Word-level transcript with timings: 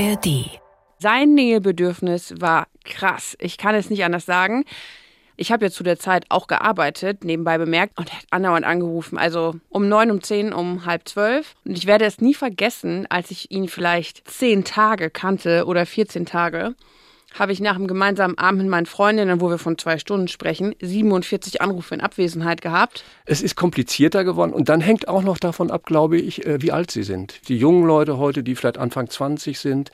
ARD. 0.00 0.60
Sein 1.00 1.34
Nähebedürfnis 1.34 2.34
war 2.38 2.68
krass. 2.84 3.36
Ich 3.40 3.58
kann 3.58 3.74
es 3.74 3.90
nicht 3.90 4.04
anders 4.04 4.26
sagen. 4.26 4.64
Ich 5.36 5.50
habe 5.50 5.66
ja 5.66 5.70
zu 5.70 5.82
der 5.82 5.98
Zeit 5.98 6.24
auch 6.28 6.46
gearbeitet, 6.46 7.24
nebenbei 7.24 7.58
bemerkt, 7.58 7.98
und 7.98 8.08
er 8.10 8.18
hat 8.18 8.26
andauernd 8.30 8.64
angerufen. 8.64 9.18
Also 9.18 9.54
um 9.68 9.88
neun, 9.88 10.10
um 10.10 10.22
zehn, 10.22 10.52
um 10.52 10.84
halb 10.84 11.08
zwölf. 11.08 11.54
Und 11.64 11.76
ich 11.76 11.86
werde 11.86 12.04
es 12.04 12.20
nie 12.20 12.34
vergessen, 12.34 13.06
als 13.08 13.30
ich 13.30 13.50
ihn 13.50 13.68
vielleicht 13.68 14.28
zehn 14.28 14.64
Tage 14.64 15.10
kannte 15.10 15.64
oder 15.66 15.84
14 15.84 16.26
Tage 16.26 16.74
habe 17.38 17.52
ich 17.52 17.60
nach 17.60 17.76
einem 17.76 17.86
gemeinsamen 17.86 18.36
Abend 18.36 18.62
mit 18.62 18.70
meinen 18.70 18.86
Freundinnen, 18.86 19.40
wo 19.40 19.48
wir 19.48 19.58
von 19.58 19.78
zwei 19.78 19.98
Stunden 19.98 20.28
sprechen, 20.28 20.74
47 20.80 21.62
Anrufe 21.62 21.94
in 21.94 22.00
Abwesenheit 22.00 22.60
gehabt. 22.60 23.04
Es 23.24 23.42
ist 23.42 23.54
komplizierter 23.54 24.24
geworden 24.24 24.52
und 24.52 24.68
dann 24.68 24.80
hängt 24.80 25.08
auch 25.08 25.22
noch 25.22 25.38
davon 25.38 25.70
ab, 25.70 25.84
glaube 25.84 26.18
ich, 26.18 26.46
äh, 26.46 26.60
wie 26.62 26.72
alt 26.72 26.90
sie 26.90 27.02
sind. 27.02 27.48
Die 27.48 27.56
jungen 27.56 27.86
Leute 27.86 28.18
heute, 28.18 28.42
die 28.42 28.54
vielleicht 28.54 28.78
Anfang 28.78 29.08
20 29.08 29.58
sind, 29.58 29.90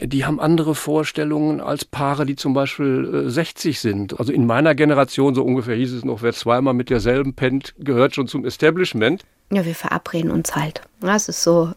die 0.00 0.24
haben 0.24 0.40
andere 0.40 0.74
Vorstellungen 0.74 1.60
als 1.60 1.84
Paare, 1.84 2.26
die 2.26 2.36
zum 2.36 2.52
Beispiel 2.54 3.24
60 3.26 3.76
äh, 3.76 3.78
sind. 3.78 4.18
Also 4.18 4.32
in 4.32 4.46
meiner 4.46 4.74
Generation, 4.74 5.34
so 5.34 5.44
ungefähr 5.44 5.76
hieß 5.76 5.92
es 5.92 6.04
noch, 6.04 6.22
wer 6.22 6.32
zweimal 6.32 6.74
mit 6.74 6.90
derselben 6.90 7.34
pennt, 7.34 7.74
gehört 7.78 8.14
schon 8.14 8.26
zum 8.26 8.44
Establishment. 8.44 9.24
Ja, 9.52 9.64
wir 9.64 9.74
verabreden 9.74 10.30
uns 10.30 10.56
halt. 10.56 10.82
Das 11.00 11.28
ist 11.28 11.42
so. 11.42 11.72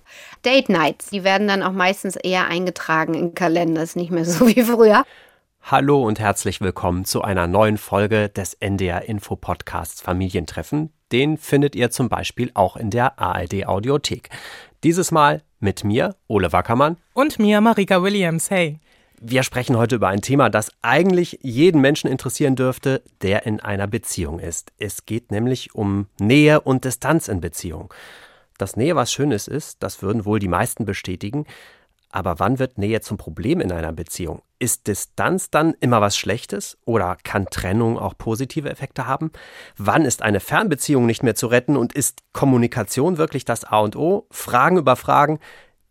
Date 0.45 0.69
Nights, 0.69 1.09
die 1.09 1.23
werden 1.23 1.47
dann 1.47 1.63
auch 1.63 1.73
meistens 1.73 2.15
eher 2.15 2.47
eingetragen 2.47 3.13
in 3.13 3.35
Kalender, 3.35 3.83
ist 3.83 3.95
nicht 3.95 4.11
mehr 4.11 4.25
so 4.25 4.47
wie 4.55 4.63
früher. 4.63 5.03
Hallo 5.61 6.01
und 6.01 6.19
herzlich 6.19 6.61
willkommen 6.61 7.03
zu 7.03 7.21
einer 7.21 7.45
neuen 7.45 7.77
Folge 7.77 8.29
des 8.29 8.53
NDR 8.53 9.03
Info 9.03 9.35
Podcasts 9.35 10.01
Familientreffen. 10.01 10.91
Den 11.11 11.37
findet 11.37 11.75
ihr 11.75 11.91
zum 11.91 12.09
Beispiel 12.09 12.51
auch 12.53 12.77
in 12.77 12.89
der 12.89 13.19
ARD 13.19 13.65
Audiothek. 13.65 14.29
Dieses 14.83 15.11
Mal 15.11 15.41
mit 15.59 15.83
mir, 15.83 16.15
Ole 16.27 16.51
Wackermann. 16.51 16.97
Und 17.13 17.39
mir, 17.39 17.61
Marika 17.61 18.01
Williams. 18.01 18.49
Hey. 18.49 18.79
Wir 19.19 19.41
sprechen 19.41 19.77
heute 19.77 19.95
über 19.95 20.09
ein 20.09 20.21
Thema, 20.21 20.49
das 20.49 20.71
eigentlich 20.83 21.39
jeden 21.41 21.81
Menschen 21.81 22.07
interessieren 22.09 22.55
dürfte, 22.55 23.01
der 23.23 23.47
in 23.47 23.59
einer 23.59 23.87
Beziehung 23.87 24.39
ist. 24.39 24.71
Es 24.77 25.07
geht 25.07 25.31
nämlich 25.31 25.73
um 25.73 26.05
Nähe 26.19 26.61
und 26.61 26.85
Distanz 26.85 27.27
in 27.27 27.41
Beziehung. 27.41 27.91
Dass 28.59 28.75
Nähe 28.75 28.95
was 28.95 29.11
Schönes 29.11 29.47
ist, 29.47 29.81
das 29.81 30.03
würden 30.03 30.25
wohl 30.25 30.39
die 30.39 30.47
meisten 30.47 30.85
bestätigen. 30.85 31.45
Aber 32.09 32.39
wann 32.39 32.57
wird 32.57 32.77
Nähe 32.77 33.01
zum 33.01 33.17
Problem 33.17 33.59
in 33.59 33.71
einer 33.71 33.91
Beziehung? 33.91 34.41
Ist 34.59 34.87
Distanz 34.87 35.49
dann 35.51 35.75
immer 35.81 36.01
was 36.01 36.17
Schlechtes 36.17 36.77
oder 36.85 37.17
kann 37.23 37.45
Trennung 37.47 37.99
auch 37.99 38.17
positive 38.17 38.69
Effekte 38.69 39.05
haben? 39.05 39.31
Wann 39.77 40.05
ist 40.05 40.21
eine 40.21 40.39
Fernbeziehung 40.39 41.05
nicht 41.05 41.21
mehr 41.21 41.35
zu 41.35 41.47
retten 41.47 41.77
und 41.77 41.93
ist 41.93 42.23
Kommunikation 42.33 43.17
wirklich 43.17 43.45
das 43.45 43.65
A 43.65 43.79
und 43.79 43.95
O? 43.95 44.25
Fragen 44.31 44.77
über 44.77 44.95
Fragen. 44.95 45.39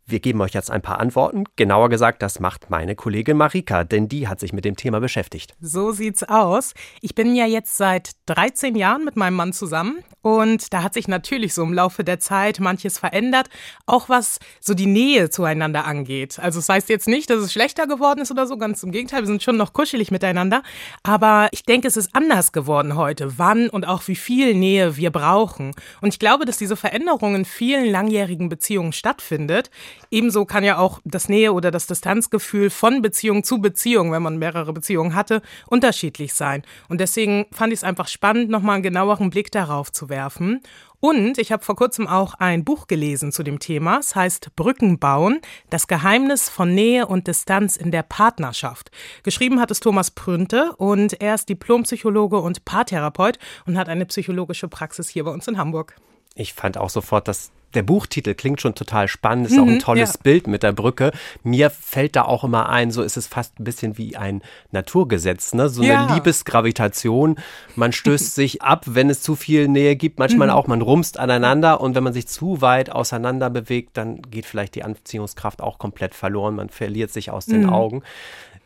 Wir 0.09 0.21
geben 0.21 0.41
euch 0.41 0.53
jetzt 0.53 0.71
ein 0.71 0.83
paar 0.83 1.01
Antworten. 1.01 1.43
Genauer 1.57 1.89
gesagt, 1.89 2.23
das 2.23 2.39
macht 2.39 2.71
meine 2.71 2.95
Kollegin 2.95 3.37
Marika, 3.37 3.83
denn 3.83 4.07
die 4.07 4.29
hat 4.29 4.39
sich 4.39 4.53
mit 4.53 4.65
dem 4.65 4.77
Thema 4.77 5.01
beschäftigt. 5.01 5.57
So 5.61 5.91
sieht's 5.91 6.23
aus. 6.23 6.75
Ich 7.01 7.17
bin 7.17 7.35
ja 7.35 7.45
jetzt 7.45 7.77
seit 7.77 8.13
13 8.27 8.77
Jahren 8.77 9.05
mit 9.05 9.17
meinem 9.17 9.35
Mann 9.35 9.53
zusammen 9.53 10.05
und 10.23 10.73
da 10.73 10.85
hat 10.85 10.95
sich 10.95 11.09
natürlich 11.09 11.55
so 11.55 11.65
im 11.65 11.75
Laufe 11.75 12.05
der 12.05 12.21
Zeit 12.21 12.61
manches 12.61 13.01
verändert, 13.01 13.49
auch 13.85 14.09
was 14.09 14.39
so 14.61 14.75
die 14.75 14.87
Nähe 14.87 15.29
zueinander 15.29 15.87
angeht. 15.87 16.39
Also 16.39 16.61
es 16.61 16.67
das 16.67 16.75
heißt 16.75 16.89
jetzt 16.89 17.09
nicht, 17.09 17.29
dass 17.29 17.41
es 17.41 17.53
schlechter 17.53 17.89
geworden 17.89 18.21
ist 18.21 18.31
oder 18.31 18.47
so, 18.47 18.57
ganz 18.57 18.85
im 18.85 18.93
Gegenteil, 18.93 19.23
wir 19.23 19.27
sind 19.27 19.43
schon 19.43 19.57
noch 19.57 19.73
kuschelig 19.73 20.13
miteinander, 20.13 20.63
aber 21.03 21.49
ich 21.51 21.65
denke, 21.65 21.89
es 21.89 21.97
ist 21.97 22.11
anders 22.15 22.53
geworden 22.53 22.95
heute, 22.95 23.39
wann 23.39 23.69
und 23.69 23.89
auch 23.89 24.07
wie 24.07 24.15
viel 24.15 24.55
Nähe 24.55 24.97
wir 24.97 25.11
brauchen. 25.11 25.73
Und 26.01 26.11
ich 26.11 26.21
glaube, 26.21 26.45
dass 26.45 26.59
diese 26.59 26.77
Veränderung 26.77 27.35
in 27.35 27.45
vielen 27.45 27.91
langjährigen 27.91 28.49
Beziehungen 28.49 28.93
stattfindet. 28.93 29.71
Ebenso 30.11 30.45
kann 30.45 30.65
ja 30.65 30.79
auch 30.79 31.01
das 31.05 31.29
Nähe- 31.29 31.53
oder 31.53 31.71
das 31.71 31.87
Distanzgefühl 31.87 32.71
von 32.71 33.03
Beziehung 33.03 33.45
zu 33.45 33.61
Beziehung, 33.61 34.13
wenn 34.13 34.23
man 34.23 34.39
mehrere 34.39 34.73
Beziehungen 34.73 35.15
hatte, 35.15 35.43
unterschiedlich 35.67 36.35
sein. 36.35 36.63
Und 36.89 37.01
deswegen 37.01 37.47
fand 37.53 37.73
ich 37.73 37.81
es 37.81 37.85
einfach 37.85 38.09
spannend, 38.09 38.51
nochmal 38.51 38.75
einen 38.75 38.83
genaueren 38.83 39.31
Blick 39.31 39.51
darauf 39.51 39.91
zu 39.93 40.09
werfen. 40.09 40.61
Und 41.01 41.39
ich 41.39 41.53
habe 41.53 41.63
vor 41.63 41.77
kurzem 41.77 42.09
auch 42.09 42.35
ein 42.35 42.65
Buch 42.65 42.87
gelesen 42.87 43.31
zu 43.31 43.43
dem 43.43 43.59
Thema. 43.59 43.99
Es 43.99 44.17
heißt 44.17 44.57
Brücken 44.57 44.99
bauen, 44.99 45.41
das 45.71 45.87
Geheimnis 45.87 46.49
von 46.49 46.75
Nähe 46.75 47.07
und 47.07 47.27
Distanz 47.27 47.77
in 47.77 47.91
der 47.91 48.03
Partnerschaft. 48.03 48.91
Geschrieben 49.23 49.61
hat 49.61 49.71
es 49.71 49.81
Thomas 49.81 50.11
Prünte 50.11 50.75
und 50.77 51.21
er 51.21 51.35
ist 51.35 51.49
Diplompsychologe 51.49 52.39
und 52.39 52.65
Paartherapeut 52.65 53.39
und 53.67 53.77
hat 53.77 53.89
eine 53.89 54.07
psychologische 54.07 54.69
Praxis 54.69 55.09
hier 55.09 55.25
bei 55.25 55.31
uns 55.31 55.47
in 55.47 55.59
Hamburg. 55.59 55.97
Ich 56.35 56.55
fand 56.55 56.79
auch 56.79 56.91
sofort, 56.91 57.29
dass 57.29 57.51
der 57.77 57.83
Buchtitel 57.83 58.35
klingt 58.35 58.61
schon 58.61 58.75
total 58.75 59.07
spannend, 59.07 59.47
ist 59.47 59.53
mhm, 59.53 59.59
auch 59.61 59.67
ein 59.67 59.75
mhm, 59.75 59.79
tolles 59.81 60.15
ja. 60.15 60.21
Bild 60.23 60.47
mit 60.47 60.63
der 60.63 60.73
Brücke. 60.73 61.13
Mir 61.43 61.71
fällt 61.71 62.17
da 62.17 62.23
auch 62.23 62.43
immer 62.43 62.69
ein, 62.69 62.91
so 62.91 63.03
ist 63.03 63.17
es 63.17 63.27
fast 63.27 63.61
ein 63.61 63.65
bisschen 63.65 63.99
wie 63.99 64.17
ein 64.17 64.43
Naturgesetz, 64.73 65.55
ne? 65.55 65.69
So 65.69 65.83
ja. 65.83 66.05
eine 66.05 66.15
Liebesgravitation. 66.15 67.37
Man 67.77 67.93
stößt 67.93 68.35
sich 68.35 68.63
ab, 68.63 68.85
wenn 68.87 69.11
es 69.11 69.23
zu 69.23 69.37
viel 69.37 69.69
Nähe 69.69 69.97
gibt, 69.97 70.19
manchmal 70.19 70.49
mhm. 70.49 70.55
auch, 70.55 70.67
man 70.67 70.83
rumst 70.83 71.19
aneinander 71.19 71.81
und 71.81 71.95
wenn 71.95 72.03
man 72.03 72.13
sich 72.13 72.27
zu 72.27 72.61
weit 72.61 72.91
auseinander 72.91 73.51
bewegt, 73.51 73.97
dann 73.97 74.23
geht 74.23 74.47
vielleicht 74.47 74.75
die 74.75 74.83
Anziehungskraft 74.83 75.63
auch 75.63 75.79
komplett 75.79 76.15
verloren, 76.15 76.57
man 76.57 76.71
verliert 76.71 77.13
sich 77.13 77.31
aus 77.31 77.47
den 77.47 77.65
mhm. 77.65 77.71
Augen. 77.71 78.03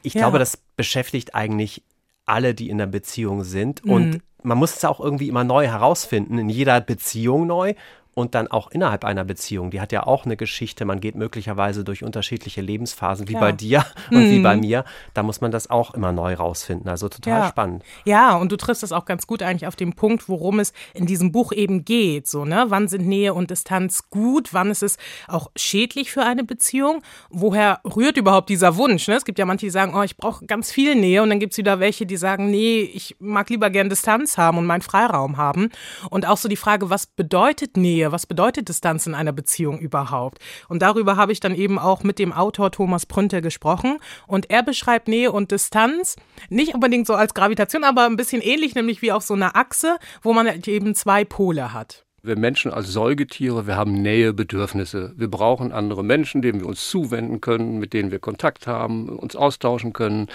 Ich 0.03 0.15
ja. 0.15 0.23
glaube, 0.23 0.39
das 0.39 0.59
beschäftigt 0.77 1.35
eigentlich 1.35 1.83
alle, 2.27 2.55
die 2.55 2.71
in 2.71 2.79
der 2.79 2.87
Beziehung 2.87 3.43
sind 3.43 3.85
und 3.85 4.11
mhm. 4.11 4.23
man 4.45 4.57
muss 4.57 4.77
es 4.77 4.85
auch 4.85 5.01
irgendwie 5.01 5.29
immer 5.29 5.45
neu 5.45 5.67
herausfinden, 5.67 6.39
in 6.39 6.49
jeder 6.49 6.81
Beziehung 6.81 7.47
neu 7.47 7.75
und 8.15 8.35
dann 8.35 8.49
auch 8.49 8.71
innerhalb 8.71 9.05
einer 9.05 9.25
Beziehung. 9.25 9.71
Die 9.71 9.81
hat 9.81 9.93
ja 9.93 10.07
auch 10.07 10.25
eine 10.25 10.37
Geschichte. 10.37 10.85
Man 10.85 11.01
geht 11.01 11.15
möglicherweise 11.15 11.85
durch 11.85 12.03
unterschiedliche 12.03 12.61
Lebensphasen, 12.61 13.29
wie 13.29 13.33
Klar. 13.33 13.43
bei 13.43 13.53
dir 13.53 13.85
und 14.11 14.27
mhm. 14.27 14.31
wie 14.31 14.41
bei 14.41 14.57
mir. 14.57 14.85
Da 15.15 15.23
muss 15.23 15.41
man 15.41 15.51
das 15.51 15.71
auch 15.71 15.95
immer 15.95 16.13
neu 16.13 16.35
rausfinden. 16.35 16.89
Also 16.89 17.09
total 17.09 17.41
ja. 17.41 17.49
spannend. 17.49 17.85
Ja, 18.05 18.37
und 18.37 18.53
du 18.53 18.57
triffst 18.57 18.83
das 18.83 18.93
auch 18.93 19.05
ganz 19.05 19.27
gut 19.27 19.43
eigentlich 19.43 19.67
auf 19.67 19.77
den 19.77 19.95
Punkt, 19.95 20.29
worum 20.29 20.59
es 20.59 20.73
in 20.95 21.07
diesem 21.07 21.33
Buch 21.33 21.53
eben 21.53 21.85
geht. 21.85 22.27
So, 22.27 22.45
ne? 22.45 22.67
Wann 22.69 22.89
sind 22.89 23.07
Nähe 23.07 23.35
und 23.35 23.51
Distanz 23.51 24.11
gut? 24.11 24.53
Wann 24.53 24.71
ist 24.71 24.83
es 24.83 24.97
auch 25.29 25.51
schädlich 25.57 26.11
für 26.11 26.23
eine 26.23 26.45
Beziehung? 26.45 27.03
Woher 27.31 27.81
rührt 27.85 28.17
überhaupt 28.17 28.49
dieser 28.49 28.77
Wunsch? 28.77 29.09
Ne? 29.09 29.15
Es 29.15 29.25
gibt 29.25 29.39
ja 29.39 29.47
manche, 29.47 29.67
die 29.67 29.71
sagen, 29.71 29.95
oh, 29.95 30.03
ich 30.03 30.17
brauche 30.17 30.47
ganz 30.47 30.71
viel 30.71 30.95
Nähe. 30.95 31.23
Und 31.23 31.31
dann 31.31 31.41
gibt 31.41 31.53
es 31.53 31.59
wieder 31.59 31.81
welche, 31.81 32.07
die 32.07 32.17
sagen, 32.17 32.51
nee, 32.51 32.81
ich 32.81 33.17
mag 33.19 33.49
lieber 33.51 33.71
gern 33.71 33.89
Distanz 33.89 34.37
haben 34.37 34.59
und 34.59 34.67
meinen 34.67 34.83
Freiraum 34.83 35.37
haben. 35.37 35.71
Und 36.11 36.27
auch 36.27 36.37
so 36.37 36.49
die 36.49 36.57
Frage, 36.57 36.91
was 36.91 37.07
bedeutet 37.07 37.77
Nähe? 37.77 38.10
Was 38.13 38.27
bedeutet 38.27 38.69
Distanz 38.69 39.07
in 39.07 39.15
einer 39.15 39.33
Beziehung 39.33 39.79
überhaupt? 39.79 40.39
Und 40.69 40.83
darüber 40.83 41.17
habe 41.17 41.33
ich 41.33 41.41
dann 41.41 41.55
eben 41.55 41.79
auch 41.79 42.03
mit 42.03 42.19
dem 42.19 42.33
Autor 42.33 42.71
Thomas 42.71 43.07
Prünter 43.07 43.41
gesprochen. 43.41 43.99
Und 44.27 44.51
er 44.51 44.63
beschreibt 44.63 45.09
Nähe 45.09 45.33
und 45.33 45.51
Distanz 45.51 46.17
nicht 46.49 46.75
unbedingt 46.75 47.07
so 47.07 47.15
als 47.15 47.35
Gravitation, 47.35 47.85
aber 47.85 48.07
ein 48.07 48.17
bisschen 48.17 48.43
ähnlich, 48.43 48.75
nämlich 48.75 49.03
wie 49.03 49.13
auf 49.13 49.23
so 49.23 49.35
einer 49.35 49.57
Achse, 49.57 49.99
wo 50.23 50.33
man 50.33 50.47
halt 50.47 50.69
eben 50.69 50.95
zwei 50.95 51.25
Pole 51.25 51.73
hat. 51.73 52.05
Wir 52.23 52.37
Menschen 52.37 52.71
als 52.71 52.93
Säugetiere, 52.93 53.67
wir 53.67 53.77
haben 53.77 54.03
Nähebedürfnisse. 54.03 55.15
Wir 55.17 55.29
brauchen 55.29 55.73
andere 55.73 56.05
Menschen, 56.05 56.43
denen 56.43 56.61
wir 56.61 56.67
uns 56.67 56.91
zuwenden 56.91 57.41
können, 57.41 57.79
mit 57.79 57.95
denen 57.95 58.11
wir 58.11 58.19
Kontakt 58.19 58.67
haben, 58.67 59.09
uns 59.09 59.37
austauschen 59.37 59.95
können, 59.95 60.29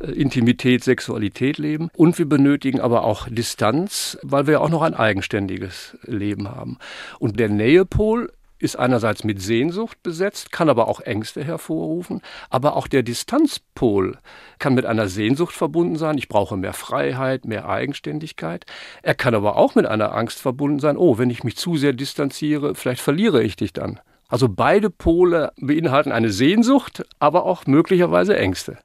äh, 0.00 0.12
Intimität, 0.12 0.84
Sexualität 0.84 1.58
leben. 1.58 1.88
Und 1.96 2.18
wir 2.18 2.28
benötigen 2.28 2.80
aber 2.80 3.02
auch 3.02 3.28
Distanz, 3.28 4.16
weil 4.22 4.46
wir 4.46 4.60
auch 4.60 4.70
noch 4.70 4.82
ein 4.82 4.94
eigenständiges 4.94 5.96
Leben 6.02 6.48
haben. 6.48 6.78
Und 7.18 7.40
der 7.40 7.48
Nähepol 7.48 8.30
ist 8.64 8.76
einerseits 8.76 9.22
mit 9.22 9.40
Sehnsucht 9.40 10.02
besetzt, 10.02 10.50
kann 10.50 10.68
aber 10.68 10.88
auch 10.88 11.00
Ängste 11.00 11.44
hervorrufen, 11.44 12.22
aber 12.50 12.76
auch 12.76 12.88
der 12.88 13.02
Distanzpol 13.02 14.18
kann 14.58 14.74
mit 14.74 14.86
einer 14.86 15.06
Sehnsucht 15.06 15.54
verbunden 15.54 15.96
sein, 15.96 16.18
ich 16.18 16.28
brauche 16.28 16.56
mehr 16.56 16.72
Freiheit, 16.72 17.44
mehr 17.44 17.68
Eigenständigkeit. 17.68 18.64
Er 19.02 19.14
kann 19.14 19.34
aber 19.34 19.56
auch 19.56 19.74
mit 19.74 19.86
einer 19.86 20.14
Angst 20.14 20.40
verbunden 20.40 20.80
sein, 20.80 20.96
oh, 20.96 21.18
wenn 21.18 21.30
ich 21.30 21.44
mich 21.44 21.56
zu 21.56 21.76
sehr 21.76 21.92
distanziere, 21.92 22.74
vielleicht 22.74 23.02
verliere 23.02 23.42
ich 23.42 23.56
dich 23.56 23.72
dann. 23.72 24.00
Also 24.28 24.48
beide 24.48 24.90
Pole 24.90 25.52
beinhalten 25.60 26.10
eine 26.10 26.30
Sehnsucht, 26.30 27.04
aber 27.18 27.44
auch 27.44 27.66
möglicherweise 27.66 28.36
Ängste. 28.36 28.78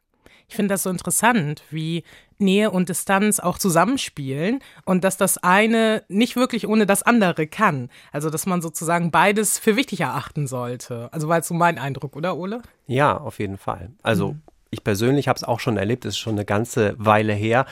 Ich 0.49 0.55
finde 0.55 0.73
das 0.73 0.83
so 0.83 0.89
interessant, 0.89 1.63
wie 1.69 2.03
Nähe 2.39 2.71
und 2.71 2.89
Distanz 2.89 3.39
auch 3.39 3.59
zusammenspielen 3.59 4.59
und 4.83 5.03
dass 5.03 5.15
das 5.15 5.37
eine 5.37 6.03
nicht 6.07 6.35
wirklich 6.35 6.67
ohne 6.67 6.87
das 6.87 7.03
andere 7.03 7.45
kann. 7.45 7.89
Also, 8.11 8.29
dass 8.31 8.47
man 8.47 8.61
sozusagen 8.61 9.11
beides 9.11 9.59
für 9.59 9.75
wichtig 9.75 10.01
erachten 10.01 10.47
sollte. 10.47 11.09
Also, 11.13 11.27
war 11.27 11.37
jetzt 11.37 11.49
so 11.49 11.53
mein 11.53 11.77
Eindruck, 11.77 12.15
oder, 12.15 12.35
Ole? 12.35 12.61
Ja, 12.87 13.15
auf 13.15 13.39
jeden 13.39 13.57
Fall. 13.57 13.91
Also, 14.01 14.33
mhm. 14.33 14.41
ich 14.71 14.83
persönlich 14.83 15.27
habe 15.27 15.37
es 15.37 15.43
auch 15.43 15.59
schon 15.59 15.77
erlebt, 15.77 16.05
es 16.05 16.15
ist 16.15 16.19
schon 16.19 16.33
eine 16.33 16.45
ganze 16.45 16.95
Weile 16.97 17.33
her, 17.33 17.65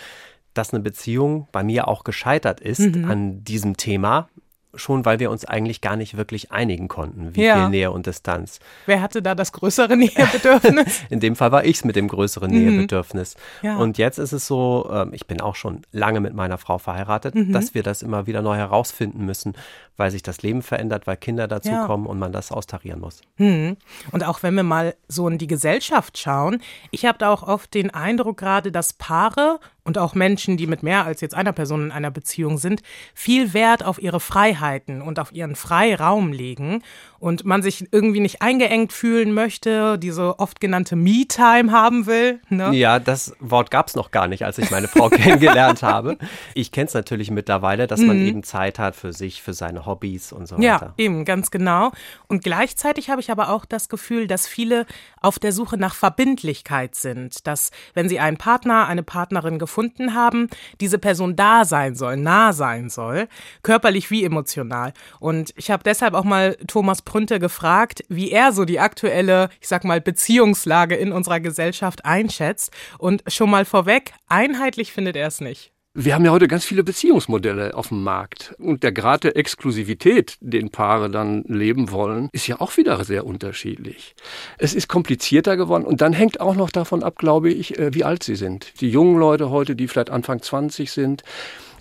dass 0.53 0.71
eine 0.71 0.83
Beziehung 0.83 1.47
bei 1.51 1.63
mir 1.63 1.87
auch 1.87 2.03
gescheitert 2.03 2.59
ist 2.59 2.95
mhm. 2.95 3.05
an 3.05 3.43
diesem 3.43 3.75
Thema 3.77 4.29
schon, 4.77 5.05
weil 5.05 5.19
wir 5.19 5.31
uns 5.31 5.45
eigentlich 5.45 5.81
gar 5.81 5.95
nicht 5.95 6.17
wirklich 6.17 6.51
einigen 6.51 6.87
konnten, 6.87 7.35
wie 7.35 7.43
ja. 7.43 7.55
viel 7.55 7.69
Nähe 7.69 7.91
und 7.91 8.05
Distanz. 8.05 8.59
Wer 8.85 9.01
hatte 9.01 9.21
da 9.21 9.35
das 9.35 9.51
größere 9.51 9.97
Nähebedürfnis? 9.97 11.03
In 11.09 11.19
dem 11.19 11.35
Fall 11.35 11.51
war 11.51 11.65
ich 11.65 11.77
es 11.77 11.85
mit 11.85 11.95
dem 11.95 12.07
größeren 12.07 12.51
mhm. 12.51 12.57
Nähebedürfnis. 12.57 13.35
Ja. 13.61 13.77
Und 13.77 13.97
jetzt 13.97 14.17
ist 14.19 14.31
es 14.31 14.47
so, 14.47 14.89
ähm, 14.91 15.11
ich 15.13 15.27
bin 15.27 15.41
auch 15.41 15.55
schon 15.55 15.81
lange 15.91 16.19
mit 16.19 16.33
meiner 16.33 16.57
Frau 16.57 16.77
verheiratet, 16.77 17.35
mhm. 17.35 17.51
dass 17.51 17.73
wir 17.73 17.83
das 17.83 18.01
immer 18.01 18.27
wieder 18.27 18.41
neu 18.41 18.55
herausfinden 18.55 19.25
müssen, 19.25 19.53
weil 19.97 20.11
sich 20.11 20.23
das 20.23 20.41
Leben 20.41 20.61
verändert, 20.61 21.07
weil 21.07 21.17
Kinder 21.17 21.47
dazukommen 21.47 22.05
ja. 22.05 22.11
und 22.11 22.19
man 22.19 22.31
das 22.31 22.51
austarieren 22.51 22.99
muss. 22.99 23.21
Mhm. 23.37 23.77
Und 24.11 24.23
auch 24.23 24.43
wenn 24.43 24.53
wir 24.53 24.63
mal 24.63 24.95
so 25.07 25.27
in 25.27 25.37
die 25.37 25.47
Gesellschaft 25.47 26.17
schauen, 26.17 26.61
ich 26.91 27.05
habe 27.05 27.17
da 27.17 27.31
auch 27.31 27.43
oft 27.43 27.73
den 27.73 27.93
Eindruck 27.93 28.37
gerade, 28.37 28.71
dass 28.71 28.93
Paare 28.93 29.59
und 29.87 29.97
auch 29.97 30.15
Menschen, 30.15 30.57
die 30.57 30.67
mit 30.67 30.83
mehr 30.83 31.05
als 31.05 31.21
jetzt 31.21 31.33
einer 31.33 31.53
Person 31.53 31.85
in 31.85 31.91
einer 31.93 32.11
Beziehung 32.11 32.57
sind, 32.57 32.81
viel 33.15 33.53
Wert 33.53 33.85
auf 33.85 33.99
ihre 34.01 34.19
Freiheiten 34.19 35.01
und 35.01 35.17
auf 35.17 35.31
ihren 35.31 35.55
Freiraum 35.55 36.33
legen 36.33 36.83
und 37.19 37.45
man 37.45 37.61
sich 37.61 37.87
irgendwie 37.91 38.19
nicht 38.19 38.41
eingeengt 38.41 38.93
fühlen 38.93 39.33
möchte, 39.33 39.97
diese 39.97 40.39
oft 40.39 40.59
genannte 40.59 40.95
Me-Time 40.95 41.71
haben 41.71 42.05
will. 42.05 42.39
Ne? 42.49 42.73
Ja, 42.73 42.99
das 42.99 43.35
Wort 43.39 43.71
gab 43.71 43.87
es 43.87 43.95
noch 43.95 44.11
gar 44.11 44.27
nicht, 44.27 44.45
als 44.45 44.57
ich 44.57 44.69
meine 44.71 44.87
Frau 44.87 45.09
kennengelernt 45.09 45.83
habe. 45.83 46.17
Ich 46.53 46.71
kenne 46.71 46.87
es 46.87 46.93
natürlich 46.93 47.31
mittlerweile, 47.31 47.87
dass 47.87 48.01
man 48.01 48.19
mhm. 48.19 48.27
eben 48.27 48.43
Zeit 48.43 48.79
hat 48.79 48.95
für 48.95 49.13
sich, 49.13 49.41
für 49.41 49.53
seine 49.53 49.85
Hobbys 49.85 50.31
und 50.31 50.47
so 50.47 50.55
weiter. 50.55 50.63
Ja, 50.63 50.93
eben, 50.97 51.25
ganz 51.25 51.51
genau. 51.51 51.91
Und 52.27 52.43
gleichzeitig 52.43 53.09
habe 53.09 53.21
ich 53.21 53.31
aber 53.31 53.49
auch 53.49 53.65
das 53.65 53.89
Gefühl, 53.89 54.27
dass 54.27 54.47
viele 54.47 54.85
auf 55.21 55.39
der 55.39 55.51
Suche 55.51 55.77
nach 55.77 55.95
Verbindlichkeit 55.95 56.95
sind, 56.95 57.47
dass 57.47 57.71
wenn 57.93 58.09
sie 58.09 58.19
einen 58.19 58.37
Partner, 58.37 58.87
eine 58.87 59.03
Partnerin 59.03 59.59
gefunden 59.59 60.13
haben, 60.13 60.49
diese 60.79 60.99
Person 60.99 61.35
da 61.35 61.65
sein 61.65 61.95
soll, 61.95 62.17
nah 62.17 62.53
sein 62.53 62.89
soll, 62.89 63.27
körperlich 63.63 64.11
wie 64.11 64.23
emotional. 64.23 64.93
Und 65.19 65.53
ich 65.55 65.71
habe 65.71 65.83
deshalb 65.83 66.13
auch 66.13 66.23
mal 66.23 66.55
Thomas 66.67 67.01
Prünte 67.07 67.39
gefragt, 67.39 68.03
wie 68.09 68.31
er 68.31 68.51
so 68.51 68.65
die 68.65 68.81
aktuelle, 68.81 69.49
ich 69.61 69.69
sag 69.69 69.85
mal, 69.85 70.01
Beziehungslage 70.01 70.95
in 70.95 71.13
unserer 71.13 71.39
Gesellschaft 71.39 72.03
einschätzt. 72.03 72.71
Und 72.97 73.23
schon 73.27 73.49
mal 73.49 73.63
vorweg, 73.63 74.11
einheitlich 74.27 74.91
findet 74.91 75.15
er 75.15 75.27
es 75.27 75.39
nicht. 75.39 75.71
Wir 75.99 76.13
haben 76.13 76.23
ja 76.23 76.29
heute 76.29 76.47
ganz 76.47 76.63
viele 76.63 76.83
Beziehungsmodelle 76.83 77.73
auf 77.73 77.87
dem 77.87 78.03
Markt. 78.03 78.53
Und 78.59 78.83
der 78.83 78.91
Grad 78.91 79.23
der 79.23 79.35
Exklusivität, 79.35 80.37
den 80.41 80.69
Paare 80.69 81.09
dann 81.09 81.41
leben 81.47 81.89
wollen, 81.89 82.29
ist 82.33 82.45
ja 82.45 82.61
auch 82.61 82.77
wieder 82.77 83.03
sehr 83.03 83.25
unterschiedlich. 83.25 84.13
Es 84.59 84.75
ist 84.75 84.87
komplizierter 84.87 85.57
geworden 85.57 85.85
und 85.85 86.01
dann 86.01 86.13
hängt 86.13 86.39
auch 86.39 86.53
noch 86.53 86.69
davon 86.69 87.01
ab, 87.01 87.15
glaube 87.17 87.49
ich, 87.51 87.79
äh, 87.79 87.95
wie 87.95 88.03
alt 88.03 88.21
sie 88.21 88.35
sind. 88.35 88.79
Die 88.79 88.91
jungen 88.91 89.17
Leute 89.17 89.49
heute, 89.49 89.75
die 89.75 89.87
vielleicht 89.87 90.11
Anfang 90.11 90.39
20 90.39 90.91
sind, 90.91 91.23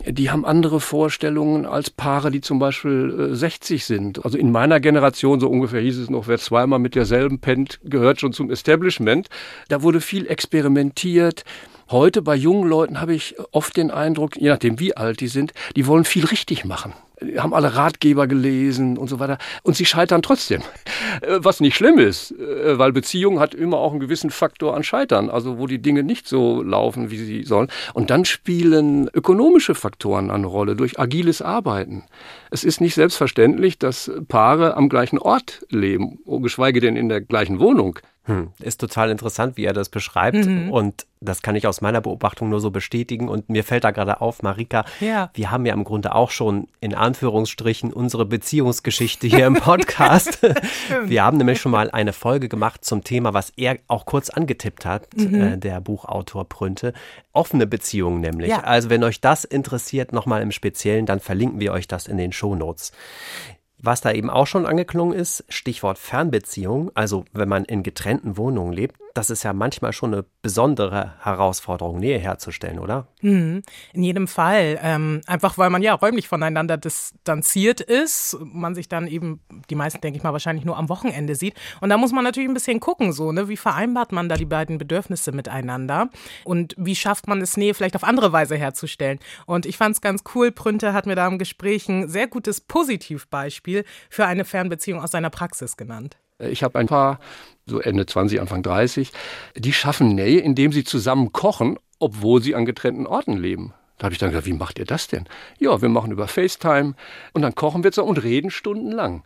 die 0.06 0.30
haben 0.30 0.46
andere 0.46 0.80
Vorstellungen 0.80 1.66
als 1.66 1.90
Paare, 1.90 2.30
die 2.30 2.40
zum 2.40 2.58
Beispiel 2.58 3.28
60 3.32 3.82
äh, 3.82 3.84
sind. 3.84 4.24
Also 4.24 4.38
in 4.38 4.50
meiner 4.50 4.80
Generation, 4.80 5.40
so 5.40 5.50
ungefähr 5.50 5.82
hieß 5.82 5.98
es 5.98 6.08
noch, 6.08 6.26
wer 6.26 6.38
zweimal 6.38 6.78
mit 6.78 6.94
derselben 6.94 7.40
pennt, 7.40 7.80
gehört 7.84 8.22
schon 8.22 8.32
zum 8.32 8.50
Establishment. 8.50 9.28
Da 9.68 9.82
wurde 9.82 10.00
viel 10.00 10.26
experimentiert. 10.26 11.44
Heute 11.88 12.20
bei 12.20 12.34
jungen 12.34 12.68
Leuten 12.68 13.00
habe 13.00 13.14
ich 13.14 13.36
oft 13.52 13.76
den 13.76 13.90
Eindruck, 13.90 14.36
je 14.36 14.48
nachdem 14.48 14.80
wie 14.80 14.96
alt 14.96 15.20
die 15.20 15.28
sind, 15.28 15.52
die 15.76 15.86
wollen 15.86 16.04
viel 16.04 16.24
richtig 16.24 16.64
machen 16.64 16.94
haben 17.38 17.54
alle 17.54 17.74
Ratgeber 17.74 18.26
gelesen 18.26 18.98
und 18.98 19.08
so 19.08 19.18
weiter. 19.18 19.38
Und 19.62 19.76
sie 19.76 19.86
scheitern 19.86 20.22
trotzdem. 20.22 20.62
Äh, 21.22 21.38
was 21.38 21.60
nicht 21.60 21.76
schlimm 21.76 21.98
ist, 21.98 22.32
äh, 22.32 22.78
weil 22.78 22.92
Beziehung 22.92 23.40
hat 23.40 23.54
immer 23.54 23.78
auch 23.78 23.92
einen 23.92 24.00
gewissen 24.00 24.30
Faktor 24.30 24.76
an 24.76 24.82
Scheitern, 24.82 25.30
also 25.30 25.58
wo 25.58 25.66
die 25.66 25.80
Dinge 25.80 26.02
nicht 26.02 26.28
so 26.28 26.62
laufen, 26.62 27.10
wie 27.10 27.16
sie 27.16 27.42
sollen. 27.44 27.68
Und 27.94 28.10
dann 28.10 28.24
spielen 28.24 29.08
ökonomische 29.14 29.74
Faktoren 29.74 30.30
eine 30.30 30.46
Rolle 30.46 30.76
durch 30.76 30.98
agiles 30.98 31.40
Arbeiten. 31.40 32.04
Es 32.50 32.64
ist 32.64 32.80
nicht 32.80 32.94
selbstverständlich, 32.94 33.78
dass 33.78 34.10
Paare 34.28 34.76
am 34.76 34.88
gleichen 34.88 35.18
Ort 35.18 35.64
leben, 35.70 36.18
geschweige 36.26 36.80
denn 36.80 36.96
in 36.96 37.08
der 37.08 37.20
gleichen 37.22 37.60
Wohnung. 37.60 37.98
Hm, 38.26 38.50
ist 38.58 38.80
total 38.80 39.10
interessant, 39.10 39.56
wie 39.56 39.64
er 39.64 39.72
das 39.72 39.88
beschreibt. 39.88 40.46
Mhm. 40.46 40.70
Und 40.70 41.06
das 41.20 41.42
kann 41.42 41.54
ich 41.54 41.66
aus 41.68 41.80
meiner 41.80 42.00
Beobachtung 42.00 42.48
nur 42.48 42.58
so 42.58 42.72
bestätigen. 42.72 43.28
Und 43.28 43.48
mir 43.48 43.62
fällt 43.62 43.84
da 43.84 43.92
gerade 43.92 44.20
auf, 44.20 44.42
Marika, 44.42 44.84
ja. 45.00 45.30
wir 45.34 45.52
haben 45.52 45.64
ja 45.64 45.72
im 45.72 45.84
Grunde 45.84 46.12
auch 46.12 46.30
schon 46.30 46.66
in 46.80 46.92
Anführungsstrichen 46.92 47.92
unsere 47.92 48.26
Beziehungsgeschichte 48.26 49.28
hier 49.28 49.46
im 49.46 49.54
Podcast. 49.60 50.40
wir 51.04 51.24
haben 51.24 51.36
nämlich 51.36 51.60
schon 51.60 51.70
mal 51.70 51.88
eine 51.88 52.12
Folge 52.12 52.48
gemacht 52.48 52.84
zum 52.84 53.04
Thema, 53.04 53.32
was 53.32 53.52
er 53.56 53.78
auch 53.86 54.06
kurz 54.06 54.28
angetippt 54.28 54.84
hat, 54.84 55.06
mhm. 55.16 55.40
äh, 55.40 55.56
der 55.56 55.80
Buchautor 55.80 56.48
Prünte. 56.48 56.94
Offene 57.32 57.66
Beziehungen 57.66 58.20
nämlich. 58.20 58.50
Ja. 58.50 58.60
Also 58.60 58.90
wenn 58.90 59.04
euch 59.04 59.20
das 59.20 59.44
interessiert, 59.44 60.12
nochmal 60.12 60.42
im 60.42 60.50
Speziellen, 60.50 61.06
dann 61.06 61.20
verlinken 61.20 61.60
wir 61.60 61.72
euch 61.72 61.86
das 61.86 62.08
in 62.08 62.16
den 62.16 62.32
Shownotes. 62.32 62.90
Was 63.78 64.00
da 64.00 64.12
eben 64.12 64.30
auch 64.30 64.46
schon 64.46 64.66
angeklungen 64.66 65.16
ist, 65.16 65.44
Stichwort 65.48 65.98
Fernbeziehung, 65.98 66.90
also 66.94 67.24
wenn 67.32 67.48
man 67.48 67.64
in 67.64 67.82
getrennten 67.82 68.36
Wohnungen 68.36 68.72
lebt, 68.72 68.96
das 69.16 69.30
ist 69.30 69.44
ja 69.44 69.52
manchmal 69.54 69.92
schon 69.94 70.12
eine 70.12 70.24
besondere 70.42 71.14
Herausforderung, 71.22 71.98
Nähe 71.98 72.18
herzustellen, 72.18 72.78
oder? 72.78 73.08
Mhm, 73.22 73.62
in 73.94 74.02
jedem 74.02 74.28
Fall. 74.28 74.78
Ähm, 74.82 75.22
einfach 75.26 75.56
weil 75.56 75.70
man 75.70 75.82
ja 75.82 75.94
räumlich 75.94 76.28
voneinander 76.28 76.76
distanziert 76.76 77.80
ist, 77.80 78.36
man 78.40 78.74
sich 78.74 78.88
dann 78.88 79.06
eben, 79.06 79.40
die 79.70 79.74
meisten 79.74 80.02
denke 80.02 80.18
ich 80.18 80.22
mal, 80.22 80.32
wahrscheinlich 80.32 80.66
nur 80.66 80.76
am 80.76 80.90
Wochenende 80.90 81.34
sieht. 81.34 81.54
Und 81.80 81.88
da 81.88 81.96
muss 81.96 82.12
man 82.12 82.24
natürlich 82.24 82.48
ein 82.48 82.54
bisschen 82.54 82.78
gucken, 82.78 83.12
so, 83.12 83.32
ne? 83.32 83.48
Wie 83.48 83.56
vereinbart 83.56 84.12
man 84.12 84.28
da 84.28 84.36
die 84.36 84.44
beiden 84.44 84.76
Bedürfnisse 84.76 85.32
miteinander? 85.32 86.10
Und 86.44 86.74
wie 86.76 86.96
schafft 86.96 87.26
man 87.26 87.40
es, 87.40 87.56
Nähe 87.56 87.72
vielleicht 87.72 87.96
auf 87.96 88.04
andere 88.04 88.32
Weise 88.32 88.56
herzustellen? 88.56 89.18
Und 89.46 89.64
ich 89.64 89.78
fand 89.78 89.94
es 89.94 90.02
ganz 90.02 90.24
cool, 90.34 90.52
Prünte 90.52 90.92
hat 90.92 91.06
mir 91.06 91.16
da 91.16 91.26
im 91.26 91.38
Gespräch 91.38 91.88
ein 91.88 92.08
sehr 92.08 92.26
gutes 92.26 92.60
Positivbeispiel 92.60 93.84
für 94.10 94.26
eine 94.26 94.44
Fernbeziehung 94.44 95.00
aus 95.00 95.12
seiner 95.12 95.30
Praxis 95.30 95.78
genannt. 95.78 96.18
Ich 96.38 96.62
habe 96.62 96.78
ein 96.78 96.86
paar, 96.86 97.18
so 97.66 97.80
Ende 97.80 98.06
20, 98.06 98.40
Anfang 98.40 98.62
30, 98.62 99.12
die 99.56 99.72
schaffen 99.72 100.14
Nähe, 100.14 100.40
indem 100.40 100.72
sie 100.72 100.84
zusammen 100.84 101.32
kochen, 101.32 101.78
obwohl 101.98 102.42
sie 102.42 102.54
an 102.54 102.66
getrennten 102.66 103.06
Orten 103.06 103.36
leben. 103.36 103.72
Da 103.98 104.04
habe 104.04 104.12
ich 104.12 104.18
dann 104.18 104.30
gesagt, 104.30 104.46
wie 104.46 104.52
macht 104.52 104.78
ihr 104.78 104.84
das 104.84 105.08
denn? 105.08 105.24
Ja, 105.58 105.80
wir 105.80 105.88
machen 105.88 106.12
über 106.12 106.28
FaceTime 106.28 106.94
und 107.32 107.42
dann 107.42 107.54
kochen 107.54 107.82
wir 107.82 107.92
zusammen 107.92 108.10
und 108.10 108.22
reden 108.22 108.50
stundenlang. 108.50 109.24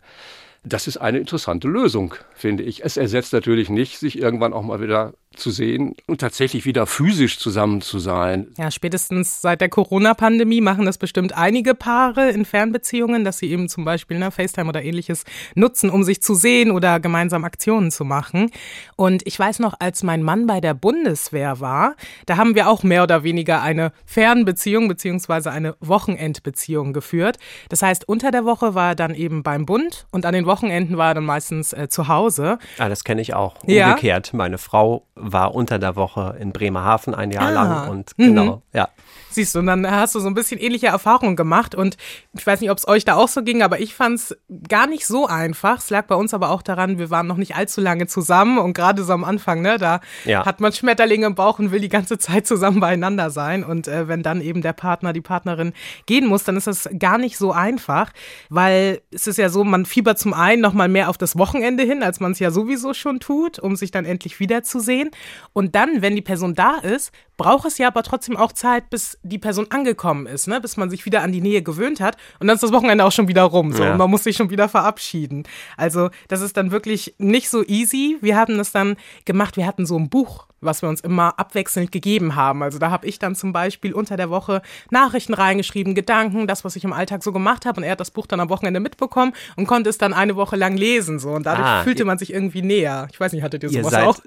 Das 0.63 0.87
ist 0.87 0.97
eine 0.97 1.17
interessante 1.17 1.67
Lösung, 1.67 2.15
finde 2.33 2.63
ich. 2.63 2.85
Es 2.85 2.95
ersetzt 2.95 3.33
natürlich 3.33 3.69
nicht, 3.69 3.97
sich 3.97 4.17
irgendwann 4.17 4.53
auch 4.53 4.61
mal 4.61 4.79
wieder 4.79 5.13
zu 5.35 5.49
sehen 5.49 5.95
und 6.07 6.19
tatsächlich 6.19 6.65
wieder 6.65 6.85
physisch 6.85 7.39
zusammen 7.39 7.81
zu 7.81 7.99
sein. 7.99 8.47
Ja, 8.57 8.69
spätestens 8.69 9.41
seit 9.41 9.61
der 9.61 9.69
Corona-Pandemie 9.69 10.61
machen 10.61 10.85
das 10.85 10.97
bestimmt 10.97 11.37
einige 11.37 11.73
Paare 11.73 12.29
in 12.29 12.45
Fernbeziehungen, 12.45 13.23
dass 13.23 13.37
sie 13.37 13.49
eben 13.49 13.69
zum 13.69 13.85
Beispiel 13.85 14.19
ne, 14.19 14.31
FaceTime 14.31 14.69
oder 14.69 14.83
ähnliches 14.83 15.23
nutzen, 15.55 15.89
um 15.89 16.03
sich 16.03 16.21
zu 16.21 16.35
sehen 16.35 16.71
oder 16.71 16.99
gemeinsam 16.99 17.45
Aktionen 17.45 17.91
zu 17.91 18.03
machen. 18.03 18.51
Und 18.95 19.25
ich 19.25 19.39
weiß 19.39 19.59
noch, 19.59 19.75
als 19.79 20.03
mein 20.03 20.21
Mann 20.21 20.47
bei 20.47 20.59
der 20.59 20.73
Bundeswehr 20.73 21.59
war, 21.59 21.95
da 22.25 22.37
haben 22.37 22.55
wir 22.55 22.69
auch 22.69 22.83
mehr 22.83 23.03
oder 23.03 23.23
weniger 23.23 23.61
eine 23.61 23.93
Fernbeziehung 24.05 24.87
beziehungsweise 24.87 25.51
eine 25.51 25.75
Wochenendbeziehung 25.79 26.93
geführt. 26.93 27.37
Das 27.69 27.81
heißt, 27.81 28.07
unter 28.07 28.31
der 28.31 28.45
Woche 28.45 28.75
war 28.75 28.89
er 28.89 28.95
dann 28.95 29.15
eben 29.15 29.43
beim 29.43 29.65
Bund 29.65 30.07
und 30.11 30.25
an 30.25 30.33
den 30.33 30.45
Wochenenden 30.45 30.97
war 30.97 31.11
er 31.11 31.13
dann 31.15 31.25
meistens 31.25 31.71
äh, 31.73 31.87
zu 31.89 32.09
Hause. 32.09 32.59
Ah, 32.77 32.89
das 32.89 33.03
kenne 33.03 33.21
ich 33.21 33.33
auch. 33.33 33.55
Umgekehrt. 33.63 34.27
Ja? 34.27 34.37
Meine 34.37 34.57
Frau 34.57 35.07
war 35.21 35.55
unter 35.55 35.79
der 35.79 35.95
Woche 35.95 36.35
in 36.39 36.51
Bremerhaven 36.51 37.13
ein 37.13 37.31
Jahr 37.31 37.47
ah. 37.47 37.51
lang 37.51 37.89
und 37.89 38.17
genau, 38.17 38.55
mhm. 38.57 38.61
ja. 38.73 38.89
Siehst 39.31 39.55
du, 39.55 39.59
und 39.59 39.67
dann 39.67 39.89
hast 39.89 40.13
du 40.13 40.19
so 40.19 40.27
ein 40.27 40.33
bisschen 40.33 40.59
ähnliche 40.59 40.87
Erfahrungen 40.87 41.37
gemacht 41.37 41.73
und 41.73 41.95
ich 42.37 42.45
weiß 42.45 42.59
nicht, 42.59 42.69
ob 42.69 42.77
es 42.77 42.87
euch 42.87 43.05
da 43.05 43.15
auch 43.15 43.29
so 43.29 43.43
ging, 43.43 43.63
aber 43.63 43.79
ich 43.79 43.95
fand 43.95 44.15
es 44.15 44.37
gar 44.67 44.87
nicht 44.87 45.07
so 45.07 45.25
einfach. 45.25 45.77
Es 45.77 45.89
lag 45.89 46.05
bei 46.07 46.15
uns 46.15 46.33
aber 46.33 46.49
auch 46.49 46.61
daran, 46.61 46.99
wir 46.99 47.09
waren 47.09 47.27
noch 47.27 47.37
nicht 47.37 47.55
allzu 47.55 47.79
lange 47.79 48.07
zusammen 48.07 48.57
und 48.57 48.73
gerade 48.73 49.03
so 49.03 49.13
am 49.13 49.23
Anfang, 49.23 49.61
ne, 49.61 49.77
da 49.77 50.01
ja. 50.25 50.45
hat 50.45 50.59
man 50.59 50.73
Schmetterlinge 50.73 51.27
im 51.27 51.35
Bauch 51.35 51.59
und 51.59 51.71
will 51.71 51.79
die 51.79 51.87
ganze 51.87 52.17
Zeit 52.17 52.45
zusammen 52.45 52.81
beieinander 52.81 53.29
sein 53.29 53.63
und 53.63 53.87
äh, 53.87 54.09
wenn 54.09 54.21
dann 54.21 54.41
eben 54.41 54.61
der 54.61 54.73
Partner, 54.73 55.13
die 55.13 55.21
Partnerin 55.21 55.71
gehen 56.07 56.27
muss, 56.27 56.43
dann 56.43 56.57
ist 56.57 56.67
das 56.67 56.89
gar 56.99 57.17
nicht 57.17 57.37
so 57.37 57.53
einfach, 57.53 58.11
weil 58.49 59.01
es 59.11 59.27
ist 59.27 59.37
ja 59.37 59.47
so, 59.47 59.63
man 59.63 59.85
fiebert 59.85 60.19
zum 60.19 60.33
einen 60.33 60.61
noch 60.61 60.73
mal 60.73 60.89
mehr 60.89 61.09
auf 61.09 61.17
das 61.17 61.37
Wochenende 61.37 61.83
hin, 61.83 62.03
als 62.03 62.19
man 62.19 62.33
es 62.33 62.39
ja 62.39 62.51
sowieso 62.51 62.93
schon 62.93 63.21
tut, 63.21 63.59
um 63.59 63.77
sich 63.77 63.91
dann 63.91 64.03
endlich 64.03 64.41
wiederzusehen 64.41 65.11
und 65.53 65.73
dann, 65.75 66.01
wenn 66.01 66.15
die 66.15 66.21
Person 66.21 66.53
da 66.53 66.75
ist, 66.77 67.11
braucht 67.41 67.65
es 67.65 67.77
ja 67.77 67.87
aber 67.87 68.03
trotzdem 68.03 68.37
auch 68.37 68.51
Zeit, 68.51 68.89
bis 68.89 69.17
die 69.23 69.39
Person 69.39 69.67
angekommen 69.69 70.27
ist, 70.27 70.47
ne? 70.47 70.61
bis 70.61 70.77
man 70.77 70.89
sich 70.89 71.05
wieder 71.05 71.21
an 71.21 71.31
die 71.31 71.41
Nähe 71.41 71.61
gewöhnt 71.61 71.99
hat. 71.99 72.17
Und 72.39 72.47
dann 72.47 72.55
ist 72.55 72.63
das 72.63 72.71
Wochenende 72.71 73.03
auch 73.03 73.11
schon 73.11 73.27
wieder 73.27 73.43
rum. 73.43 73.73
So. 73.73 73.83
Ja. 73.83 73.93
Und 73.93 73.97
man 73.97 74.09
muss 74.09 74.23
sich 74.23 74.35
schon 74.35 74.49
wieder 74.49 74.69
verabschieden. 74.69 75.43
Also, 75.77 76.09
das 76.27 76.41
ist 76.41 76.57
dann 76.57 76.71
wirklich 76.71 77.15
nicht 77.17 77.49
so 77.49 77.63
easy. 77.63 78.17
Wir 78.21 78.37
haben 78.37 78.57
das 78.57 78.71
dann 78.71 78.95
gemacht, 79.25 79.57
wir 79.57 79.65
hatten 79.65 79.85
so 79.85 79.97
ein 79.97 80.09
Buch 80.09 80.47
was 80.61 80.81
wir 80.81 80.89
uns 80.89 81.01
immer 81.01 81.37
abwechselnd 81.39 81.91
gegeben 81.91 82.35
haben. 82.35 82.63
Also 82.63 82.79
da 82.79 82.91
habe 82.91 83.07
ich 83.07 83.19
dann 83.19 83.35
zum 83.35 83.51
Beispiel 83.53 83.93
unter 83.93 84.17
der 84.17 84.29
Woche 84.29 84.61
Nachrichten 84.89 85.33
reingeschrieben, 85.33 85.95
Gedanken, 85.95 86.47
das, 86.47 86.63
was 86.63 86.75
ich 86.75 86.83
im 86.83 86.93
Alltag 86.93 87.23
so 87.23 87.31
gemacht 87.31 87.65
habe. 87.65 87.81
Und 87.81 87.83
er 87.83 87.91
hat 87.91 87.99
das 87.99 88.11
Buch 88.11 88.27
dann 88.27 88.39
am 88.39 88.49
Wochenende 88.49 88.79
mitbekommen 88.79 89.33
und 89.55 89.67
konnte 89.67 89.89
es 89.89 89.97
dann 89.97 90.13
eine 90.13 90.35
Woche 90.35 90.55
lang 90.55 90.77
lesen. 90.77 91.19
So. 91.19 91.31
Und 91.31 91.45
dadurch 91.45 91.67
ah, 91.67 91.83
fühlte 91.83 92.05
man 92.05 92.17
sich 92.17 92.33
irgendwie 92.33 92.61
näher. 92.61 93.07
Ich 93.11 93.19
weiß 93.19 93.33
nicht, 93.33 93.43
hattet 93.43 93.63
ihr 93.63 93.69
sowas 93.69 93.85
ihr 93.85 93.89
seid, 93.89 94.07
auch? 94.07 94.19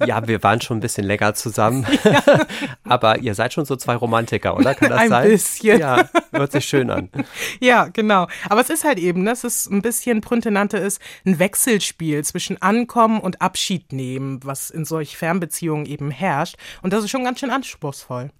Ja, 0.06 0.26
wir 0.26 0.42
waren 0.42 0.60
schon 0.60 0.78
ein 0.78 0.80
bisschen 0.80 1.06
länger 1.06 1.34
zusammen. 1.34 1.86
Ja. 2.04 2.22
Aber 2.84 3.18
ihr 3.18 3.34
seid 3.34 3.52
schon 3.52 3.64
so 3.64 3.76
zwei 3.76 3.94
Romantiker, 3.96 4.56
oder? 4.56 4.74
Kann 4.74 4.90
das 4.90 5.00
ein 5.00 5.08
sein? 5.08 5.24
Ein 5.24 5.30
bisschen. 5.30 5.80
Ja, 5.80 6.08
hört 6.32 6.52
sich 6.52 6.64
schön 6.64 6.90
an. 6.90 7.08
Ja, 7.60 7.88
genau. 7.92 8.26
Aber 8.48 8.60
es 8.60 8.70
ist 8.70 8.84
halt 8.84 8.98
eben, 8.98 9.24
dass 9.24 9.44
es 9.44 9.66
ein 9.66 9.82
bisschen, 9.82 10.20
Prünte 10.20 10.50
nannte 10.50 10.78
es, 10.78 10.98
ein 11.24 11.38
Wechselspiel 11.38 12.24
zwischen 12.24 12.60
Ankommen 12.60 13.20
und 13.20 13.40
Abschied 13.40 13.92
nehmen, 13.92 14.40
was 14.44 14.70
in 14.70 14.84
solch 14.84 15.16
Fernbeziehungen 15.16 15.73
eben 15.84 16.12
herrscht. 16.12 16.56
Und 16.82 16.92
das 16.92 17.02
ist 17.02 17.10
schon 17.10 17.24
ganz 17.24 17.40
schön 17.40 17.50
anspruchsvoll. 17.50 18.30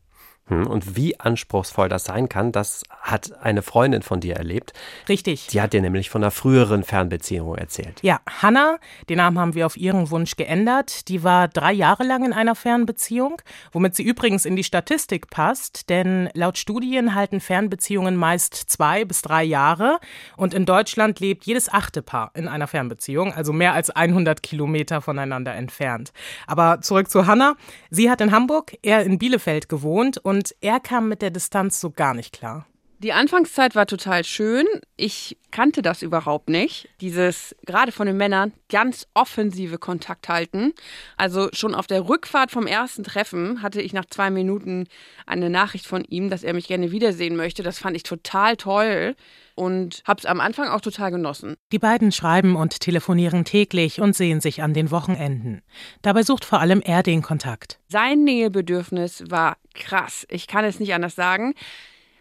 Hm, 0.47 0.67
und 0.67 0.95
wie 0.95 1.19
anspruchsvoll 1.19 1.89
das 1.89 2.05
sein 2.05 2.29
kann, 2.29 2.53
das 2.53 2.83
hat 2.91 3.39
eine 3.41 3.63
Freundin 3.63 4.03
von 4.03 4.21
dir 4.21 4.37
erlebt. 4.37 4.75
Richtig. 5.09 5.47
Die 5.47 5.61
hat 5.63 5.73
dir 5.73 5.81
nämlich 5.81 6.11
von 6.11 6.23
einer 6.23 6.31
früheren 6.31 6.85
Fernbeziehung 6.85 7.55
erzählt. 7.57 8.01
Ja, 8.03 8.21
Hannah, 8.29 8.79
den 9.09 9.17
Namen 9.17 9.39
haben 9.39 9.55
wir 9.55 9.65
auf 9.65 9.79
ihren 9.79 10.11
Wunsch 10.11 10.37
geändert. 10.37 11.09
Die 11.09 11.23
war 11.23 11.49
drei 11.49 11.73
Jahre 11.73 12.05
lang 12.05 12.27
in 12.27 12.35
einer 12.35 12.55
Fernbeziehung, 12.55 13.41
womit 13.73 13.97
sie 13.97 14.03
übrigens 14.03 14.45
in 14.45 14.55
die 14.55 14.65
Statistik 14.65 15.31
passt, 15.31 15.89
denn 15.89 16.29
laut 16.35 16.59
Studien 16.59 17.15
halten 17.15 17.41
Fernbeziehungen 17.41 18.15
meist 18.15 18.55
zwei 18.55 19.07
bis 19.07 19.23
drei 19.23 19.45
Jahre 19.45 19.99
und 20.37 20.53
in 20.53 20.67
Deutschland 20.67 21.21
lebt 21.21 21.45
jedes 21.47 21.73
achte 21.73 22.03
Paar 22.03 22.33
in 22.35 22.49
einer 22.49 22.67
Fernbeziehung, 22.67 23.33
also 23.33 23.55
mehr 23.55 23.73
als 23.73 23.89
100 23.89 24.43
Kilometer 24.43 25.01
voneinander 25.01 25.55
entfernt. 25.55 26.13
Aber 26.47 26.83
zurück 26.83 27.11
zu 27.11 27.27
Hannah. 27.27 27.57
Sie 27.89 28.11
hat 28.11 28.21
in 28.21 28.31
Hamburg, 28.31 28.77
er 28.83 29.05
in 29.05 29.19
Bielefeld 29.19 29.71
gewohnt 29.71 30.19
und 30.19 30.34
und 30.35 30.53
er 30.61 30.81
kam 30.81 31.09
mit 31.09 31.23
der 31.23 31.31
Distanz 31.31 31.81
so 31.81 31.91
gar 31.91 32.13
nicht 32.13 32.33
klar. 32.33 32.67
Die 32.99 33.13
Anfangszeit 33.13 33.75
war 33.75 33.87
total 33.87 34.25
schön. 34.25 34.67
Ich 34.97 35.37
kannte 35.51 35.83
das 35.83 36.03
überhaupt 36.03 36.49
nicht. 36.49 36.89
Dieses, 37.01 37.55
gerade 37.67 37.93
von 37.93 38.07
den 38.07 38.17
Männern, 38.17 38.53
ganz 38.69 39.07
offensive 39.15 39.79
Kontakt 39.79 40.29
halten. 40.29 40.73
Also 41.17 41.49
schon 41.53 41.75
auf 41.75 41.87
der 41.87 42.09
Rückfahrt 42.09 42.51
vom 42.51 42.67
ersten 42.67 43.05
Treffen 43.05 43.63
hatte 43.63 43.81
ich 43.83 43.93
nach 43.93 44.07
zwei 44.07 44.31
Minuten 44.31 44.87
eine 45.27 45.51
Nachricht 45.51 45.87
von 45.87 46.05
ihm, 46.05 46.31
dass 46.31 46.45
er 46.45 46.55
mich 46.55 46.69
gerne 46.69 46.93
wiedersehen 46.93 47.37
möchte. 47.37 47.63
Das 47.63 47.79
fand 47.79 47.97
ich 47.97 48.05
total 48.05 48.57
toll 48.57 49.17
und 49.55 50.03
habe 50.07 50.19
es 50.19 50.27
am 50.27 50.41
Anfang 50.41 50.69
auch 50.69 50.81
total 50.81 51.11
genossen. 51.11 51.57
Die 51.73 51.79
beiden 51.79 52.13
schreiben 52.13 52.57
und 52.57 52.81
telefonieren 52.81 53.45
täglich 53.45 54.01
und 54.01 54.17
sehen 54.17 54.41
sich 54.41 54.63
an 54.63 54.75
den 54.75 54.91
Wochenenden. 54.91 55.63
Dabei 56.03 56.23
sucht 56.23 56.45
vor 56.45 56.61
allem 56.61 56.81
er 56.81 57.03
den 57.03 57.23
Kontakt. 57.23 57.81
Sein 57.89 58.25
Nähebedürfnis 58.25 59.25
war 59.29 59.57
krass. 59.75 60.27
Ich 60.31 60.47
kann 60.47 60.65
es 60.65 60.81
nicht 60.81 60.95
anders 60.95 61.15
sagen. 61.15 61.55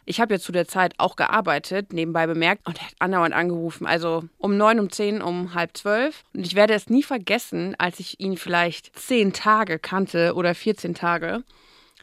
Ich 0.05 0.19
habe 0.19 0.36
ja 0.36 0.39
zu 0.39 0.51
der 0.51 0.67
Zeit 0.67 0.93
auch 0.98 1.15
gearbeitet, 1.15 1.93
nebenbei 1.93 2.27
bemerkt, 2.27 2.67
und 2.67 2.77
er 2.77 2.88
hat 2.88 2.95
andauernd 3.00 3.33
angerufen. 3.33 3.88
Also 3.88 4.24
um 4.38 4.57
neun, 4.57 4.79
um 4.79 4.91
zehn, 4.91 5.22
um 5.22 5.53
halb 5.53 5.77
zwölf. 5.77 6.24
Und 6.33 6.45
ich 6.45 6.55
werde 6.55 6.74
es 6.74 6.89
nie 6.89 7.03
vergessen, 7.03 7.75
als 7.77 8.00
ich 8.00 8.19
ihn 8.19 8.38
vielleicht 8.38 8.98
zehn 8.98 9.33
Tage 9.33 9.79
kannte 9.79 10.33
oder 10.36 10.55
14 10.55 10.93
Tage 10.93 11.43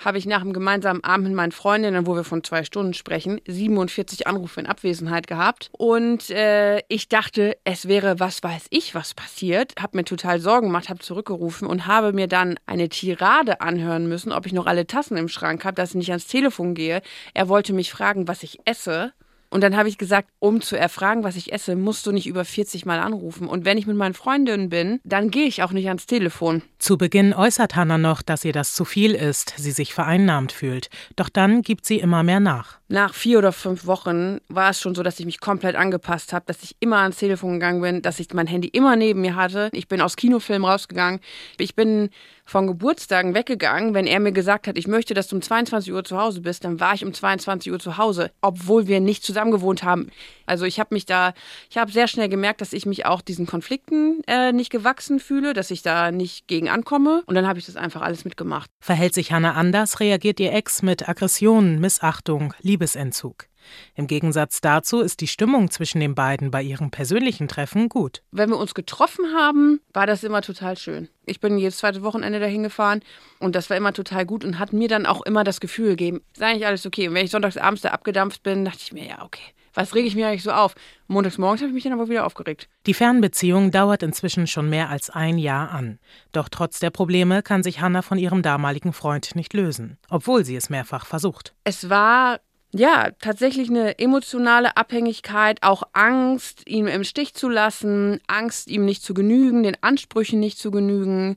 habe 0.04 0.18
ich 0.18 0.26
nach 0.26 0.40
einem 0.40 0.52
gemeinsamen 0.52 1.04
Abend 1.04 1.28
mit 1.28 1.36
meinen 1.36 1.52
Freundinnen, 1.52 2.06
wo 2.06 2.16
wir 2.16 2.24
von 2.24 2.42
zwei 2.42 2.64
Stunden 2.64 2.94
sprechen, 2.94 3.40
47 3.46 4.26
Anrufe 4.26 4.60
in 4.60 4.66
Abwesenheit 4.66 5.26
gehabt. 5.26 5.70
Und 5.72 6.30
äh, 6.30 6.80
ich 6.88 7.08
dachte, 7.08 7.56
es 7.64 7.86
wäre, 7.86 8.18
was 8.18 8.42
weiß 8.42 8.66
ich, 8.70 8.94
was 8.94 9.14
passiert. 9.14 9.74
Habe 9.80 9.98
mir 9.98 10.04
total 10.04 10.40
Sorgen 10.40 10.68
gemacht, 10.68 10.88
habe 10.88 11.00
zurückgerufen 11.00 11.68
und 11.68 11.86
habe 11.86 12.12
mir 12.12 12.26
dann 12.26 12.58
eine 12.66 12.88
Tirade 12.88 13.60
anhören 13.60 14.08
müssen, 14.08 14.32
ob 14.32 14.46
ich 14.46 14.52
noch 14.52 14.66
alle 14.66 14.86
Tassen 14.86 15.16
im 15.16 15.28
Schrank 15.28 15.64
habe, 15.64 15.74
dass 15.74 15.90
ich 15.90 15.96
nicht 15.96 16.10
ans 16.10 16.26
Telefon 16.26 16.74
gehe. 16.74 17.02
Er 17.34 17.48
wollte 17.48 17.72
mich 17.72 17.90
fragen, 17.90 18.26
was 18.26 18.42
ich 18.42 18.58
esse. 18.64 19.12
Und 19.50 19.62
dann 19.62 19.76
habe 19.76 19.88
ich 19.88 19.98
gesagt, 19.98 20.30
um 20.38 20.60
zu 20.60 20.76
erfragen, 20.76 21.24
was 21.24 21.36
ich 21.36 21.52
esse, 21.52 21.76
musst 21.76 22.06
du 22.06 22.12
nicht 22.12 22.26
über 22.26 22.44
40 22.44 22.86
Mal 22.86 23.00
anrufen. 23.00 23.48
Und 23.48 23.64
wenn 23.64 23.78
ich 23.78 23.86
mit 23.86 23.96
meinen 23.96 24.14
Freundinnen 24.14 24.68
bin, 24.68 25.00
dann 25.04 25.30
gehe 25.30 25.46
ich 25.46 25.62
auch 25.62 25.72
nicht 25.72 25.88
ans 25.88 26.06
Telefon. 26.06 26.62
Zu 26.78 26.96
Beginn 26.96 27.34
äußert 27.34 27.74
Hannah 27.74 27.98
noch, 27.98 28.22
dass 28.22 28.44
ihr 28.44 28.52
das 28.52 28.74
zu 28.74 28.84
viel 28.84 29.12
ist, 29.12 29.54
sie 29.56 29.72
sich 29.72 29.92
vereinnahmt 29.92 30.52
fühlt. 30.52 30.88
Doch 31.16 31.28
dann 31.28 31.62
gibt 31.62 31.84
sie 31.84 31.98
immer 31.98 32.22
mehr 32.22 32.40
nach. 32.40 32.79
Nach 32.92 33.14
vier 33.14 33.38
oder 33.38 33.52
fünf 33.52 33.86
Wochen 33.86 34.40
war 34.48 34.70
es 34.70 34.80
schon 34.80 34.96
so, 34.96 35.04
dass 35.04 35.20
ich 35.20 35.24
mich 35.24 35.38
komplett 35.38 35.76
angepasst 35.76 36.32
habe, 36.32 36.44
dass 36.46 36.64
ich 36.64 36.74
immer 36.80 36.96
ans 36.96 37.18
Telefon 37.18 37.52
gegangen 37.52 37.80
bin, 37.80 38.02
dass 38.02 38.18
ich 38.18 38.34
mein 38.34 38.48
Handy 38.48 38.66
immer 38.66 38.96
neben 38.96 39.20
mir 39.20 39.36
hatte. 39.36 39.68
Ich 39.72 39.86
bin 39.86 40.00
aus 40.00 40.16
Kinofilmen 40.16 40.68
rausgegangen. 40.68 41.20
Ich 41.56 41.76
bin 41.76 42.10
von 42.50 42.66
Geburtstagen 42.66 43.32
weggegangen. 43.32 43.94
Wenn 43.94 44.08
er 44.08 44.18
mir 44.18 44.32
gesagt 44.32 44.66
hat, 44.66 44.76
ich 44.76 44.88
möchte, 44.88 45.14
dass 45.14 45.28
du 45.28 45.36
um 45.36 45.42
22 45.42 45.92
Uhr 45.92 46.02
zu 46.02 46.18
Hause 46.18 46.40
bist, 46.40 46.64
dann 46.64 46.80
war 46.80 46.94
ich 46.94 47.04
um 47.04 47.14
22 47.14 47.70
Uhr 47.70 47.78
zu 47.78 47.96
Hause, 47.96 48.32
obwohl 48.40 48.88
wir 48.88 48.98
nicht 48.98 49.22
zusammen 49.22 49.52
gewohnt 49.52 49.84
haben. 49.84 50.10
Also 50.46 50.64
ich 50.64 50.80
habe 50.80 50.92
mich 50.92 51.06
da, 51.06 51.32
ich 51.70 51.78
habe 51.78 51.92
sehr 51.92 52.08
schnell 52.08 52.28
gemerkt, 52.28 52.60
dass 52.60 52.72
ich 52.72 52.86
mich 52.86 53.06
auch 53.06 53.20
diesen 53.20 53.46
Konflikten 53.46 54.20
äh, 54.26 54.50
nicht 54.50 54.70
gewachsen 54.70 55.20
fühle, 55.20 55.54
dass 55.54 55.70
ich 55.70 55.82
da 55.82 56.10
nicht 56.10 56.48
gegen 56.48 56.68
ankomme. 56.68 57.22
Und 57.26 57.36
dann 57.36 57.46
habe 57.46 57.60
ich 57.60 57.66
das 57.66 57.76
einfach 57.76 58.02
alles 58.02 58.24
mitgemacht. 58.24 58.68
Verhält 58.80 59.14
sich 59.14 59.30
Hannah 59.30 59.54
anders, 59.54 60.00
reagiert 60.00 60.40
ihr 60.40 60.52
Ex 60.52 60.82
mit 60.82 61.08
Aggressionen, 61.08 61.78
Missachtung, 61.78 62.52
Liebesentzug. 62.80 63.46
Im 63.94 64.06
Gegensatz 64.06 64.62
dazu 64.62 65.00
ist 65.00 65.20
die 65.20 65.26
Stimmung 65.26 65.70
zwischen 65.70 66.00
den 66.00 66.14
beiden 66.14 66.50
bei 66.50 66.62
ihren 66.62 66.90
persönlichen 66.90 67.46
Treffen 67.46 67.90
gut. 67.90 68.22
Wenn 68.32 68.48
wir 68.48 68.56
uns 68.56 68.72
getroffen 68.72 69.26
haben, 69.34 69.80
war 69.92 70.06
das 70.06 70.24
immer 70.24 70.40
total 70.40 70.78
schön. 70.78 71.08
Ich 71.26 71.40
bin 71.40 71.58
jedes 71.58 71.76
zweite 71.76 72.02
Wochenende 72.02 72.40
dahin 72.40 72.62
gefahren 72.62 73.02
und 73.38 73.54
das 73.54 73.68
war 73.68 73.76
immer 73.76 73.92
total 73.92 74.24
gut 74.24 74.44
und 74.44 74.58
hat 74.58 74.72
mir 74.72 74.88
dann 74.88 75.04
auch 75.04 75.20
immer 75.22 75.44
das 75.44 75.60
Gefühl 75.60 75.90
gegeben, 75.90 76.22
ist 76.32 76.42
eigentlich 76.42 76.66
alles 76.66 76.86
okay. 76.86 77.08
Und 77.08 77.14
wenn 77.14 77.26
ich 77.26 77.30
sonntags 77.30 77.58
abends 77.58 77.82
da 77.82 77.90
abgedampft 77.90 78.42
bin, 78.42 78.64
dachte 78.64 78.80
ich 78.80 78.92
mir, 78.92 79.06
ja, 79.06 79.22
okay. 79.22 79.52
Was 79.74 79.94
rege 79.94 80.08
ich 80.08 80.16
mir 80.16 80.26
eigentlich 80.26 80.42
so 80.42 80.50
auf? 80.50 80.74
Montags 81.06 81.38
morgens 81.38 81.60
habe 81.60 81.68
ich 81.68 81.74
mich 81.74 81.84
dann 81.84 81.92
aber 81.92 82.08
wieder 82.08 82.26
aufgeregt. 82.26 82.68
Die 82.86 82.94
Fernbeziehung 82.94 83.70
dauert 83.70 84.02
inzwischen 84.02 84.48
schon 84.48 84.68
mehr 84.68 84.88
als 84.88 85.10
ein 85.10 85.38
Jahr 85.38 85.70
an. 85.70 86.00
Doch 86.32 86.48
trotz 86.48 86.80
der 86.80 86.90
Probleme 86.90 87.42
kann 87.42 87.62
sich 87.62 87.80
Hannah 87.80 88.02
von 88.02 88.18
ihrem 88.18 88.42
damaligen 88.42 88.92
Freund 88.92 89.36
nicht 89.36 89.54
lösen, 89.54 89.96
obwohl 90.08 90.44
sie 90.44 90.56
es 90.56 90.70
mehrfach 90.70 91.06
versucht. 91.06 91.54
Es 91.62 91.88
war 91.88 92.40
ja, 92.72 93.10
tatsächlich 93.20 93.68
eine 93.68 93.98
emotionale 93.98 94.76
Abhängigkeit, 94.76 95.62
auch 95.62 95.82
Angst, 95.92 96.68
ihn 96.68 96.86
im 96.86 97.04
Stich 97.04 97.34
zu 97.34 97.48
lassen, 97.48 98.20
Angst, 98.26 98.68
ihm 98.68 98.84
nicht 98.84 99.02
zu 99.02 99.14
genügen, 99.14 99.62
den 99.62 99.76
Ansprüchen 99.82 100.38
nicht 100.38 100.58
zu 100.58 100.70
genügen. 100.70 101.36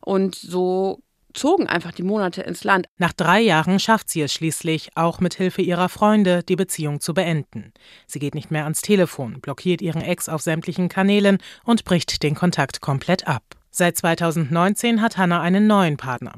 Und 0.00 0.36
so 0.36 1.02
zogen 1.34 1.66
einfach 1.66 1.92
die 1.92 2.02
Monate 2.02 2.42
ins 2.42 2.64
Land. 2.64 2.86
Nach 2.96 3.12
drei 3.12 3.40
Jahren 3.40 3.80
schafft 3.80 4.08
sie 4.08 4.22
es 4.22 4.32
schließlich, 4.32 4.96
auch 4.96 5.20
mit 5.20 5.34
Hilfe 5.34 5.62
ihrer 5.62 5.88
Freunde, 5.88 6.42
die 6.42 6.56
Beziehung 6.56 7.00
zu 7.00 7.14
beenden. 7.14 7.72
Sie 8.06 8.18
geht 8.18 8.34
nicht 8.34 8.50
mehr 8.50 8.64
ans 8.64 8.80
Telefon, 8.80 9.40
blockiert 9.40 9.82
ihren 9.82 10.02
Ex 10.02 10.28
auf 10.28 10.42
sämtlichen 10.42 10.88
Kanälen 10.88 11.38
und 11.64 11.84
bricht 11.84 12.22
den 12.22 12.34
Kontakt 12.34 12.80
komplett 12.80 13.26
ab. 13.26 13.57
Seit 13.70 13.96
2019 13.96 15.02
hat 15.02 15.18
Hannah 15.18 15.40
einen 15.40 15.66
neuen 15.66 15.96
Partner. 15.96 16.34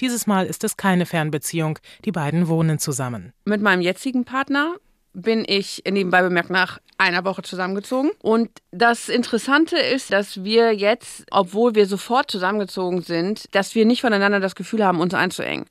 Dieses 0.00 0.26
Mal 0.26 0.46
ist 0.46 0.64
es 0.64 0.76
keine 0.76 1.06
Fernbeziehung, 1.06 1.78
die 2.04 2.12
beiden 2.12 2.48
wohnen 2.48 2.78
zusammen. 2.78 3.32
Mit 3.44 3.62
meinem 3.62 3.80
jetzigen 3.80 4.24
Partner 4.24 4.76
bin 5.12 5.44
ich 5.46 5.82
nebenbei 5.88 6.22
bemerkt 6.22 6.50
nach 6.50 6.80
einer 6.98 7.24
Woche 7.24 7.42
zusammengezogen. 7.42 8.10
Und 8.20 8.50
das 8.72 9.08
Interessante 9.08 9.76
ist, 9.78 10.12
dass 10.12 10.42
wir 10.44 10.72
jetzt, 10.72 11.24
obwohl 11.30 11.74
wir 11.74 11.86
sofort 11.86 12.30
zusammengezogen 12.30 13.02
sind, 13.02 13.54
dass 13.54 13.74
wir 13.74 13.86
nicht 13.86 14.00
voneinander 14.00 14.40
das 14.40 14.54
Gefühl 14.54 14.84
haben, 14.84 15.00
uns 15.00 15.14
einzuengen. 15.14 15.66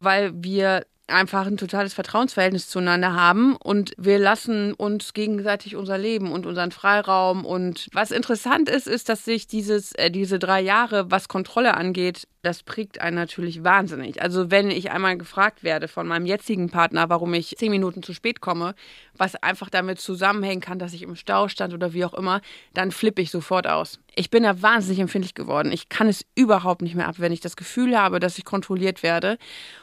Weil 0.00 0.32
wir 0.34 0.84
einfach 1.12 1.46
ein 1.46 1.56
totales 1.56 1.94
Vertrauensverhältnis 1.94 2.68
zueinander 2.68 3.14
haben 3.14 3.56
und 3.56 3.92
wir 3.96 4.18
lassen 4.18 4.72
uns 4.72 5.12
gegenseitig 5.12 5.76
unser 5.76 5.98
Leben 5.98 6.32
und 6.32 6.46
unseren 6.46 6.72
Freiraum. 6.72 7.44
Und 7.44 7.88
was 7.92 8.10
interessant 8.10 8.68
ist, 8.68 8.86
ist, 8.86 9.08
dass 9.08 9.24
sich 9.24 9.46
dieses, 9.46 9.92
äh, 9.92 10.10
diese 10.10 10.38
drei 10.38 10.60
Jahre, 10.60 11.10
was 11.10 11.28
Kontrolle 11.28 11.74
angeht, 11.74 12.26
das 12.42 12.64
prägt 12.64 13.00
einen 13.00 13.14
natürlich 13.14 13.62
wahnsinnig. 13.62 14.20
Also 14.20 14.50
wenn 14.50 14.70
ich 14.70 14.90
einmal 14.90 15.16
gefragt 15.16 15.62
werde 15.62 15.86
von 15.86 16.08
meinem 16.08 16.26
jetzigen 16.26 16.70
Partner, 16.70 17.08
warum 17.08 17.32
ich 17.34 17.54
zehn 17.56 17.70
Minuten 17.70 18.02
zu 18.02 18.12
spät 18.12 18.40
komme, 18.40 18.74
was 19.16 19.36
einfach 19.36 19.70
damit 19.70 20.00
zusammenhängen 20.00 20.60
kann, 20.60 20.80
dass 20.80 20.92
ich 20.92 21.02
im 21.02 21.14
Stau 21.14 21.46
stand 21.46 21.72
oder 21.72 21.92
wie 21.92 22.04
auch 22.04 22.14
immer, 22.14 22.40
dann 22.74 22.90
flippe 22.90 23.22
ich 23.22 23.30
sofort 23.30 23.68
aus. 23.68 24.00
Ich 24.16 24.28
bin 24.28 24.42
da 24.42 24.60
wahnsinnig 24.60 24.98
empfindlich 24.98 25.34
geworden. 25.34 25.70
Ich 25.70 25.88
kann 25.88 26.08
es 26.08 26.26
überhaupt 26.34 26.82
nicht 26.82 26.96
mehr 26.96 27.08
ab, 27.08 27.14
wenn 27.18 27.32
ich 27.32 27.40
das 27.40 27.56
Gefühl 27.56 27.96
habe, 27.96 28.18
dass 28.18 28.36
ich 28.36 28.44
kontrolliert 28.44 29.04
werde. 29.04 29.38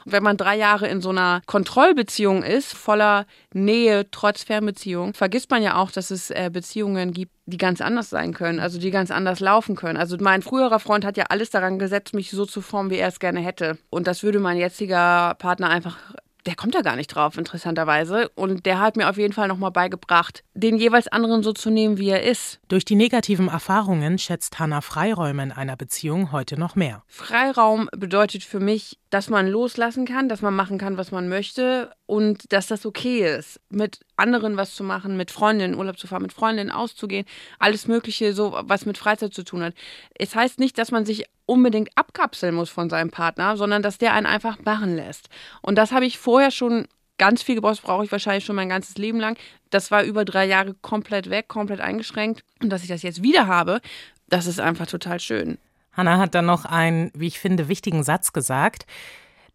Und 0.05 0.11
wenn 0.11 0.23
man 0.23 0.35
drei 0.35 0.57
Jahre 0.57 0.87
in 0.87 1.01
so 1.01 1.09
einer 1.09 1.41
Kontrollbeziehung 1.45 2.43
ist, 2.43 2.73
voller 2.73 3.25
Nähe 3.53 4.11
trotz 4.11 4.43
Fernbeziehung, 4.43 5.13
vergisst 5.13 5.49
man 5.49 5.63
ja 5.63 5.77
auch, 5.77 5.91
dass 5.91 6.11
es 6.11 6.29
äh, 6.29 6.49
Beziehungen 6.51 7.13
gibt, 7.13 7.31
die 7.49 7.57
ganz 7.57 7.81
anders 7.81 8.09
sein 8.09 8.33
können, 8.33 8.59
also 8.59 8.79
die 8.79 8.91
ganz 8.91 9.11
anders 9.11 9.39
laufen 9.39 9.75
können. 9.75 9.97
Also 9.97 10.17
mein 10.19 10.41
früherer 10.41 10.79
Freund 10.79 11.05
hat 11.05 11.17
ja 11.17 11.25
alles 11.29 11.49
daran 11.49 11.79
gesetzt, 11.79 12.13
mich 12.13 12.31
so 12.31 12.45
zu 12.45 12.61
formen, 12.61 12.89
wie 12.89 12.97
er 12.97 13.07
es 13.07 13.19
gerne 13.19 13.39
hätte. 13.39 13.77
Und 13.89 14.07
das 14.07 14.23
würde 14.23 14.39
mein 14.39 14.57
jetziger 14.57 15.35
Partner 15.35 15.69
einfach 15.69 15.97
der 16.45 16.55
kommt 16.55 16.75
da 16.75 16.81
gar 16.81 16.95
nicht 16.95 17.07
drauf, 17.07 17.37
interessanterweise. 17.37 18.29
Und 18.29 18.65
der 18.65 18.79
hat 18.79 18.95
mir 18.95 19.09
auf 19.09 19.17
jeden 19.17 19.33
Fall 19.33 19.47
nochmal 19.47 19.71
beigebracht, 19.71 20.43
den 20.53 20.77
jeweils 20.77 21.07
anderen 21.07 21.43
so 21.43 21.53
zu 21.53 21.69
nehmen, 21.69 21.97
wie 21.97 22.09
er 22.09 22.23
ist. 22.23 22.59
Durch 22.67 22.85
die 22.85 22.95
negativen 22.95 23.49
Erfahrungen 23.49 24.17
schätzt 24.17 24.59
Hannah 24.59 24.81
Freiräume 24.81 25.43
in 25.43 25.51
einer 25.51 25.75
Beziehung 25.75 26.31
heute 26.31 26.59
noch 26.59 26.75
mehr. 26.75 27.03
Freiraum 27.07 27.89
bedeutet 27.95 28.43
für 28.43 28.59
mich, 28.59 28.98
dass 29.09 29.29
man 29.29 29.47
loslassen 29.47 30.05
kann, 30.05 30.29
dass 30.29 30.41
man 30.41 30.55
machen 30.55 30.77
kann, 30.77 30.97
was 30.97 31.11
man 31.11 31.29
möchte 31.29 31.91
und 32.05 32.51
dass 32.53 32.67
das 32.67 32.85
okay 32.85 33.37
ist, 33.37 33.59
mit 33.69 33.99
anderen 34.15 34.55
was 34.55 34.75
zu 34.75 34.83
machen, 34.83 35.17
mit 35.17 35.31
Freundinnen 35.31 35.75
Urlaub 35.75 35.97
zu 35.97 36.07
fahren, 36.07 36.21
mit 36.21 36.33
Freundinnen 36.33 36.69
auszugehen, 36.69 37.25
alles 37.57 37.87
Mögliche, 37.87 38.33
so 38.33 38.57
was 38.63 38.85
mit 38.85 38.97
Freizeit 38.97 39.33
zu 39.33 39.43
tun 39.43 39.63
hat. 39.63 39.73
Es 40.13 40.35
heißt 40.35 40.59
nicht, 40.59 40.77
dass 40.77 40.91
man 40.91 41.05
sich 41.05 41.25
unbedingt 41.45 41.89
abkapseln 41.95 42.53
muss 42.53 42.69
von 42.69 42.89
seinem 42.89 43.09
Partner, 43.09 43.57
sondern 43.57 43.81
dass 43.81 43.97
der 43.97 44.13
einen 44.13 44.27
einfach 44.27 44.59
machen 44.63 44.95
lässt. 44.95 45.29
Und 45.61 45.75
das 45.75 45.91
habe 45.91 46.05
ich 46.05 46.19
vorher 46.19 46.51
schon 46.51 46.87
ganz 47.17 47.41
viel 47.41 47.55
gebraucht, 47.55 47.81
brauche 47.81 48.05
ich 48.05 48.11
wahrscheinlich 48.11 48.45
schon 48.45 48.55
mein 48.55 48.69
ganzes 48.69 48.97
Leben 48.97 49.19
lang. 49.19 49.37
Das 49.71 49.91
war 49.91 50.03
über 50.03 50.25
drei 50.25 50.45
Jahre 50.45 50.75
komplett 50.81 51.29
weg, 51.29 51.47
komplett 51.47 51.81
eingeschränkt. 51.81 52.43
Und 52.61 52.69
dass 52.69 52.83
ich 52.83 52.87
das 52.87 53.01
jetzt 53.01 53.23
wieder 53.23 53.47
habe, 53.47 53.81
das 54.27 54.45
ist 54.45 54.59
einfach 54.59 54.87
total 54.87 55.19
schön. 55.19 55.57
Hannah 55.99 56.17
hat 56.17 56.33
dann 56.33 56.45
noch 56.45 56.65
einen, 56.65 57.11
wie 57.13 57.27
ich 57.27 57.39
finde, 57.39 57.67
wichtigen 57.67 58.03
Satz 58.03 58.33
gesagt. 58.33 58.85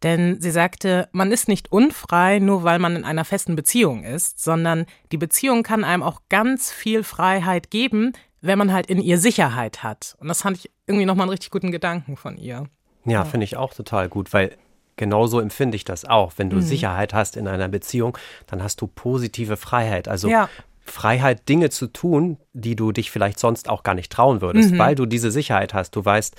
Denn 0.02 0.38
sie 0.40 0.50
sagte, 0.50 1.08
man 1.12 1.32
ist 1.32 1.48
nicht 1.48 1.72
unfrei, 1.72 2.38
nur 2.38 2.62
weil 2.62 2.78
man 2.78 2.94
in 2.94 3.04
einer 3.04 3.24
festen 3.24 3.56
Beziehung 3.56 4.04
ist, 4.04 4.42
sondern 4.42 4.84
die 5.12 5.16
Beziehung 5.16 5.62
kann 5.62 5.82
einem 5.82 6.02
auch 6.02 6.20
ganz 6.28 6.70
viel 6.70 7.02
Freiheit 7.02 7.70
geben, 7.70 8.12
wenn 8.42 8.58
man 8.58 8.72
halt 8.72 8.86
in 8.86 9.00
ihr 9.00 9.16
Sicherheit 9.16 9.82
hat. 9.82 10.14
Und 10.20 10.28
das 10.28 10.42
fand 10.42 10.58
ich 10.58 10.70
irgendwie 10.86 11.06
nochmal 11.06 11.24
einen 11.24 11.30
richtig 11.30 11.50
guten 11.50 11.70
Gedanken 11.70 12.18
von 12.18 12.36
ihr. 12.36 12.66
Ja, 13.06 13.12
ja. 13.12 13.24
finde 13.24 13.44
ich 13.44 13.56
auch 13.56 13.72
total 13.72 14.10
gut, 14.10 14.34
weil 14.34 14.58
genauso 14.96 15.40
empfinde 15.40 15.76
ich 15.76 15.84
das 15.84 16.04
auch. 16.04 16.34
Wenn 16.36 16.50
du 16.50 16.56
mhm. 16.56 16.62
Sicherheit 16.62 17.14
hast 17.14 17.36
in 17.36 17.48
einer 17.48 17.68
Beziehung, 17.68 18.18
dann 18.46 18.62
hast 18.62 18.82
du 18.82 18.86
positive 18.86 19.56
Freiheit. 19.56 20.08
Also 20.08 20.28
ja. 20.28 20.50
Freiheit, 20.84 21.48
Dinge 21.48 21.70
zu 21.70 21.86
tun, 21.86 22.38
die 22.52 22.76
du 22.76 22.92
dich 22.92 23.10
vielleicht 23.10 23.38
sonst 23.38 23.68
auch 23.68 23.82
gar 23.82 23.94
nicht 23.94 24.12
trauen 24.12 24.40
würdest, 24.40 24.72
mhm. 24.72 24.78
weil 24.78 24.94
du 24.94 25.06
diese 25.06 25.30
Sicherheit 25.30 25.74
hast. 25.74 25.96
Du 25.96 26.04
weißt, 26.04 26.36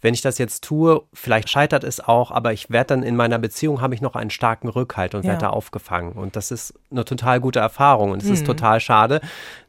wenn 0.00 0.14
ich 0.14 0.22
das 0.22 0.38
jetzt 0.38 0.64
tue, 0.64 1.02
vielleicht 1.12 1.50
scheitert 1.50 1.84
es 1.84 2.00
auch, 2.00 2.30
aber 2.30 2.52
ich 2.52 2.70
werde 2.70 2.88
dann 2.88 3.02
in 3.02 3.16
meiner 3.16 3.38
Beziehung 3.38 3.80
habe 3.80 3.94
ich 3.94 4.00
noch 4.00 4.14
einen 4.14 4.30
starken 4.30 4.68
Rückhalt 4.68 5.14
und 5.14 5.24
ja. 5.24 5.30
werde 5.30 5.42
da 5.42 5.50
aufgefangen. 5.50 6.12
Und 6.12 6.36
das 6.36 6.50
ist 6.50 6.74
eine 6.90 7.04
total 7.04 7.40
gute 7.40 7.58
Erfahrung. 7.58 8.12
Und 8.12 8.22
es 8.22 8.28
mhm. 8.28 8.34
ist 8.34 8.46
total 8.46 8.80
schade, 8.80 9.20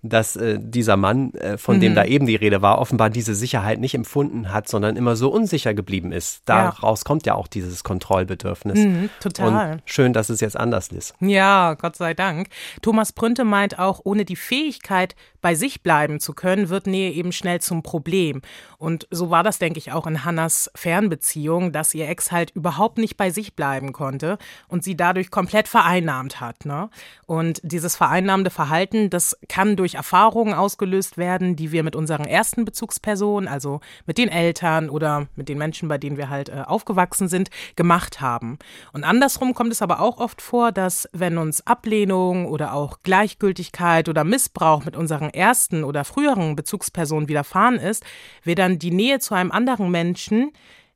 dass 0.04 0.36
äh, 0.36 0.58
dieser 0.60 0.98
Mann, 0.98 1.34
äh, 1.36 1.58
von 1.58 1.78
mhm. 1.78 1.82
dem 1.82 1.96
da 1.96 2.06
eben 2.06 2.26
die 2.26 2.36
Rede 2.36 2.62
war, 2.62 2.80
offenbar 2.80 3.10
diese 3.10 3.36
Sicherheit 3.36 3.80
nicht 3.80 3.94
empfunden 3.94 4.52
hat, 4.52 4.68
sondern 4.68 4.96
immer 4.96 5.16
so 5.16 5.30
unsicher 5.30 5.74
geblieben 5.74 6.12
ist. 6.12 6.42
Daraus 6.46 7.02
ja. 7.02 7.04
kommt 7.06 7.26
ja 7.26 7.36
auch 7.36 7.48
dieses 7.48 7.84
Kontrollbedürfnis. 7.84 8.80
Mhm, 8.80 9.10
total. 9.20 9.74
Und 9.74 9.82
schön, 9.86 10.14
dass 10.14 10.30
es 10.30 10.42
jetzt 10.42 10.58
anders 10.58 10.88
ist. 10.88 11.14
Ja, 11.20 11.76
Gott 11.76 11.96
sei 11.96 12.14
Dank. 12.14 12.48
Thomas 12.82 13.14
Prünte 13.14 13.44
meint 13.44 13.78
auch, 13.78 14.02
ohne 14.04 14.26
die 14.26 14.36
Fähigkeit, 14.36 15.16
bei 15.42 15.56
sich 15.56 15.82
bleiben 15.82 16.20
zu 16.20 16.34
können, 16.34 16.70
wird 16.70 16.88
Nähe 16.88 17.12
eben 17.12 17.32
schnell 17.32 17.60
zum 17.62 17.84
Problem. 17.84 18.42
Und 18.78 19.08
so 19.12 19.30
war 19.30 19.44
das, 19.44 19.60
denke 19.60 19.80
ich, 19.80 19.92
auch 19.92 20.08
in 20.08 20.24
Hannas 20.24 20.72
Fernbeziehung, 20.76 21.72
dass 21.72 21.94
ihr 21.94 22.08
Ex 22.08 22.32
halt 22.32 22.52
überhaupt 22.52 22.98
nicht 22.98 23.18
bei 23.18 23.32
sich 23.32 23.56
bleiben 23.56 23.92
konnte 23.92 24.38
und 24.68 24.84
sie 24.84 24.96
dadurch 24.96 25.32
komplett 25.32 25.68
vereinnahmt 25.68 26.40
hat. 26.40 26.66
Ne? 26.66 26.90
Und 27.26 27.60
dieses 27.64 27.96
vereinnahmende 27.96 28.52
Verhalten, 28.52 29.10
das 29.10 29.38
kann 29.50 29.76
durch 29.76 29.91
Erfahrungen 29.96 30.54
ausgelöst 30.54 31.18
werden, 31.18 31.56
die 31.56 31.72
wir 31.72 31.84
mit 31.84 31.96
unseren 31.96 32.26
ersten 32.26 32.66
Bezugspersonen, 32.66 33.48
also 33.48 33.80
mit 34.06 34.18
den 34.18 34.30
Eltern 34.30 34.90
oder 34.90 35.28
mit 35.36 35.50
den 35.50 35.58
Menschen, 35.58 35.90
bei 35.90 35.98
denen 35.98 36.18
wir 36.18 36.30
halt 36.30 36.50
äh, 36.50 36.64
aufgewachsen 36.66 37.28
sind, 37.28 37.50
gemacht 37.76 38.22
haben. 38.22 38.58
Und 38.94 39.04
andersrum 39.04 39.54
kommt 39.54 39.72
es 39.72 39.82
aber 39.82 40.00
auch 40.00 40.20
oft 40.20 40.42
vor, 40.42 40.72
dass 40.72 41.08
wenn 41.14 41.38
uns 41.38 41.66
Ablehnung 41.66 42.46
oder 42.46 42.74
auch 42.74 43.00
Gleichgültigkeit 43.04 44.10
oder 44.10 44.24
Missbrauch 44.24 44.86
mit 44.86 44.96
unseren 44.96 45.30
ersten 45.30 45.84
oder 45.84 46.04
früheren 46.04 46.56
Bezugspersonen 46.56 47.30
widerfahren 47.30 47.76
ist, 47.76 48.04
wir 48.44 48.56
dann 48.56 48.80
die 48.80 48.92
Nähe 48.92 49.20
zu 49.20 49.34
einem 49.34 49.52
anderen 49.52 49.92
Menschen 49.92 50.52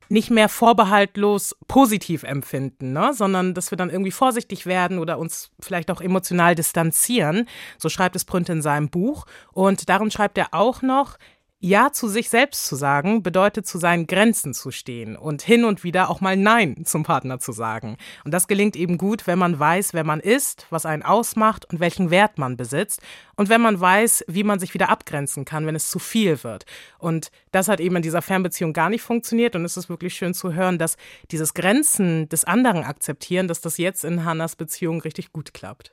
nicht 0.08 0.30
mehr 0.30 0.48
vorbehaltlos 0.48 1.56
positiv 1.68 2.22
empfinden, 2.22 2.92
ne? 2.92 3.12
sondern 3.12 3.54
dass 3.54 3.70
wir 3.70 3.78
dann 3.78 3.90
irgendwie 3.90 4.10
vorsichtig 4.10 4.66
werden 4.66 4.98
oder 4.98 5.18
uns 5.18 5.50
vielleicht 5.60 5.90
auch 5.90 6.00
emotional 6.00 6.54
distanzieren. 6.54 7.48
So 7.78 7.88
schreibt 7.88 8.16
es 8.16 8.24
Prünt 8.24 8.48
in 8.48 8.62
seinem 8.62 8.88
Buch. 8.88 9.26
Und 9.52 9.88
darin 9.88 10.10
schreibt 10.10 10.38
er 10.38 10.48
auch 10.52 10.82
noch, 10.82 11.18
ja 11.58 11.90
zu 11.92 12.08
sich 12.08 12.28
selbst 12.28 12.66
zu 12.66 12.76
sagen, 12.76 13.22
bedeutet 13.22 13.66
zu 13.66 13.78
seinen 13.78 14.06
Grenzen 14.06 14.52
zu 14.52 14.70
stehen 14.70 15.16
und 15.16 15.42
hin 15.42 15.64
und 15.64 15.84
wieder 15.84 16.10
auch 16.10 16.20
mal 16.20 16.36
Nein 16.36 16.84
zum 16.84 17.02
Partner 17.02 17.38
zu 17.38 17.52
sagen. 17.52 17.96
Und 18.24 18.32
das 18.32 18.46
gelingt 18.46 18.76
eben 18.76 18.98
gut, 18.98 19.26
wenn 19.26 19.38
man 19.38 19.58
weiß, 19.58 19.94
wer 19.94 20.04
man 20.04 20.20
ist, 20.20 20.66
was 20.70 20.86
einen 20.86 21.02
ausmacht 21.02 21.64
und 21.64 21.80
welchen 21.80 22.10
Wert 22.10 22.38
man 22.38 22.56
besitzt. 22.56 23.00
Und 23.36 23.48
wenn 23.48 23.60
man 23.60 23.80
weiß, 23.80 24.24
wie 24.28 24.44
man 24.44 24.58
sich 24.58 24.74
wieder 24.74 24.88
abgrenzen 24.90 25.44
kann, 25.44 25.66
wenn 25.66 25.76
es 25.76 25.90
zu 25.90 25.98
viel 25.98 26.42
wird. 26.44 26.66
Und 26.98 27.30
das 27.52 27.68
hat 27.68 27.80
eben 27.80 27.96
in 27.96 28.02
dieser 28.02 28.22
Fernbeziehung 28.22 28.72
gar 28.72 28.90
nicht 28.90 29.02
funktioniert. 29.02 29.56
Und 29.56 29.64
es 29.64 29.76
ist 29.76 29.88
wirklich 29.88 30.14
schön 30.14 30.34
zu 30.34 30.52
hören, 30.52 30.78
dass 30.78 30.96
dieses 31.30 31.54
Grenzen 31.54 32.28
des 32.28 32.44
anderen 32.44 32.84
akzeptieren, 32.84 33.48
dass 33.48 33.60
das 33.60 33.78
jetzt 33.78 34.04
in 34.04 34.24
Hannas 34.24 34.56
Beziehung 34.56 35.00
richtig 35.00 35.32
gut 35.32 35.54
klappt. 35.54 35.92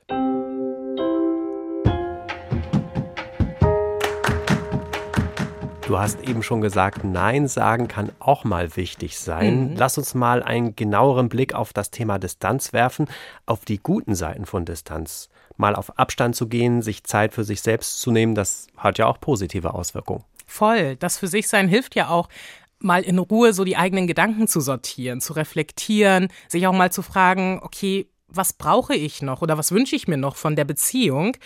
Du 5.86 5.98
hast 5.98 6.22
eben 6.22 6.42
schon 6.42 6.62
gesagt, 6.62 7.04
Nein 7.04 7.46
sagen 7.46 7.88
kann 7.88 8.10
auch 8.18 8.44
mal 8.44 8.74
wichtig 8.74 9.18
sein. 9.18 9.72
Mhm. 9.72 9.76
Lass 9.76 9.98
uns 9.98 10.14
mal 10.14 10.42
einen 10.42 10.74
genaueren 10.74 11.28
Blick 11.28 11.54
auf 11.54 11.74
das 11.74 11.90
Thema 11.90 12.18
Distanz 12.18 12.72
werfen, 12.72 13.06
auf 13.44 13.66
die 13.66 13.78
guten 13.78 14.14
Seiten 14.14 14.46
von 14.46 14.64
Distanz. 14.64 15.28
Mal 15.58 15.76
auf 15.76 15.98
Abstand 15.98 16.36
zu 16.36 16.48
gehen, 16.48 16.80
sich 16.80 17.04
Zeit 17.04 17.34
für 17.34 17.44
sich 17.44 17.60
selbst 17.60 18.00
zu 18.00 18.10
nehmen, 18.10 18.34
das 18.34 18.66
hat 18.78 18.96
ja 18.96 19.06
auch 19.06 19.20
positive 19.20 19.74
Auswirkungen. 19.74 20.24
Voll. 20.46 20.96
Das 20.96 21.18
für 21.18 21.28
sich 21.28 21.48
sein 21.48 21.68
hilft 21.68 21.94
ja 21.94 22.08
auch, 22.08 22.30
mal 22.78 23.02
in 23.02 23.18
Ruhe 23.18 23.52
so 23.52 23.64
die 23.64 23.76
eigenen 23.76 24.06
Gedanken 24.06 24.48
zu 24.48 24.60
sortieren, 24.60 25.20
zu 25.20 25.34
reflektieren, 25.34 26.28
sich 26.48 26.66
auch 26.66 26.72
mal 26.72 26.92
zu 26.92 27.02
fragen, 27.02 27.60
okay, 27.62 28.08
was 28.36 28.52
brauche 28.52 28.94
ich 28.94 29.22
noch 29.22 29.42
oder 29.42 29.58
was 29.58 29.72
wünsche 29.72 29.96
ich 29.96 30.08
mir 30.08 30.16
noch 30.16 30.36
von 30.36 30.56
der 30.56 30.64
Beziehung? 30.64 31.36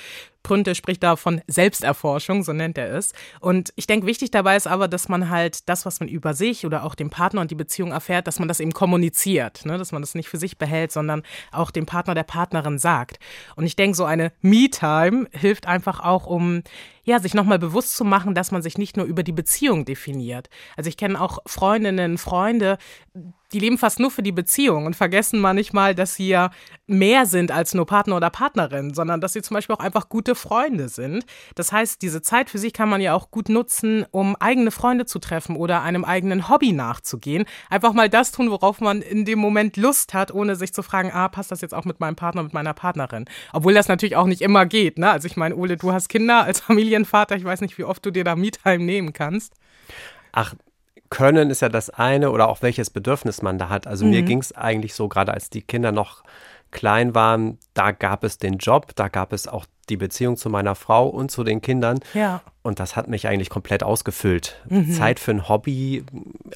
Prünte 0.43 0.75
spricht 0.75 1.03
da 1.03 1.17
von 1.17 1.43
Selbsterforschung, 1.47 2.43
so 2.43 2.53
nennt 2.53 2.79
er 2.79 2.95
es. 2.95 3.13
Und 3.41 3.73
ich 3.77 3.87
denke, 3.87 4.07
wichtig 4.07 4.31
dabei 4.31 4.57
ist 4.57 4.67
aber, 4.67 4.89
dass 4.89 5.09
man 5.09 5.29
halt 5.31 5.69
das, 5.69 5.85
was 5.85 6.01
man 6.01 6.09
über 6.09 6.33
sich 6.33 6.65
oder 6.65 6.85
auch 6.85 6.95
den 6.95 7.11
Partner 7.11 7.41
und 7.41 7.51
die 7.51 7.57
Beziehung 7.57 7.93
erfährt, 7.93 8.27
dass 8.27 8.39
man 8.39 8.49
das 8.49 8.61
eben 8.61 8.73
kommuniziert, 8.73 9.67
ne? 9.67 9.77
dass 9.77 9.93
man 9.93 10.01
das 10.01 10.15
nicht 10.15 10.29
für 10.29 10.39
sich 10.39 10.57
behält, 10.57 10.93
sondern 10.93 11.23
auch 11.53 11.71
dem 11.71 11.87
Partner, 11.87 12.15
der 12.15 12.23
Partnerin 12.23 12.79
sagt. 12.79 13.19
Und 13.57 13.67
ich 13.67 13.77
denke, 13.77 13.97
so 13.97 14.05
eine 14.05 14.33
Me-Time 14.41 15.27
hilft 15.33 15.67
einfach 15.67 16.01
auch, 16.01 16.27
um 16.27 16.63
ja, 17.05 17.21
sich 17.21 17.35
nochmal 17.35 17.59
bewusst 17.59 17.97
zu 17.97 18.05
machen, 18.05 18.35
dass 18.35 18.51
man 18.51 18.63
sich 18.63 18.79
nicht 18.79 18.97
nur 18.97 19.07
über 19.07 19.23
die 19.23 19.33
Beziehung 19.33 19.85
definiert. 19.85 20.49
Also 20.77 20.89
ich 20.89 20.97
kenne 20.97 21.21
auch 21.21 21.39
Freundinnen, 21.47 22.19
Freunde, 22.19 22.79
die 23.53 23.59
leben 23.59 23.79
fast 23.79 24.01
nur 24.01 24.11
für 24.11 24.23
die 24.23 24.33
Beziehung 24.33 24.87
und 24.87 24.97
vergessen 24.97 25.41
manchmal, 25.41 25.95
dass 25.95 26.15
sie 26.15 26.29
ja 26.29 26.51
mehr 26.87 27.27
sind 27.27 27.51
als 27.51 27.75
nur 27.75 27.87
Partner 27.87 28.17
oder 28.17 28.31
Partnerin, 28.31 28.95
sondern 28.95 29.21
dass 29.21 29.33
sie 29.33 29.43
zum 29.43 29.55
Beispiel 29.55 29.75
auch 29.77 29.81
einfach 29.81 30.09
gute 30.09 30.35
Freunde 30.35 30.89
sind. 30.89 31.25
Das 31.55 31.73
heißt, 31.73 32.03
diese 32.03 32.23
Zeit 32.23 32.51
für 32.51 32.59
sich 32.59 32.73
kann 32.73 32.89
man 32.89 33.01
ja 33.01 33.15
auch 33.15 33.31
gut 33.31 33.49
nutzen, 33.49 34.07
um 34.11 34.37
eigene 34.37 34.71
Freunde 34.71 35.07
zu 35.07 35.19
treffen 35.19 35.57
oder 35.57 35.83
einem 35.83 36.05
eigenen 36.05 36.49
Hobby 36.49 36.73
nachzugehen. 36.73 37.45
Einfach 37.71 37.93
mal 37.93 38.09
das 38.09 38.33
tun, 38.33 38.51
worauf 38.51 38.81
man 38.81 39.03
in 39.03 39.25
dem 39.25 39.39
Moment 39.39 39.77
Lust 39.77 40.15
hat, 40.15 40.33
ohne 40.33 40.57
sich 40.57 40.73
zu 40.73 40.83
fragen, 40.83 41.11
ah, 41.13 41.29
passt 41.29 41.51
das 41.51 41.61
jetzt 41.61 41.75
auch 41.75 41.85
mit 41.85 42.01
meinem 42.01 42.17
Partner, 42.17 42.43
mit 42.43 42.55
meiner 42.55 42.75
Partnerin? 42.75 43.27
Obwohl 43.53 43.75
das 43.75 43.89
natürlich 43.89 44.17
auch 44.17 44.27
nicht 44.27 44.43
immer 44.43 44.67
geht. 44.67 44.99
Ne? 44.99 45.11
Also 45.11 45.27
ich 45.27 45.37
meine, 45.37 45.57
Ole, 45.57 45.77
du 45.77 45.93
hast 45.93 46.09
Kinder 46.09 46.45
als 46.45 46.61
Familienvater. 46.69 47.37
Ich 47.37 47.45
weiß 47.45 47.61
nicht, 47.61 47.79
wie 47.79 47.85
oft 47.85 48.05
du 48.05 48.11
dir 48.11 48.25
da 48.25 48.37
Me-Time 48.37 48.85
nehmen 48.85 49.13
kannst. 49.13 49.55
Ach, 50.33 50.55
können 51.11 51.51
ist 51.51 51.63
ja 51.63 51.69
das 51.69 51.91
eine 51.91 52.31
oder 52.31 52.49
auch 52.49 52.63
welches 52.63 52.91
Bedürfnis 52.91 53.43
man 53.43 53.59
da 53.59 53.69
hat. 53.69 53.87
Also 53.87 54.05
mhm. 54.05 54.11
mir 54.11 54.23
ging 54.23 54.39
es 54.39 54.53
eigentlich 54.53 54.95
so, 54.95 55.09
gerade 55.09 55.33
als 55.33 55.51
die 55.51 55.63
Kinder 55.63 55.93
noch 55.93 56.23
klein 56.71 57.15
waren, 57.15 57.59
da 57.75 57.93
gab 57.93 58.25
es 58.25 58.39
den 58.39 58.59
Job, 58.59 58.95
da 58.95 59.09
gab 59.09 59.33
es 59.33 59.49
auch 59.49 59.65
die 59.89 59.97
Beziehung 59.97 60.37
zu 60.37 60.51
meiner 60.51 60.75
Frau 60.75 61.09
und 61.09 61.31
zu 61.31 61.45
den 61.45 61.63
Kindern. 61.63 62.01
Ja. 62.13 62.43
Und 62.63 62.79
das 62.79 62.95
hat 62.95 63.09
mich 63.09 63.27
eigentlich 63.27 63.49
komplett 63.49 63.83
ausgefüllt. 63.83 64.61
Mhm. 64.69 64.93
Zeit 64.93 65.19
für 65.19 65.31
ein 65.31 65.49
Hobby, 65.49 66.05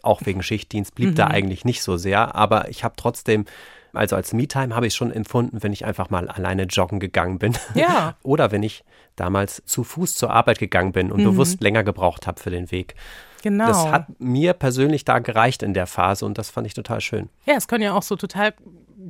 auch 0.03 0.21
wegen 0.25 0.43
Schichtdienst, 0.43 0.95
blieb 0.95 1.11
mhm. 1.11 1.15
da 1.15 1.27
eigentlich 1.29 1.65
nicht 1.65 1.83
so 1.83 1.97
sehr. 1.97 2.35
Aber 2.35 2.69
ich 2.69 2.85
habe 2.85 2.95
trotzdem, 2.97 3.47
also 3.95 4.17
als 4.17 4.35
Me-Time 4.35 4.75
habe 4.75 4.87
ich 4.87 4.95
schon 4.95 5.11
empfunden, 5.11 5.63
wenn 5.63 5.73
ich 5.73 5.87
einfach 5.87 6.11
mal 6.11 6.29
alleine 6.29 6.65
joggen 6.65 7.01
gegangen 7.01 7.39
bin. 7.39 7.57
Ja. 7.75 8.17
Oder 8.23 8.53
wenn 8.53 8.63
ich 8.63 8.85
damals 9.17 9.63
zu 9.65 9.85
Fuß 9.85 10.15
zur 10.15 10.31
Arbeit 10.31 10.59
gegangen 10.59 10.93
bin 10.93 11.11
und 11.11 11.21
mhm. 11.21 11.25
bewusst 11.25 11.63
länger 11.63 11.85
gebraucht 11.85 12.27
habe 12.27 12.41
für 12.41 12.51
den 12.51 12.71
Weg. 12.71 12.95
Genau. 13.43 13.67
Das 13.67 13.87
hat 13.87 14.07
mir 14.21 14.53
persönlich 14.53 15.05
da 15.05 15.19
gereicht 15.19 15.63
in 15.63 15.75
der 15.75 15.87
Phase 15.87 16.25
und 16.25 16.39
das 16.39 16.51
fand 16.51 16.67
ich 16.67 16.75
total 16.75 17.01
schön. 17.01 17.29
Ja, 17.45 17.55
es 17.55 17.69
können 17.69 17.83
ja 17.83 17.93
auch 17.93 18.03
so 18.03 18.17
total 18.17 18.55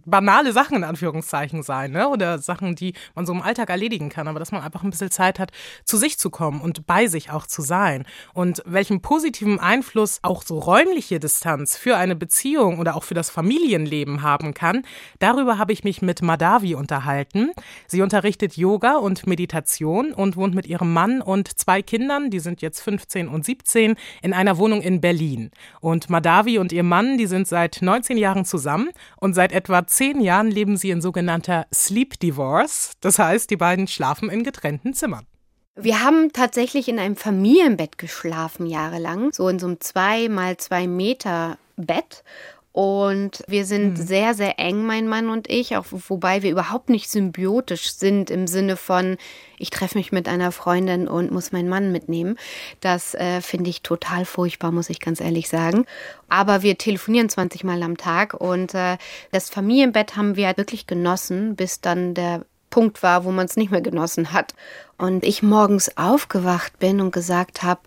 banale 0.05 0.53
Sachen 0.53 0.77
in 0.77 0.85
Anführungszeichen 0.85 1.63
sein, 1.63 1.93
ne? 1.93 2.09
Oder 2.09 2.39
Sachen, 2.39 2.75
die 2.75 2.95
man 3.15 3.27
so 3.27 3.33
im 3.33 3.43
Alltag 3.43 3.71
erledigen 3.71 4.09
kann, 4.09 4.29
aber 4.29 4.39
dass 4.39 4.53
man 4.53 4.63
einfach 4.63 4.83
ein 4.83 4.91
bisschen 4.91 5.11
Zeit 5.11 5.39
hat, 5.39 5.51
zu 5.85 5.97
sich 5.97 6.19
zu 6.19 6.31
kommen 6.31 6.61
und 6.61 6.87
bei 6.87 7.07
sich 7.07 7.31
auch 7.31 7.47
zu 7.47 7.63
sein. 7.63 8.05
Und 8.35 8.63
welchen 8.65 9.03
positiven 9.03 9.61
Einfluss 9.61 10.21
auch 10.23 10.43
so 10.43 10.59
räumliche 10.59 11.21
Distanz 11.21 11.77
für 11.77 11.97
eine 11.97 12.17
Beziehung 12.17 12.79
oder 12.79 12.97
auch 12.97 13.05
für 13.05 13.15
das 13.15 13.31
Familienleben 13.31 14.23
haben 14.23 14.55
kann, 14.55 14.83
darüber 15.19 15.59
habe 15.59 15.73
ich 15.73 15.85
mich 15.85 16.03
mit 16.03 16.23
Madavi 16.23 16.75
unterhalten. 16.75 17.51
Sie 17.87 18.03
unterrichtet 18.03 18.57
Yoga 18.57 18.97
und 18.97 19.27
Meditation 19.27 20.13
und 20.13 20.37
wohnt 20.37 20.55
mit 20.55 20.67
ihrem 20.67 20.93
Mann 20.93 21.21
und 21.21 21.59
zwei 21.59 21.83
Kindern, 21.83 22.31
die 22.31 22.41
sind 22.41 22.63
jetzt 22.63 22.81
15 22.81 23.29
und 23.29 23.45
17, 23.45 23.97
in 24.23 24.33
einer 24.33 24.59
Wohnung 24.59 24.83
in 24.83 25.01
Berlin. 25.01 25.51
Und 25.81 26.11
Madavi 26.11 26.59
und 26.59 26.73
ihr 26.73 26.83
Mann, 26.83 27.19
die 27.19 27.27
sind 27.27 27.47
seit 27.47 27.83
19 27.83 28.17
Jahren 28.17 28.45
zusammen 28.45 28.91
und 29.17 29.35
seit 29.35 29.53
etwa 29.53 29.82
10 29.87 30.21
Jahren 30.21 30.51
leben 30.51 30.77
sie 30.77 30.91
in 30.91 31.01
sogenannter 31.01 31.67
Sleep 31.73 32.19
Divorce. 32.21 32.93
Das 33.01 33.19
heißt, 33.19 33.51
die 33.51 33.57
beiden 33.57 33.87
schlafen 33.87 34.31
in 34.31 34.45
getrennten 34.45 34.95
Zimmern. 34.95 35.27
Wir 35.75 36.03
haben 36.03 36.33
tatsächlich 36.33 36.89
in 36.89 36.99
einem 36.99 37.17
Familienbett 37.17 37.97
geschlafen 37.97 38.67
jahrelang, 38.67 39.33
so 39.33 39.49
in 39.49 39.59
so 39.59 39.67
einem 39.67 39.81
zwei 39.81 40.29
mal 40.29 40.59
zwei 40.59 40.87
Meter 40.87 41.57
Bett. 41.77 42.25
Und 42.73 43.45
wir 43.47 43.67
sind 43.67 43.99
mhm. 43.99 44.03
sehr, 44.03 44.33
sehr 44.33 44.59
eng, 44.59 44.87
mein 44.87 45.07
Mann 45.07 45.29
und 45.29 45.51
ich, 45.51 45.77
auch 45.77 45.85
wobei 45.91 46.43
wir 46.43 46.51
überhaupt 46.51 46.89
nicht 46.89 47.11
symbiotisch 47.11 47.93
sind 47.93 48.31
im 48.31 48.47
Sinne 48.47 48.77
von, 48.77 49.19
ich 49.59 49.69
treffe 49.69 49.99
mich 49.99 50.11
mit 50.11 50.27
einer 50.27 50.53
Freundin 50.53 51.07
und 51.07 51.31
muss 51.31 51.53
meinen 51.53 51.69
Mann 51.69 51.93
mitnehmen. 51.93 52.39
Das 52.81 53.15
äh, 53.15 53.43
finde 53.43 53.69
ich 53.69 53.83
total 53.83 54.25
furchtbar, 54.25 54.73
muss 54.73 54.89
ich 54.89 55.01
ganz 55.01 55.21
ehrlich 55.21 55.51
sagen. 55.51 55.85
Aber 56.31 56.63
wir 56.63 56.79
telefonieren 56.79 57.29
20 57.29 57.63
Mal 57.63 57.83
am 57.83 57.99
Tag 57.99 58.33
und 58.33 58.75
äh, 58.75 58.97
das 59.33 59.51
Familienbett 59.51 60.17
haben 60.17 60.37
wir 60.37 60.57
wirklich 60.57 60.87
genossen, 60.87 61.57
bis 61.57 61.83
dann 61.83 62.15
der 62.15 62.47
Punkt 62.71 63.03
war, 63.03 63.25
wo 63.25 63.33
man 63.33 63.45
es 63.45 63.57
nicht 63.57 63.71
mehr 63.71 63.83
genossen 63.83 64.33
hat. 64.33 64.55
Und 64.97 65.25
ich 65.25 65.43
morgens 65.43 65.97
aufgewacht 65.99 66.79
bin 66.79 67.03
und 67.03 67.13
gesagt 67.13 67.63
habe, 67.63 67.81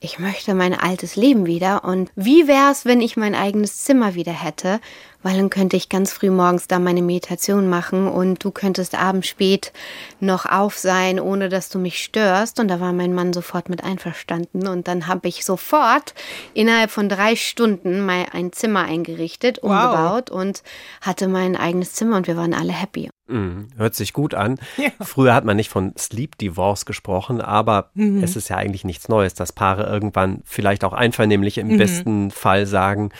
ich 0.00 0.18
möchte 0.18 0.54
mein 0.54 0.74
altes 0.74 1.14
Leben 1.14 1.44
wieder. 1.44 1.84
Und 1.84 2.10
wie 2.16 2.48
wäre 2.48 2.72
es, 2.72 2.86
wenn 2.86 3.02
ich 3.02 3.18
mein 3.18 3.34
eigenes 3.34 3.84
Zimmer 3.84 4.14
wieder 4.14 4.32
hätte, 4.32 4.80
weil 5.22 5.36
dann 5.36 5.50
könnte 5.50 5.76
ich 5.76 5.88
ganz 5.88 6.12
früh 6.12 6.30
morgens 6.30 6.66
da 6.66 6.78
meine 6.78 7.02
Meditation 7.02 7.68
machen 7.68 8.08
und 8.08 8.42
du 8.44 8.50
könntest 8.50 8.94
abends 8.94 9.28
spät 9.28 9.72
noch 10.20 10.46
auf 10.46 10.78
sein, 10.78 11.20
ohne 11.20 11.48
dass 11.48 11.68
du 11.68 11.78
mich 11.78 12.02
störst. 12.02 12.60
Und 12.60 12.68
da 12.68 12.80
war 12.80 12.92
mein 12.92 13.14
Mann 13.14 13.32
sofort 13.32 13.68
mit 13.68 13.84
einverstanden 13.84 14.66
und 14.66 14.88
dann 14.88 15.06
habe 15.06 15.28
ich 15.28 15.44
sofort 15.44 16.14
innerhalb 16.54 16.90
von 16.90 17.08
drei 17.08 17.36
Stunden 17.36 18.04
mal 18.04 18.26
ein 18.32 18.52
Zimmer 18.52 18.84
eingerichtet, 18.84 19.58
umgebaut 19.58 20.30
wow. 20.30 20.40
und 20.40 20.62
hatte 21.00 21.28
mein 21.28 21.56
eigenes 21.56 21.94
Zimmer 21.94 22.16
und 22.16 22.26
wir 22.26 22.36
waren 22.36 22.54
alle 22.54 22.72
happy. 22.72 23.10
Mhm. 23.30 23.68
Hört 23.76 23.94
sich 23.94 24.12
gut 24.12 24.34
an. 24.34 24.58
Ja. 24.76 24.90
Früher 25.00 25.34
hat 25.34 25.44
man 25.44 25.56
nicht 25.56 25.70
von 25.70 25.94
Sleep 25.96 26.36
Divorce 26.38 26.84
gesprochen, 26.84 27.40
aber 27.40 27.90
mhm. 27.94 28.22
es 28.22 28.36
ist 28.36 28.48
ja 28.48 28.56
eigentlich 28.56 28.84
nichts 28.84 29.08
Neues, 29.08 29.34
dass 29.34 29.52
Paare 29.52 29.84
irgendwann 29.84 30.42
vielleicht 30.44 30.84
auch 30.84 30.92
einvernehmlich 30.92 31.58
im 31.58 31.68
mhm. 31.68 31.78
besten 31.78 32.30
Fall 32.30 32.66
sagen, 32.66 33.10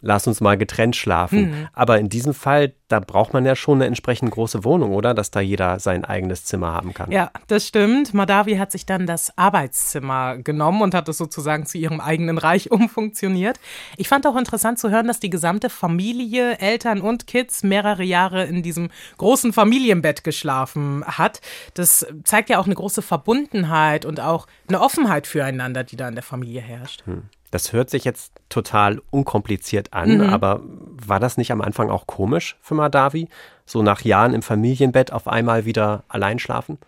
lass 0.00 0.26
uns 0.26 0.40
mal 0.40 0.56
getrennt 0.56 0.96
schlafen. 0.96 1.50
Mhm. 1.50 1.68
Aber 1.72 1.98
in 1.98 2.08
diesem 2.08 2.34
Fall, 2.34 2.74
da 2.88 3.00
braucht 3.00 3.32
man 3.32 3.44
ja 3.44 3.56
schon 3.56 3.78
eine 3.78 3.86
entsprechend 3.86 4.30
große 4.30 4.64
Wohnung, 4.64 4.92
oder? 4.92 5.14
Dass 5.14 5.30
da 5.30 5.40
jeder 5.40 5.80
sein 5.80 6.04
eigenes 6.04 6.44
Zimmer 6.44 6.72
haben 6.72 6.94
kann. 6.94 7.10
Ja, 7.10 7.30
das 7.48 7.66
stimmt. 7.66 8.14
Madavi 8.14 8.56
hat 8.56 8.72
sich 8.72 8.86
dann 8.86 9.06
das 9.06 9.36
Arbeitszimmer 9.36 10.38
genommen 10.38 10.82
und 10.82 10.94
hat 10.94 11.08
es 11.08 11.18
sozusagen 11.18 11.66
zu 11.66 11.78
ihrem 11.78 12.00
eigenen 12.00 12.38
Reich 12.38 12.70
umfunktioniert. 12.70 13.58
Ich 13.96 14.08
fand 14.08 14.26
auch 14.26 14.36
interessant 14.36 14.78
zu 14.78 14.90
hören, 14.90 15.06
dass 15.06 15.20
die 15.20 15.30
gesamte 15.30 15.70
Familie, 15.70 16.58
Eltern 16.58 17.00
und 17.00 17.26
Kids 17.26 17.62
mehrere 17.62 18.04
Jahre 18.04 18.44
in 18.44 18.62
diesem 18.62 18.90
großen 19.18 19.52
Familienbett 19.52 20.24
geschlafen 20.24 21.04
hat. 21.06 21.40
Das 21.74 22.06
zeigt 22.24 22.50
ja 22.50 22.58
auch 22.58 22.66
eine 22.66 22.74
große 22.74 23.02
Verbundenheit 23.02 24.04
und 24.04 24.20
auch 24.20 24.46
eine 24.68 24.80
Offenheit 24.80 25.26
füreinander, 25.26 25.84
die 25.84 25.96
da 25.96 26.08
in 26.08 26.14
der 26.14 26.24
Familie 26.24 26.60
herrscht. 26.60 27.04
Hm. 27.06 27.24
Das 27.50 27.72
hört 27.72 27.90
sich 27.90 28.04
jetzt 28.04 28.32
total 28.48 29.00
unkompliziert 29.10 29.92
an, 29.92 30.18
mhm. 30.18 30.22
aber 30.22 30.60
war 30.62 31.20
das 31.20 31.36
nicht 31.36 31.50
am 31.50 31.60
Anfang 31.60 31.90
auch 31.90 32.06
komisch 32.06 32.56
für 32.60 32.74
Madavi? 32.74 33.28
So 33.64 33.82
nach 33.82 34.00
Jahren 34.02 34.34
im 34.34 34.42
Familienbett 34.42 35.12
auf 35.12 35.28
einmal 35.28 35.64
wieder 35.64 36.04
allein 36.08 36.38
schlafen? 36.38 36.78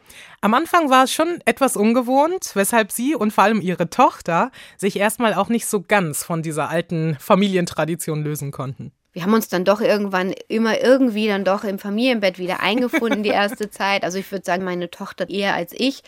Am 0.41 0.55
Anfang 0.55 0.89
war 0.89 1.05
es 1.05 1.13
schon 1.13 1.41
etwas 1.45 1.77
ungewohnt, 1.77 2.53
weshalb 2.55 2.91
sie 2.91 3.15
und 3.15 3.33
vor 3.33 3.45
allem 3.45 3.61
ihre 3.61 3.91
Tochter 3.91 4.51
sich 4.79 4.99
erstmal 4.99 5.35
auch 5.35 5.49
nicht 5.49 5.67
so 5.67 5.83
ganz 5.83 6.25
von 6.25 6.43
dieser 6.43 6.71
alten 6.71 7.17
Familientradition 7.21 8.23
lösen 8.23 8.51
konnten. 8.51 8.93
Wir 9.13 9.23
haben 9.23 9.35
uns 9.35 9.49
dann 9.49 9.65
doch 9.65 9.81
irgendwann 9.81 10.33
immer 10.49 10.81
irgendwie 10.81 11.27
dann 11.27 11.45
doch 11.45 11.65
im 11.65 11.79
Familienbett 11.79 12.39
wieder 12.39 12.61
eingefunden, 12.61 13.23
die 13.23 13.29
erste 13.31 13.71
Zeit. 13.71 14.05
Also 14.05 14.19
ich 14.19 14.31
würde 14.31 14.45
sagen, 14.45 14.65
meine 14.65 14.91
Tochter 14.91 15.29
eher 15.29 15.55
als 15.55 15.73
ich. 15.73 16.03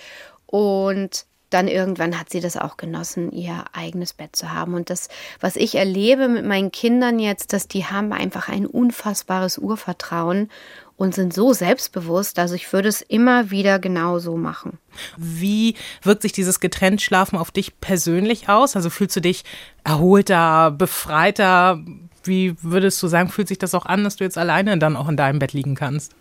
Und 0.46 1.26
dann 1.52 1.68
irgendwann 1.68 2.18
hat 2.18 2.30
sie 2.30 2.40
das 2.40 2.56
auch 2.56 2.76
genossen, 2.76 3.30
ihr 3.32 3.64
eigenes 3.72 4.12
Bett 4.12 4.34
zu 4.34 4.52
haben. 4.52 4.74
Und 4.74 4.90
das, 4.90 5.08
was 5.40 5.56
ich 5.56 5.74
erlebe 5.74 6.28
mit 6.28 6.44
meinen 6.44 6.72
Kindern 6.72 7.18
jetzt, 7.18 7.52
dass 7.52 7.68
die 7.68 7.84
haben 7.84 8.12
einfach 8.12 8.48
ein 8.48 8.66
unfassbares 8.66 9.58
Urvertrauen 9.58 10.48
und 10.96 11.14
sind 11.14 11.34
so 11.34 11.52
selbstbewusst. 11.52 12.38
Also 12.38 12.54
ich 12.54 12.72
würde 12.72 12.88
es 12.88 13.02
immer 13.02 13.50
wieder 13.50 13.78
genau 13.78 14.18
so 14.18 14.36
machen. 14.36 14.78
Wie 15.16 15.74
wirkt 16.02 16.22
sich 16.22 16.32
dieses 16.32 16.60
Getrenntschlafen 16.60 17.38
auf 17.38 17.50
dich 17.50 17.80
persönlich 17.80 18.48
aus? 18.48 18.76
Also 18.76 18.88
fühlst 18.88 19.16
du 19.16 19.20
dich 19.20 19.44
erholter, 19.84 20.70
befreiter? 20.70 21.82
Wie 22.24 22.54
würdest 22.62 23.02
du 23.02 23.08
sagen, 23.08 23.30
fühlt 23.30 23.48
sich 23.48 23.58
das 23.58 23.74
auch 23.74 23.86
an, 23.86 24.04
dass 24.04 24.16
du 24.16 24.24
jetzt 24.24 24.38
alleine 24.38 24.78
dann 24.78 24.96
auch 24.96 25.08
in 25.08 25.16
deinem 25.16 25.38
Bett 25.38 25.52
liegen 25.52 25.74
kannst? 25.74 26.14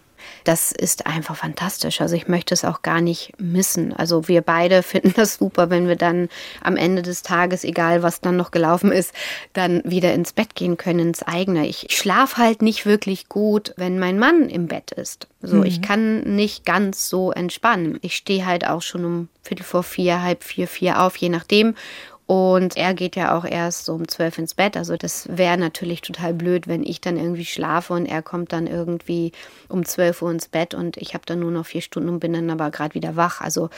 Das 0.43 0.71
ist 0.71 1.05
einfach 1.05 1.35
fantastisch. 1.35 2.01
Also 2.01 2.15
ich 2.15 2.27
möchte 2.27 2.53
es 2.53 2.65
auch 2.65 2.81
gar 2.81 3.01
nicht 3.01 3.33
missen. 3.37 3.93
Also 3.93 4.27
wir 4.27 4.41
beide 4.41 4.83
finden 4.91 5.13
das 5.15 5.35
super, 5.35 5.69
wenn 5.69 5.87
wir 5.87 5.95
dann 5.95 6.29
am 6.61 6.77
Ende 6.77 7.01
des 7.01 7.21
Tages, 7.21 7.63
egal 7.63 8.03
was 8.03 8.21
dann 8.21 8.37
noch 8.37 8.51
gelaufen 8.51 8.91
ist, 8.91 9.13
dann 9.53 9.81
wieder 9.85 10.13
ins 10.13 10.33
Bett 10.33 10.55
gehen 10.55 10.77
können, 10.77 10.99
ins 10.99 11.23
eigene. 11.23 11.67
Ich 11.67 11.87
schlafe 11.89 12.37
halt 12.37 12.61
nicht 12.61 12.85
wirklich 12.85 13.29
gut, 13.29 13.73
wenn 13.77 13.99
mein 13.99 14.19
Mann 14.19 14.49
im 14.49 14.67
Bett 14.67 14.91
ist. 14.91 15.27
So, 15.41 15.57
mhm. 15.57 15.65
ich 15.65 15.81
kann 15.81 16.21
nicht 16.35 16.65
ganz 16.65 17.09
so 17.09 17.31
entspannen. 17.31 17.97
Ich 18.01 18.15
stehe 18.15 18.45
halt 18.45 18.67
auch 18.67 18.81
schon 18.81 19.05
um 19.05 19.27
Viertel 19.41 19.63
vor 19.63 19.81
vier, 19.81 20.21
halb 20.21 20.43
vier, 20.43 20.67
vier 20.67 21.01
auf, 21.01 21.17
je 21.17 21.29
nachdem. 21.29 21.75
Und 22.31 22.77
er 22.77 22.93
geht 22.93 23.17
ja 23.17 23.37
auch 23.37 23.43
erst 23.43 23.83
so 23.83 23.93
um 23.93 24.07
zwölf 24.07 24.37
ins 24.37 24.53
Bett. 24.53 24.77
Also 24.77 24.95
das 24.95 25.27
wäre 25.29 25.57
natürlich 25.57 25.99
total 25.99 26.33
blöd, 26.33 26.65
wenn 26.65 26.81
ich 26.81 27.01
dann 27.01 27.17
irgendwie 27.17 27.43
schlafe 27.43 27.91
und 27.91 28.05
er 28.05 28.21
kommt 28.21 28.53
dann 28.53 28.67
irgendwie 28.67 29.33
um 29.67 29.83
zwölf 29.83 30.21
Uhr 30.21 30.31
ins 30.31 30.47
Bett 30.47 30.73
und 30.73 30.95
ich 30.95 31.13
habe 31.13 31.25
dann 31.25 31.41
nur 31.41 31.51
noch 31.51 31.65
vier 31.65 31.81
Stunden 31.81 32.07
und 32.07 32.21
bin 32.21 32.31
dann 32.31 32.49
aber 32.49 32.71
gerade 32.71 32.95
wieder 32.95 33.17
wach. 33.17 33.41
Also 33.41 33.69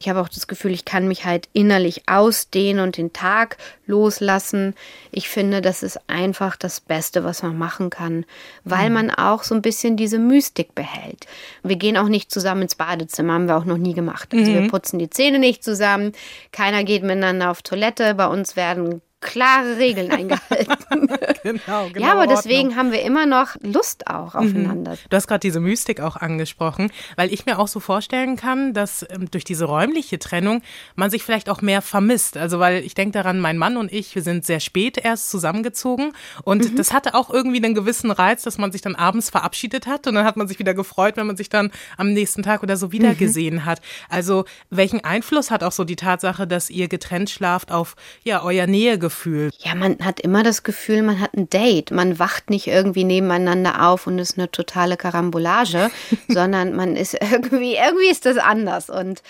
ich 0.00 0.08
habe 0.08 0.20
auch 0.20 0.28
das 0.28 0.48
Gefühl, 0.48 0.72
ich 0.72 0.84
kann 0.84 1.06
mich 1.06 1.24
halt 1.24 1.48
innerlich 1.52 2.02
ausdehnen 2.08 2.82
und 2.82 2.96
den 2.96 3.12
Tag 3.12 3.56
loslassen. 3.86 4.74
Ich 5.12 5.28
finde, 5.28 5.60
das 5.60 5.84
ist 5.84 6.00
einfach 6.08 6.56
das 6.56 6.80
Beste, 6.80 7.22
was 7.22 7.44
man 7.44 7.56
machen 7.56 7.88
kann, 7.88 8.24
weil 8.64 8.88
mhm. 8.88 8.94
man 8.94 9.10
auch 9.10 9.44
so 9.44 9.54
ein 9.54 9.62
bisschen 9.62 9.96
diese 9.96 10.18
Mystik 10.18 10.74
behält. 10.74 11.28
Wir 11.62 11.76
gehen 11.76 11.96
auch 11.96 12.08
nicht 12.08 12.32
zusammen 12.32 12.62
ins 12.62 12.74
Badezimmer, 12.74 13.34
haben 13.34 13.46
wir 13.46 13.56
auch 13.56 13.64
noch 13.64 13.78
nie 13.78 13.94
gemacht. 13.94 14.30
Also 14.32 14.50
mhm. 14.50 14.54
wir 14.54 14.68
putzen 14.68 14.98
die 14.98 15.10
Zähne 15.10 15.38
nicht 15.38 15.62
zusammen, 15.62 16.10
keiner 16.50 16.82
geht 16.82 17.04
miteinander 17.04 17.48
auf 17.48 17.62
Toilette 17.62 17.91
Toilette. 17.94 18.14
Bei 18.14 18.26
uns 18.26 18.56
werden 18.56 19.02
klare 19.22 19.78
Regeln 19.78 20.10
eingehalten. 20.10 21.08
genau, 21.42 21.88
genau. 21.92 22.06
Ja, 22.06 22.12
aber 22.12 22.26
deswegen 22.26 22.68
Ordnung. 22.68 22.76
haben 22.76 22.92
wir 22.92 23.02
immer 23.02 23.24
noch 23.24 23.56
Lust 23.62 24.06
auch 24.08 24.34
mhm. 24.34 24.40
aufeinander. 24.40 24.98
Du 25.08 25.16
hast 25.16 25.26
gerade 25.26 25.40
diese 25.40 25.60
Mystik 25.60 26.00
auch 26.00 26.16
angesprochen, 26.16 26.90
weil 27.16 27.32
ich 27.32 27.46
mir 27.46 27.58
auch 27.58 27.68
so 27.68 27.80
vorstellen 27.80 28.36
kann, 28.36 28.74
dass 28.74 29.06
ähm, 29.08 29.30
durch 29.30 29.44
diese 29.44 29.64
räumliche 29.64 30.18
Trennung 30.18 30.60
man 30.96 31.10
sich 31.10 31.22
vielleicht 31.22 31.48
auch 31.48 31.62
mehr 31.62 31.80
vermisst. 31.80 32.36
Also 32.36 32.58
weil 32.58 32.84
ich 32.84 32.94
denke 32.94 33.12
daran, 33.12 33.40
mein 33.40 33.56
Mann 33.56 33.76
und 33.76 33.90
ich, 33.92 34.14
wir 34.14 34.22
sind 34.22 34.44
sehr 34.44 34.60
spät 34.60 34.98
erst 34.98 35.30
zusammengezogen 35.30 36.12
und 36.42 36.72
mhm. 36.72 36.76
das 36.76 36.92
hatte 36.92 37.14
auch 37.14 37.30
irgendwie 37.30 37.64
einen 37.64 37.74
gewissen 37.74 38.10
Reiz, 38.10 38.42
dass 38.42 38.58
man 38.58 38.72
sich 38.72 38.82
dann 38.82 38.96
abends 38.96 39.30
verabschiedet 39.30 39.86
hat 39.86 40.06
und 40.06 40.16
dann 40.16 40.26
hat 40.26 40.36
man 40.36 40.48
sich 40.48 40.58
wieder 40.58 40.74
gefreut, 40.74 41.16
wenn 41.16 41.26
man 41.26 41.36
sich 41.36 41.48
dann 41.48 41.70
am 41.96 42.12
nächsten 42.12 42.42
Tag 42.42 42.62
oder 42.62 42.76
so 42.76 42.92
wieder 42.92 43.10
mhm. 43.10 43.18
gesehen 43.18 43.64
hat. 43.64 43.80
Also 44.08 44.44
welchen 44.68 45.04
Einfluss 45.04 45.50
hat 45.50 45.62
auch 45.62 45.72
so 45.72 45.84
die 45.84 45.96
Tatsache, 45.96 46.46
dass 46.46 46.68
ihr 46.68 46.88
getrennt 46.88 47.30
schlaft 47.30 47.70
auf 47.70 47.94
ja 48.24 48.42
euer 48.42 48.66
Nähegefühl? 48.66 49.11
Gefühl? 49.12 49.50
Ja, 49.58 49.74
man 49.74 49.98
hat 50.02 50.20
immer 50.20 50.42
das 50.42 50.62
Gefühl, 50.62 51.02
man 51.02 51.20
hat 51.20 51.34
ein 51.34 51.50
Date. 51.50 51.90
Man 51.90 52.18
wacht 52.18 52.50
nicht 52.50 52.66
irgendwie 52.66 53.04
nebeneinander 53.04 53.86
auf 53.88 54.06
und 54.06 54.18
ist 54.18 54.38
eine 54.38 54.50
totale 54.50 54.96
Karambolage, 54.96 55.90
sondern 56.28 56.74
man 56.74 56.96
ist 56.96 57.14
irgendwie, 57.20 57.76
irgendwie 57.76 58.10
ist 58.10 58.26
das 58.26 58.38
anders. 58.38 58.88
Und 58.88 59.22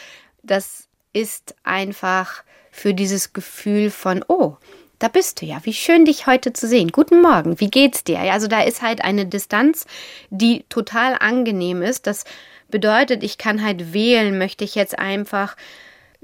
das 0.42 0.84
ist 1.12 1.54
einfach 1.64 2.44
für 2.70 2.94
dieses 2.94 3.32
Gefühl 3.32 3.90
von, 3.90 4.24
oh, 4.28 4.56
da 4.98 5.08
bist 5.08 5.42
du 5.42 5.46
ja. 5.46 5.58
Wie 5.64 5.74
schön, 5.74 6.04
dich 6.04 6.26
heute 6.28 6.52
zu 6.52 6.68
sehen. 6.68 6.92
Guten 6.92 7.20
Morgen. 7.20 7.58
Wie 7.58 7.68
geht's 7.68 8.04
dir? 8.04 8.20
Also 8.20 8.46
da 8.46 8.62
ist 8.62 8.82
halt 8.82 9.02
eine 9.02 9.26
Distanz, 9.26 9.84
die 10.30 10.64
total 10.68 11.16
angenehm 11.18 11.82
ist. 11.82 12.06
Das 12.06 12.24
bedeutet, 12.70 13.24
ich 13.24 13.36
kann 13.36 13.64
halt 13.64 13.92
wählen, 13.92 14.38
möchte 14.38 14.64
ich 14.64 14.76
jetzt 14.76 14.98
einfach 14.98 15.56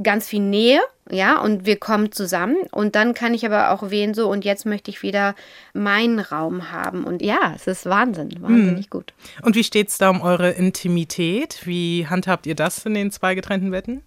ganz 0.03 0.29
viel 0.29 0.41
Nähe, 0.41 0.81
ja, 1.11 1.41
und 1.41 1.67
wir 1.67 1.77
kommen 1.77 2.13
zusammen. 2.13 2.57
Und 2.71 2.95
dann 2.95 3.15
kann 3.15 3.35
ich 3.35 3.45
aber 3.45 3.71
auch 3.71 3.91
wählen, 3.91 4.15
so, 4.15 4.31
und 4.31 4.45
jetzt 4.45 4.67
möchte 4.67 4.91
ich 4.91 5.03
wieder 5.03 5.35
meinen 5.73 6.19
Raum 6.21 6.71
haben. 6.71 7.05
Und 7.05 7.23
ja, 7.23 7.53
es 7.55 7.67
ist 7.67 7.87
Wahnsinn, 7.87 8.31
wahnsinnig 8.41 8.87
hm. 8.87 8.91
gut. 8.91 9.13
Und 9.43 9.57
wie 9.57 9.65
steht 9.65 9.89
es 9.89 9.99
da 9.99 10.11
um 10.11 10.21
eure 10.21 10.51
Intimität? 10.51 11.61
Wie 11.65 12.07
handhabt 12.07 12.47
ihr 12.47 12.55
das 12.55 12.85
in 12.85 12.95
den 12.95 13.11
zwei 13.11 13.35
getrennten 13.35 13.71
Betten? 13.71 14.03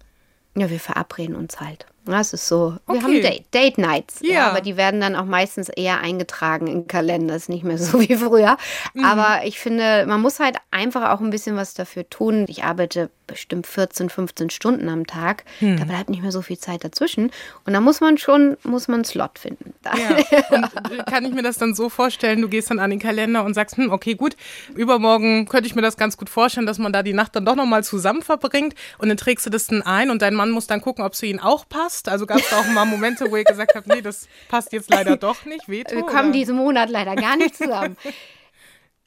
Ja, 0.56 0.70
wir 0.70 0.80
verabreden 0.80 1.34
uns 1.34 1.60
halt. 1.60 1.86
Das 2.04 2.32
ist 2.32 2.48
so. 2.48 2.76
Wir 2.86 2.96
okay. 2.96 3.02
haben 3.02 3.22
Date, 3.22 3.54
Date 3.54 3.78
Nights. 3.78 4.20
Ja. 4.22 4.32
ja. 4.32 4.50
aber 4.50 4.60
die 4.60 4.76
werden 4.76 5.00
dann 5.00 5.14
auch 5.14 5.24
meistens 5.24 5.68
eher 5.68 6.00
eingetragen 6.00 6.66
im 6.66 6.88
Kalender. 6.88 7.36
Ist 7.36 7.48
nicht 7.48 7.64
mehr 7.64 7.78
so 7.78 8.00
wie 8.08 8.16
früher. 8.16 8.56
Mhm. 8.94 9.04
Aber 9.04 9.44
ich 9.44 9.60
finde, 9.60 10.04
man 10.06 10.20
muss 10.20 10.40
halt 10.40 10.56
einfach 10.70 11.10
auch 11.10 11.20
ein 11.20 11.30
bisschen 11.30 11.56
was 11.56 11.74
dafür 11.74 12.08
tun. 12.08 12.46
Ich 12.48 12.64
arbeite 12.64 13.10
bestimmt 13.26 13.66
14, 13.66 14.10
15 14.10 14.50
Stunden 14.50 14.88
am 14.88 15.06
Tag. 15.06 15.44
Hm. 15.60 15.78
Da 15.78 15.84
bleibt 15.84 16.10
nicht 16.10 16.22
mehr 16.22 16.32
so 16.32 16.42
viel 16.42 16.58
Zeit 16.58 16.84
dazwischen. 16.84 17.30
Und 17.64 17.72
da 17.72 17.80
muss 17.80 18.00
man 18.00 18.18
schon, 18.18 18.58
muss 18.62 18.88
man 18.88 18.96
einen 18.96 19.04
Slot 19.04 19.38
finden. 19.38 19.72
Ja. 19.92 20.16
Und 20.50 20.64
äh, 20.90 21.04
kann 21.04 21.24
ich 21.24 21.32
mir 21.32 21.42
das 21.42 21.58
dann 21.58 21.74
so 21.74 21.88
vorstellen, 21.88 22.40
du 22.40 22.48
gehst 22.48 22.70
dann 22.70 22.78
an 22.78 22.90
den 22.90 22.98
Kalender 22.98 23.44
und 23.44 23.54
sagst, 23.54 23.76
hm, 23.76 23.92
okay, 23.92 24.14
gut, 24.14 24.36
übermorgen 24.74 25.46
könnte 25.46 25.66
ich 25.66 25.74
mir 25.74 25.82
das 25.82 25.96
ganz 25.96 26.16
gut 26.16 26.30
vorstellen, 26.30 26.66
dass 26.66 26.78
man 26.78 26.92
da 26.92 27.02
die 27.02 27.12
Nacht 27.12 27.36
dann 27.36 27.44
doch 27.44 27.54
nochmal 27.54 27.84
zusammen 27.84 28.22
verbringt 28.22 28.74
und 28.98 29.08
dann 29.08 29.18
trägst 29.18 29.44
du 29.46 29.50
das 29.50 29.66
dann 29.66 29.82
ein 29.82 30.10
und 30.10 30.22
dein 30.22 30.34
Mann 30.34 30.50
muss 30.50 30.66
dann 30.66 30.80
gucken, 30.80 31.04
ob 31.04 31.12
es 31.12 31.20
für 31.20 31.26
ihn 31.26 31.40
auch 31.40 31.68
passt. 31.68 31.91
Also 32.06 32.26
gab 32.26 32.38
es 32.38 32.48
da 32.50 32.60
auch 32.60 32.66
mal 32.66 32.84
Momente, 32.84 33.30
wo 33.30 33.36
ihr 33.36 33.44
gesagt 33.44 33.74
habt, 33.74 33.86
nee, 33.86 34.02
das 34.02 34.28
passt 34.48 34.72
jetzt 34.72 34.90
leider 34.90 35.16
doch 35.16 35.44
nicht, 35.44 35.68
Veto, 35.68 35.94
Wir 35.94 36.02
kommen 36.02 36.30
oder? 36.30 36.32
diesen 36.32 36.56
Monat 36.56 36.90
leider 36.90 37.14
gar 37.16 37.36
nicht 37.36 37.56
zusammen. 37.56 37.96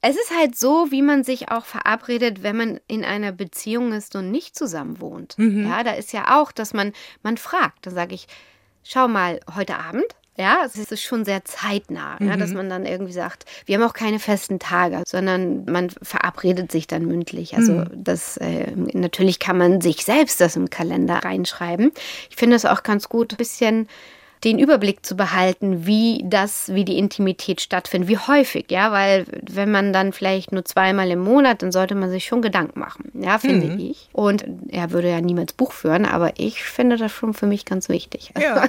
Es 0.07 0.15
ist 0.17 0.31
halt 0.37 0.55
so, 0.55 0.91
wie 0.91 1.01
man 1.01 1.23
sich 1.23 1.49
auch 1.49 1.65
verabredet, 1.65 2.43
wenn 2.43 2.55
man 2.55 2.79
in 2.87 3.03
einer 3.03 3.31
Beziehung 3.31 3.91
ist 3.91 4.15
und 4.15 4.29
nicht 4.29 4.55
zusammen 4.55 5.01
wohnt. 5.01 5.33
Mhm. 5.39 5.65
Ja, 5.67 5.83
da 5.83 5.93
ist 5.93 6.13
ja 6.13 6.39
auch, 6.39 6.51
dass 6.51 6.75
man, 6.75 6.93
man 7.23 7.37
fragt. 7.37 7.87
Da 7.87 7.89
sage 7.89 8.13
ich, 8.13 8.27
schau 8.83 9.07
mal, 9.07 9.39
heute 9.55 9.79
Abend, 9.79 10.05
ja, 10.37 10.63
es 10.65 10.75
ist 10.75 11.01
schon 11.01 11.23
sehr 11.23 11.45
zeitnah, 11.45 12.17
mhm. 12.19 12.27
ja, 12.27 12.37
dass 12.37 12.49
mhm. 12.49 12.57
man 12.57 12.69
dann 12.69 12.85
irgendwie 12.85 13.13
sagt, 13.13 13.45
wir 13.65 13.77
haben 13.77 13.83
auch 13.83 13.93
keine 13.93 14.19
festen 14.19 14.59
Tage, 14.59 15.03
sondern 15.07 15.65
man 15.65 15.89
verabredet 15.89 16.71
sich 16.71 16.87
dann 16.87 17.05
mündlich. 17.05 17.55
Also 17.55 17.73
mhm. 17.73 17.89
das 17.95 18.37
äh, 18.37 18.71
natürlich 18.75 19.39
kann 19.39 19.57
man 19.57 19.79
sich 19.79 20.03
selbst 20.03 20.41
das 20.41 20.55
im 20.55 20.69
Kalender 20.69 21.15
reinschreiben. 21.23 21.91
Ich 22.29 22.35
finde 22.35 22.57
es 22.57 22.65
auch 22.65 22.83
ganz 22.83 23.07
gut, 23.07 23.33
ein 23.33 23.37
bisschen 23.37 23.87
den 24.45 24.59
Überblick 24.59 25.03
zu 25.03 25.17
behalten, 25.17 25.87
wie 25.87 26.23
das, 26.23 26.73
wie 26.73 26.85
die 26.85 26.99
Intimität 26.99 27.61
stattfindet, 27.61 28.07
wie 28.07 28.19
häufig, 28.19 28.67
ja, 28.69 28.91
weil 28.91 29.25
wenn 29.41 29.71
man 29.71 29.91
dann 29.91 30.13
vielleicht 30.13 30.51
nur 30.51 30.63
zweimal 30.63 31.09
im 31.09 31.19
Monat, 31.19 31.63
dann 31.63 31.71
sollte 31.71 31.95
man 31.95 32.11
sich 32.11 32.25
schon 32.25 32.43
Gedanken 32.43 32.79
machen, 32.79 33.11
ja, 33.15 33.39
finde 33.39 33.67
mhm. 33.67 33.79
ich. 33.79 34.07
Und 34.13 34.45
er 34.69 34.91
würde 34.91 35.09
ja 35.09 35.19
niemals 35.19 35.53
Buch 35.53 35.71
führen, 35.71 36.05
aber 36.05 36.33
ich 36.37 36.63
finde 36.63 36.97
das 36.97 37.11
schon 37.11 37.33
für 37.33 37.47
mich 37.47 37.65
ganz 37.65 37.89
wichtig. 37.89 38.31
Ja. 38.45 38.67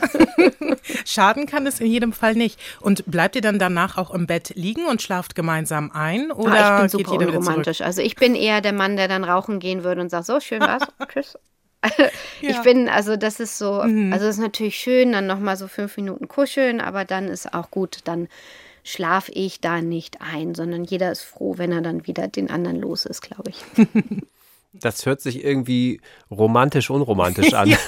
Schaden 1.04 1.44
kann 1.44 1.66
es 1.66 1.80
in 1.80 1.88
jedem 1.88 2.14
Fall 2.14 2.34
nicht. 2.34 2.58
Und 2.80 3.04
bleibt 3.04 3.36
ihr 3.36 3.42
dann 3.42 3.58
danach 3.58 3.98
auch 3.98 4.10
im 4.10 4.26
Bett 4.26 4.52
liegen 4.54 4.86
und 4.86 5.02
schlaft 5.02 5.34
gemeinsam 5.34 5.90
ein? 5.92 6.32
Oder 6.32 6.52
ah, 6.52 6.84
ich 6.84 6.92
bin 6.92 7.04
super 7.04 7.26
romantisch. 7.30 7.82
Also 7.82 8.00
ich 8.00 8.16
bin 8.16 8.34
eher 8.34 8.62
der 8.62 8.72
Mann, 8.72 8.96
der 8.96 9.08
dann 9.08 9.22
rauchen 9.22 9.58
gehen 9.58 9.84
würde 9.84 10.00
und 10.00 10.08
sagt, 10.08 10.24
so 10.24 10.40
schön 10.40 10.60
was, 10.60 10.82
tschüss. 11.12 11.36
ja. 12.40 12.50
Ich 12.50 12.58
bin, 12.62 12.88
also 12.88 13.16
das 13.16 13.40
ist 13.40 13.58
so, 13.58 13.82
mhm. 13.82 14.12
also 14.12 14.26
es 14.26 14.36
ist 14.36 14.42
natürlich 14.42 14.76
schön, 14.76 15.12
dann 15.12 15.26
nochmal 15.26 15.56
so 15.56 15.68
fünf 15.68 15.96
Minuten 15.96 16.28
kuscheln, 16.28 16.80
aber 16.80 17.04
dann 17.04 17.28
ist 17.28 17.52
auch 17.54 17.70
gut, 17.70 18.00
dann 18.04 18.28
schlafe 18.84 19.32
ich 19.32 19.60
da 19.60 19.82
nicht 19.82 20.20
ein, 20.20 20.54
sondern 20.54 20.84
jeder 20.84 21.10
ist 21.10 21.22
froh, 21.22 21.54
wenn 21.58 21.72
er 21.72 21.82
dann 21.82 22.06
wieder 22.06 22.28
den 22.28 22.50
anderen 22.50 22.80
los 22.80 23.04
ist, 23.04 23.20
glaube 23.20 23.50
ich. 23.50 23.64
Das 24.80 25.06
hört 25.06 25.20
sich 25.20 25.44
irgendwie 25.44 26.00
romantisch 26.30 26.90
unromantisch 26.90 27.54
an. 27.54 27.68
ja, 27.70 27.78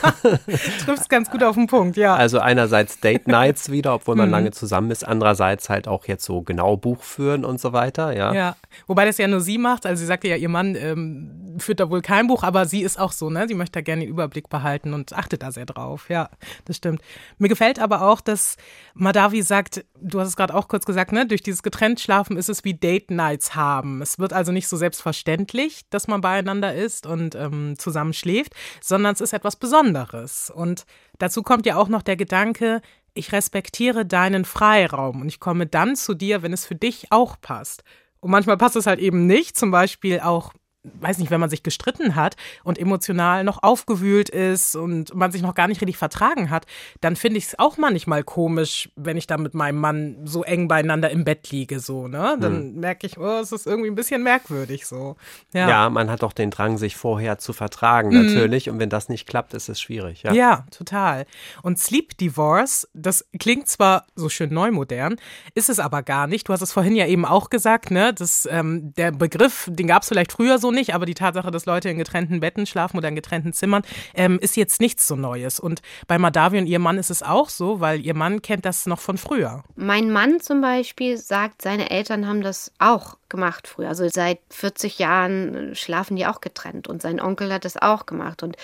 trifft 0.85 1.09
ganz 1.09 1.31
gut 1.31 1.43
auf 1.43 1.57
den 1.57 1.67
Punkt, 1.67 1.97
ja. 1.97 2.15
Also 2.15 2.39
einerseits 2.39 3.01
Date 3.01 3.29
Nights 3.29 3.71
wieder, 3.71 3.95
obwohl 3.95 4.17
man 4.17 4.27
mhm. 4.29 4.33
lange 4.33 4.51
zusammen 4.53 4.91
ist, 4.91 5.07
andererseits 5.07 5.69
halt 5.69 5.89
auch 5.89 6.07
jetzt 6.07 6.25
so 6.25 6.43
genau 6.43 6.77
Buch 6.77 7.03
führen 7.03 7.45
und 7.45 7.61
so 7.61 7.73
weiter, 7.73 8.17
ja. 8.17 8.33
Ja, 8.33 8.57
wobei 8.87 9.05
das 9.05 9.19
ja 9.19 9.29
nur 9.29 9.41
sie 9.41 9.59
macht, 9.59 9.87
also 9.87 10.01
sie 10.01 10.07
sagte 10.07 10.29
ja, 10.29 10.37
ihr 10.37 10.49
Mann 10.49 10.75
ähm, 10.77 11.57
führt 11.59 11.81
da 11.81 11.91
wohl 11.91 12.03
kein 12.03 12.27
Buch, 12.27 12.43
aber 12.43 12.67
sie 12.67 12.83
ist 12.83 12.99
auch 12.99 13.13
so, 13.13 13.31
ne? 13.31 13.47
Sie 13.49 13.55
möchte 13.55 13.73
da 13.73 13.81
gerne 13.81 14.03
den 14.03 14.11
Überblick 14.11 14.49
behalten 14.49 14.95
und 14.95 15.13
achtet 15.13 15.43
da 15.43 15.53
sehr 15.53 15.67
drauf, 15.67 16.09
ja, 16.09 16.31
das 16.65 16.77
stimmt. 16.77 17.03
Mir 17.39 17.49
gefällt 17.49 17.79
aber 17.79 18.03
auch, 18.03 18.21
dass 18.21 18.57
Madavi 18.95 19.43
sagt, 19.43 19.85
du 20.01 20.21
hast 20.21 20.29
es 20.29 20.37
gerade 20.37 20.55
auch 20.55 20.69
kurz 20.69 20.85
gesagt, 20.85 21.13
ne? 21.13 21.27
Durch 21.27 21.43
dieses 21.43 21.63
getrennt 21.63 22.01
Schlafen 22.01 22.37
ist 22.37 22.49
es 22.49 22.65
wie 22.65 22.75
Date 22.75 23.11
Nights 23.11 23.55
haben. 23.55 24.03
Es 24.03 24.19
wird 24.19 24.33
also 24.33 24.53
nicht 24.53 24.69
so 24.69 24.77
selbstverständlich, 24.77 25.83
dass 25.91 26.09
man 26.09 26.21
beieinander 26.21 26.75
ist 26.75 26.78
und 27.07 27.35
ähm, 27.35 27.77
zusammen 27.79 28.13
schläft, 28.13 28.55
sondern 28.81 29.15
es 29.15 29.21
ist 29.21 29.33
etwas 29.33 29.57
Besonderes. 29.57 30.51
Und 30.55 30.87
dazu 31.19 31.43
kommt 31.43 31.67
ja 31.67 31.77
auch 31.77 31.89
noch 31.89 32.03
der 32.03 32.17
Gedanke, 32.17 32.81
ich 33.15 33.33
respektiere 33.33 34.07
deinen 34.07 34.45
Freiraum 34.45 35.23
und 35.23 35.29
ich 35.29 35.41
komme 35.41 35.67
dann 35.67 35.97
zu 35.97 36.15
dir, 36.15 36.43
wenn 36.43 36.53
es 36.53 36.67
für 36.67 36.77
dich 36.77 37.11
auch 37.11 37.37
passt. 37.41 37.83
Und 38.21 38.31
manchmal 38.31 38.57
passt 38.57 38.77
es 38.77 38.87
halt 38.87 39.01
eben 39.01 39.27
nicht, 39.27 39.57
zum 39.57 39.71
Beispiel 39.71 40.21
auch 40.21 40.53
weiß 41.01 41.19
nicht, 41.19 41.31
wenn 41.31 41.41
man 41.41 41.51
sich 41.51 41.63
gestritten 41.63 42.15
hat 42.15 42.37
und 42.65 42.79
emotional 42.79 43.45
noch 43.45 43.63
aufgewühlt 43.63 44.29
ist 44.29 44.77
und 44.77 45.15
man 45.15 45.33
sich 45.33 45.43
noch 45.43 45.55
gar 45.55 45.69
nicht 45.69 45.81
richtig 45.81 45.97
vertragen 45.97 46.51
hat, 46.51 46.67
dann 47.01 47.17
finde 47.17 47.39
ich 47.39 47.47
es 47.47 47.59
auch 47.59 47.77
manchmal 47.77 48.25
komisch, 48.25 48.91
wenn 48.97 49.17
ich 49.17 49.27
da 49.27 49.37
mit 49.37 49.55
meinem 49.55 49.79
Mann 49.79 50.17
so 50.25 50.43
eng 50.45 50.69
beieinander 50.69 51.11
im 51.11 51.25
Bett 51.25 51.51
liege, 51.51 51.81
so, 51.81 52.09
ne? 52.09 52.37
Dann 52.41 52.57
hm. 52.57 52.81
merke 52.81 53.07
ich, 53.07 53.19
oh, 53.19 53.41
es 53.41 53.53
ist 53.53 53.67
irgendwie 53.67 53.91
ein 53.91 53.95
bisschen 53.95 54.23
merkwürdig 54.23 54.87
so. 54.87 55.17
Ja. 55.53 55.69
ja, 55.69 55.91
man 55.91 56.11
hat 56.11 56.23
doch 56.23 56.33
den 56.33 56.51
Drang, 56.51 56.79
sich 56.79 56.97
vorher 56.97 57.39
zu 57.39 57.53
vertragen, 57.53 58.11
mhm. 58.11 58.27
natürlich. 58.27 58.71
Und 58.71 58.79
wenn 58.79 58.91
das 58.91 59.09
nicht 59.09 59.27
klappt, 59.27 59.55
ist 59.55 59.69
es 59.69 59.81
schwierig. 59.81 60.23
Ja. 60.23 60.33
ja, 60.33 60.67
total. 60.71 61.27
Und 61.63 61.79
Sleep 61.79 62.17
Divorce, 62.19 62.89
das 62.95 63.27
klingt 63.39 63.69
zwar 63.69 64.07
so 64.15 64.29
schön 64.29 64.53
neumodern, 64.53 65.17
ist 65.55 65.69
es 65.69 65.79
aber 65.81 66.03
gar 66.03 66.27
nicht. 66.27 66.49
Du 66.49 66.53
hast 66.53 66.63
es 66.63 66.73
vorhin 66.73 66.97
ja 66.97 67.07
eben 67.07 67.25
auch 67.25 67.51
gesagt, 67.51 67.91
ne? 67.91 68.13
Das, 68.15 68.49
ähm, 68.51 68.95
der 68.95 69.13
Begriff, 69.13 69.69
den 69.71 69.87
gab 69.87 70.03
es 70.03 70.09
vielleicht 70.09 70.33
früher 70.33 70.59
so 70.59 70.71
nicht 70.71 70.78
nicht, 70.79 70.95
aber 70.95 71.07
die 71.07 71.15
Tatsache, 71.15 71.51
dass 71.51 71.67
Leute 71.67 71.89
in 71.91 71.99
getrennten 71.99 72.41
Betten 72.41 72.67
schlafen 72.67 72.97
oder 72.97 73.09
in 73.09 73.15
getrennten 73.15 73.53
Zimmern, 73.53 73.83
ähm, 74.15 74.39
ist 74.41 74.57
jetzt 74.57 74.81
nichts 74.81 75.07
so 75.07 75.17
Neues. 75.17 75.61
Und 75.61 75.83
bei 76.07 76.19
Madavi 76.19 76.59
und 76.59 76.67
ihrem 76.67 76.83
Mann 76.83 76.99
ist 76.99 77.11
es 77.11 77.23
auch 77.23 77.49
so, 77.49 77.81
weil 77.81 78.01
ihr 78.01 78.15
Mann 78.15 78.43
kennt 78.43 78.65
das 78.65 78.87
noch 78.87 79.01
von 79.01 79.19
früher. 79.19 79.65
Mein 79.77 80.11
Mann 80.11 80.41
zum 80.41 80.61
Beispiel 80.61 81.19
sagt, 81.19 81.63
seine 81.63 81.91
Eltern 81.91 82.27
haben 82.27 82.43
das 82.43 82.73
auch 82.79 83.17
gemacht 83.29 83.69
früher. 83.69 83.89
Also 83.89 84.09
seit 84.09 84.39
40 84.51 84.99
Jahren 84.99 85.75
schlafen 85.75 86.17
die 86.17 86.27
auch 86.27 86.41
getrennt 86.41 86.89
und 86.89 87.03
sein 87.03 87.21
Onkel 87.21 87.53
hat 87.53 87.65
das 87.65 87.77
auch 87.77 88.07
gemacht. 88.07 88.43
Und 88.43 88.57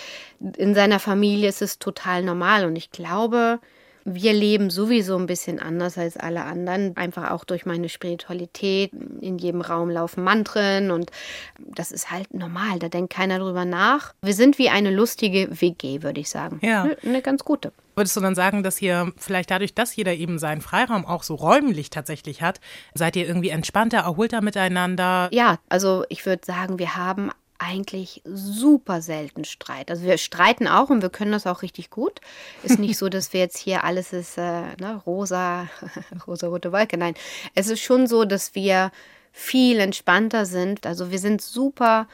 in 0.57 0.73
seiner 0.73 0.99
Familie 0.99 1.49
ist 1.49 1.61
es 1.61 1.79
total 1.79 2.23
normal. 2.23 2.65
Und 2.65 2.75
ich 2.75 2.91
glaube, 2.91 3.59
wir 4.05 4.33
leben 4.33 4.69
sowieso 4.69 5.17
ein 5.17 5.25
bisschen 5.25 5.59
anders 5.59 5.97
als 5.97 6.15
alle 6.15 6.43
anderen, 6.43 6.95
einfach 6.95 7.31
auch 7.31 7.43
durch 7.43 7.65
meine 7.65 7.89
Spiritualität. 7.89 8.91
In 9.19 9.39
jedem 9.39 9.61
Raum 9.61 9.89
laufen 9.89 10.23
Mantren 10.23 10.91
und 10.91 11.11
das 11.57 11.91
ist 11.91 12.11
halt 12.11 12.31
normal, 12.31 12.77
da 12.77 12.87
denkt 12.87 13.11
keiner 13.11 13.39
drüber 13.39 13.65
nach. 13.65 14.13
Wir 14.21 14.35
sind 14.35 14.59
wie 14.59 14.69
eine 14.69 14.91
lustige 14.91 15.59
WG, 15.59 16.03
würde 16.03 16.21
ich 16.21 16.29
sagen. 16.29 16.59
Ja. 16.61 16.83
Eine, 16.83 16.97
eine 17.03 17.21
ganz 17.23 17.43
gute. 17.43 17.73
Würdest 17.95 18.15
du 18.15 18.21
dann 18.21 18.35
sagen, 18.35 18.61
dass 18.61 18.79
ihr 18.81 19.11
vielleicht 19.17 19.49
dadurch, 19.49 19.73
dass 19.73 19.95
jeder 19.95 20.13
eben 20.13 20.37
seinen 20.37 20.61
Freiraum 20.61 21.05
auch 21.05 21.23
so 21.23 21.33
räumlich 21.33 21.89
tatsächlich 21.89 22.43
hat, 22.43 22.59
seid 22.93 23.15
ihr 23.15 23.25
irgendwie 23.25 23.49
entspannter, 23.49 23.99
erholter 23.99 24.41
miteinander? 24.41 25.29
Ja, 25.31 25.57
also 25.67 26.03
ich 26.09 26.25
würde 26.25 26.45
sagen, 26.45 26.77
wir 26.77 26.95
haben 26.95 27.31
eigentlich 27.57 28.21
super 28.25 29.01
selten 29.01 29.45
Streit. 29.45 29.89
Also 29.89 30.03
wir 30.03 30.17
streiten 30.17 30.67
auch 30.67 30.89
und 30.89 31.01
wir 31.01 31.09
können 31.09 31.31
das 31.31 31.47
auch 31.47 31.61
richtig 31.61 31.89
gut. 31.89 32.19
Ist 32.63 32.79
nicht 32.79 32.97
so, 32.97 33.09
dass 33.09 33.33
wir 33.33 33.39
jetzt 33.39 33.57
hier 33.57 33.83
alles 33.83 34.13
ist 34.13 34.37
äh, 34.37 34.75
ne, 34.79 35.01
rosa, 35.05 35.67
rosa-rote 36.27 36.71
Wolke. 36.71 36.97
Nein, 36.97 37.15
es 37.53 37.67
ist 37.67 37.81
schon 37.81 38.07
so, 38.07 38.25
dass 38.25 38.55
wir 38.55 38.91
viel 39.31 39.79
entspannter 39.79 40.45
sind. 40.45 40.85
Also 40.85 41.11
wir 41.11 41.19
sind 41.19 41.41
super 41.41 42.07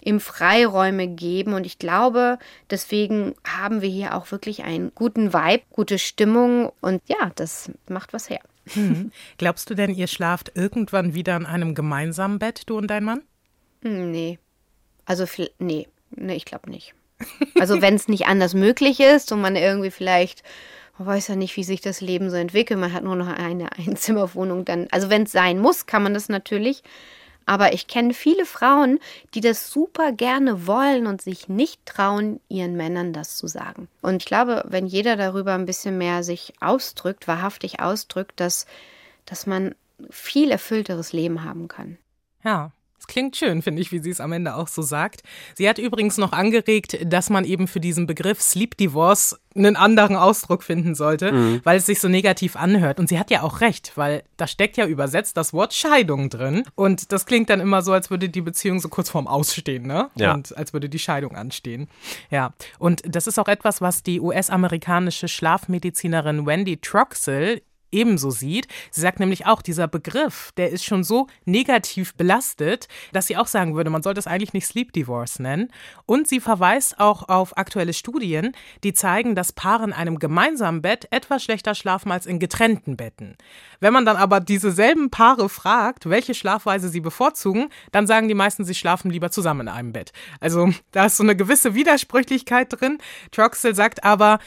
im 0.00 0.18
Freiräume 0.20 1.06
geben 1.06 1.54
und 1.54 1.64
ich 1.64 1.78
glaube, 1.78 2.38
deswegen 2.70 3.34
haben 3.46 3.82
wir 3.82 3.88
hier 3.88 4.16
auch 4.16 4.30
wirklich 4.32 4.64
einen 4.64 4.92
guten 4.94 5.32
Vibe, 5.32 5.62
gute 5.70 5.98
Stimmung 5.98 6.72
und 6.80 7.00
ja, 7.06 7.30
das 7.36 7.70
macht 7.88 8.12
was 8.12 8.28
her. 8.28 8.40
Hm. 8.72 9.12
Glaubst 9.38 9.70
du 9.70 9.74
denn, 9.74 9.94
ihr 9.94 10.08
schlaft 10.08 10.52
irgendwann 10.54 11.14
wieder 11.14 11.36
in 11.36 11.46
einem 11.46 11.74
gemeinsamen 11.74 12.38
Bett, 12.38 12.62
du 12.66 12.76
und 12.78 12.88
dein 12.88 13.04
Mann? 13.04 13.22
Hm, 13.82 14.10
nee, 14.10 14.38
also, 15.04 15.24
nee, 15.58 15.88
nee, 16.10 16.34
ich 16.36 16.44
glaube 16.44 16.70
nicht. 16.70 16.94
Also, 17.58 17.80
wenn 17.80 17.94
es 17.94 18.08
nicht 18.08 18.26
anders 18.26 18.54
möglich 18.54 19.00
ist 19.00 19.30
und 19.32 19.40
man 19.40 19.56
irgendwie 19.56 19.90
vielleicht, 19.90 20.42
man 20.98 21.08
weiß 21.08 21.28
ja 21.28 21.36
nicht, 21.36 21.56
wie 21.56 21.64
sich 21.64 21.80
das 21.80 22.00
Leben 22.00 22.30
so 22.30 22.36
entwickelt, 22.36 22.80
man 22.80 22.92
hat 22.92 23.04
nur 23.04 23.16
noch 23.16 23.28
eine 23.28 23.70
Einzimmerwohnung, 23.78 24.64
dann, 24.64 24.88
also 24.90 25.10
wenn 25.10 25.24
es 25.24 25.32
sein 25.32 25.58
muss, 25.58 25.86
kann 25.86 26.02
man 26.02 26.14
das 26.14 26.28
natürlich. 26.28 26.82
Aber 27.44 27.72
ich 27.72 27.88
kenne 27.88 28.14
viele 28.14 28.46
Frauen, 28.46 29.00
die 29.34 29.40
das 29.40 29.70
super 29.70 30.12
gerne 30.12 30.66
wollen 30.66 31.08
und 31.08 31.20
sich 31.20 31.48
nicht 31.48 31.84
trauen, 31.86 32.40
ihren 32.48 32.76
Männern 32.76 33.12
das 33.12 33.36
zu 33.36 33.48
sagen. 33.48 33.88
Und 34.00 34.22
ich 34.22 34.26
glaube, 34.26 34.64
wenn 34.68 34.86
jeder 34.86 35.16
darüber 35.16 35.54
ein 35.54 35.66
bisschen 35.66 35.98
mehr 35.98 36.22
sich 36.22 36.54
ausdrückt, 36.60 37.26
wahrhaftig 37.26 37.80
ausdrückt, 37.80 38.38
dass, 38.38 38.66
dass 39.26 39.46
man 39.46 39.74
viel 40.10 40.50
erfüllteres 40.50 41.12
Leben 41.12 41.44
haben 41.44 41.68
kann. 41.68 41.98
Ja, 42.44 42.70
Das 43.02 43.08
klingt 43.08 43.36
schön, 43.36 43.62
finde 43.62 43.82
ich, 43.82 43.90
wie 43.90 43.98
sie 43.98 44.10
es 44.10 44.20
am 44.20 44.30
Ende 44.30 44.54
auch 44.54 44.68
so 44.68 44.80
sagt. 44.80 45.24
Sie 45.56 45.68
hat 45.68 45.78
übrigens 45.78 46.18
noch 46.18 46.30
angeregt, 46.30 46.98
dass 47.04 47.30
man 47.30 47.44
eben 47.44 47.66
für 47.66 47.80
diesen 47.80 48.06
Begriff 48.06 48.40
Sleep 48.40 48.76
Divorce 48.76 49.40
einen 49.56 49.74
anderen 49.74 50.14
Ausdruck 50.14 50.62
finden 50.62 50.94
sollte, 50.94 51.32
mhm. 51.32 51.60
weil 51.64 51.78
es 51.78 51.86
sich 51.86 51.98
so 51.98 52.06
negativ 52.06 52.54
anhört. 52.54 53.00
Und 53.00 53.08
sie 53.08 53.18
hat 53.18 53.32
ja 53.32 53.42
auch 53.42 53.60
recht, 53.60 53.90
weil 53.96 54.22
da 54.36 54.46
steckt 54.46 54.76
ja 54.76 54.86
übersetzt 54.86 55.36
das 55.36 55.52
Wort 55.52 55.74
Scheidung 55.74 56.30
drin. 56.30 56.62
Und 56.76 57.10
das 57.10 57.26
klingt 57.26 57.50
dann 57.50 57.58
immer 57.58 57.82
so, 57.82 57.92
als 57.92 58.08
würde 58.08 58.28
die 58.28 58.40
Beziehung 58.40 58.78
so 58.78 58.88
kurz 58.88 59.10
vorm 59.10 59.26
Ausstehen, 59.26 59.84
ne? 59.84 60.08
Ja. 60.14 60.34
Und 60.34 60.56
als 60.56 60.72
würde 60.72 60.88
die 60.88 61.00
Scheidung 61.00 61.34
anstehen. 61.34 61.88
Ja. 62.30 62.54
Und 62.78 63.02
das 63.04 63.26
ist 63.26 63.36
auch 63.36 63.48
etwas, 63.48 63.80
was 63.80 64.04
die 64.04 64.20
US-amerikanische 64.20 65.26
Schlafmedizinerin 65.26 66.46
Wendy 66.46 66.76
Troxel 66.76 67.62
ebenso 67.92 68.30
sieht. 68.30 68.66
Sie 68.90 69.00
sagt 69.00 69.20
nämlich 69.20 69.46
auch, 69.46 69.62
dieser 69.62 69.88
Begriff, 69.88 70.52
der 70.56 70.70
ist 70.70 70.84
schon 70.84 71.04
so 71.04 71.28
negativ 71.44 72.14
belastet, 72.14 72.88
dass 73.12 73.26
sie 73.26 73.36
auch 73.36 73.46
sagen 73.46 73.74
würde, 73.74 73.90
man 73.90 74.02
sollte 74.02 74.20
es 74.20 74.26
eigentlich 74.26 74.52
nicht 74.52 74.66
Sleep 74.66 74.92
Divorce 74.92 75.38
nennen. 75.38 75.68
Und 76.06 76.26
sie 76.28 76.40
verweist 76.40 76.98
auch 76.98 77.28
auf 77.28 77.56
aktuelle 77.56 77.92
Studien, 77.92 78.52
die 78.82 78.92
zeigen, 78.92 79.34
dass 79.34 79.52
Paare 79.52 79.84
in 79.84 79.92
einem 79.92 80.18
gemeinsamen 80.18 80.82
Bett 80.82 81.06
etwas 81.10 81.44
schlechter 81.44 81.74
schlafen 81.74 82.10
als 82.10 82.26
in 82.26 82.38
getrennten 82.38 82.96
Betten. 82.96 83.36
Wenn 83.80 83.92
man 83.92 84.04
dann 84.04 84.16
aber 84.16 84.40
diese 84.40 84.72
selben 84.72 85.10
Paare 85.10 85.48
fragt, 85.48 86.08
welche 86.08 86.34
Schlafweise 86.34 86.88
sie 86.88 87.00
bevorzugen, 87.00 87.68
dann 87.90 88.06
sagen 88.06 88.28
die 88.28 88.34
meisten, 88.34 88.64
sie 88.64 88.74
schlafen 88.74 89.10
lieber 89.10 89.30
zusammen 89.30 89.62
in 89.62 89.68
einem 89.68 89.92
Bett. 89.92 90.12
Also 90.40 90.72
da 90.92 91.06
ist 91.06 91.16
so 91.16 91.22
eine 91.22 91.36
gewisse 91.36 91.74
Widersprüchlichkeit 91.74 92.68
drin. 92.70 92.98
Troxel 93.30 93.74
sagt 93.74 94.04
aber, 94.04 94.38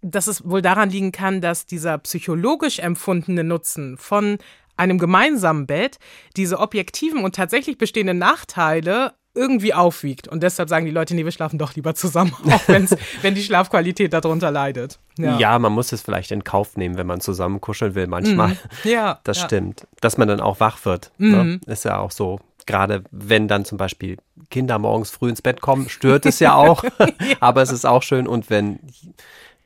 dass 0.00 0.26
es 0.26 0.48
wohl 0.48 0.62
daran 0.62 0.90
liegen 0.90 1.12
kann, 1.12 1.40
dass 1.40 1.66
dieser 1.66 1.98
psychologisch 1.98 2.78
empfundene 2.78 3.44
Nutzen 3.44 3.96
von 3.96 4.38
einem 4.76 4.98
gemeinsamen 4.98 5.66
Bett 5.66 5.98
diese 6.36 6.58
objektiven 6.58 7.24
und 7.24 7.34
tatsächlich 7.34 7.78
bestehenden 7.78 8.18
Nachteile 8.18 9.12
irgendwie 9.34 9.72
aufwiegt. 9.72 10.28
Und 10.28 10.42
deshalb 10.42 10.68
sagen 10.68 10.84
die 10.84 10.90
Leute, 10.90 11.14
nee, 11.14 11.24
wir 11.24 11.32
schlafen 11.32 11.58
doch 11.58 11.74
lieber 11.74 11.94
zusammen, 11.94 12.34
auch 12.50 12.68
wenn's, 12.68 12.94
wenn 13.22 13.34
die 13.34 13.42
Schlafqualität 13.42 14.12
darunter 14.12 14.50
leidet. 14.50 14.98
Ja. 15.16 15.38
ja. 15.38 15.58
man 15.58 15.72
muss 15.72 15.92
es 15.92 16.02
vielleicht 16.02 16.30
in 16.30 16.44
Kauf 16.44 16.76
nehmen, 16.76 16.96
wenn 16.96 17.06
man 17.06 17.20
zusammen 17.20 17.60
kuscheln 17.60 17.94
will, 17.94 18.06
manchmal. 18.06 18.48
Mhm. 18.50 18.56
Ja. 18.84 19.20
Das 19.24 19.38
ja. 19.38 19.44
stimmt. 19.44 19.86
Dass 20.00 20.18
man 20.18 20.28
dann 20.28 20.40
auch 20.40 20.60
wach 20.60 20.84
wird. 20.84 21.12
Ne? 21.18 21.36
Mhm. 21.44 21.60
Ne? 21.66 21.72
Ist 21.72 21.84
ja 21.84 21.98
auch 21.98 22.10
so. 22.10 22.40
Gerade 22.66 23.02
wenn 23.10 23.48
dann 23.48 23.64
zum 23.64 23.78
Beispiel 23.78 24.18
Kinder 24.50 24.78
morgens 24.78 25.10
früh 25.10 25.30
ins 25.30 25.42
Bett 25.42 25.60
kommen, 25.60 25.88
stört 25.88 26.26
es 26.26 26.38
ja 26.38 26.54
auch. 26.54 26.84
ja. 26.98 27.08
Aber 27.40 27.62
es 27.62 27.72
ist 27.72 27.84
auch 27.84 28.02
schön. 28.02 28.26
Und 28.26 28.50
wenn 28.50 28.78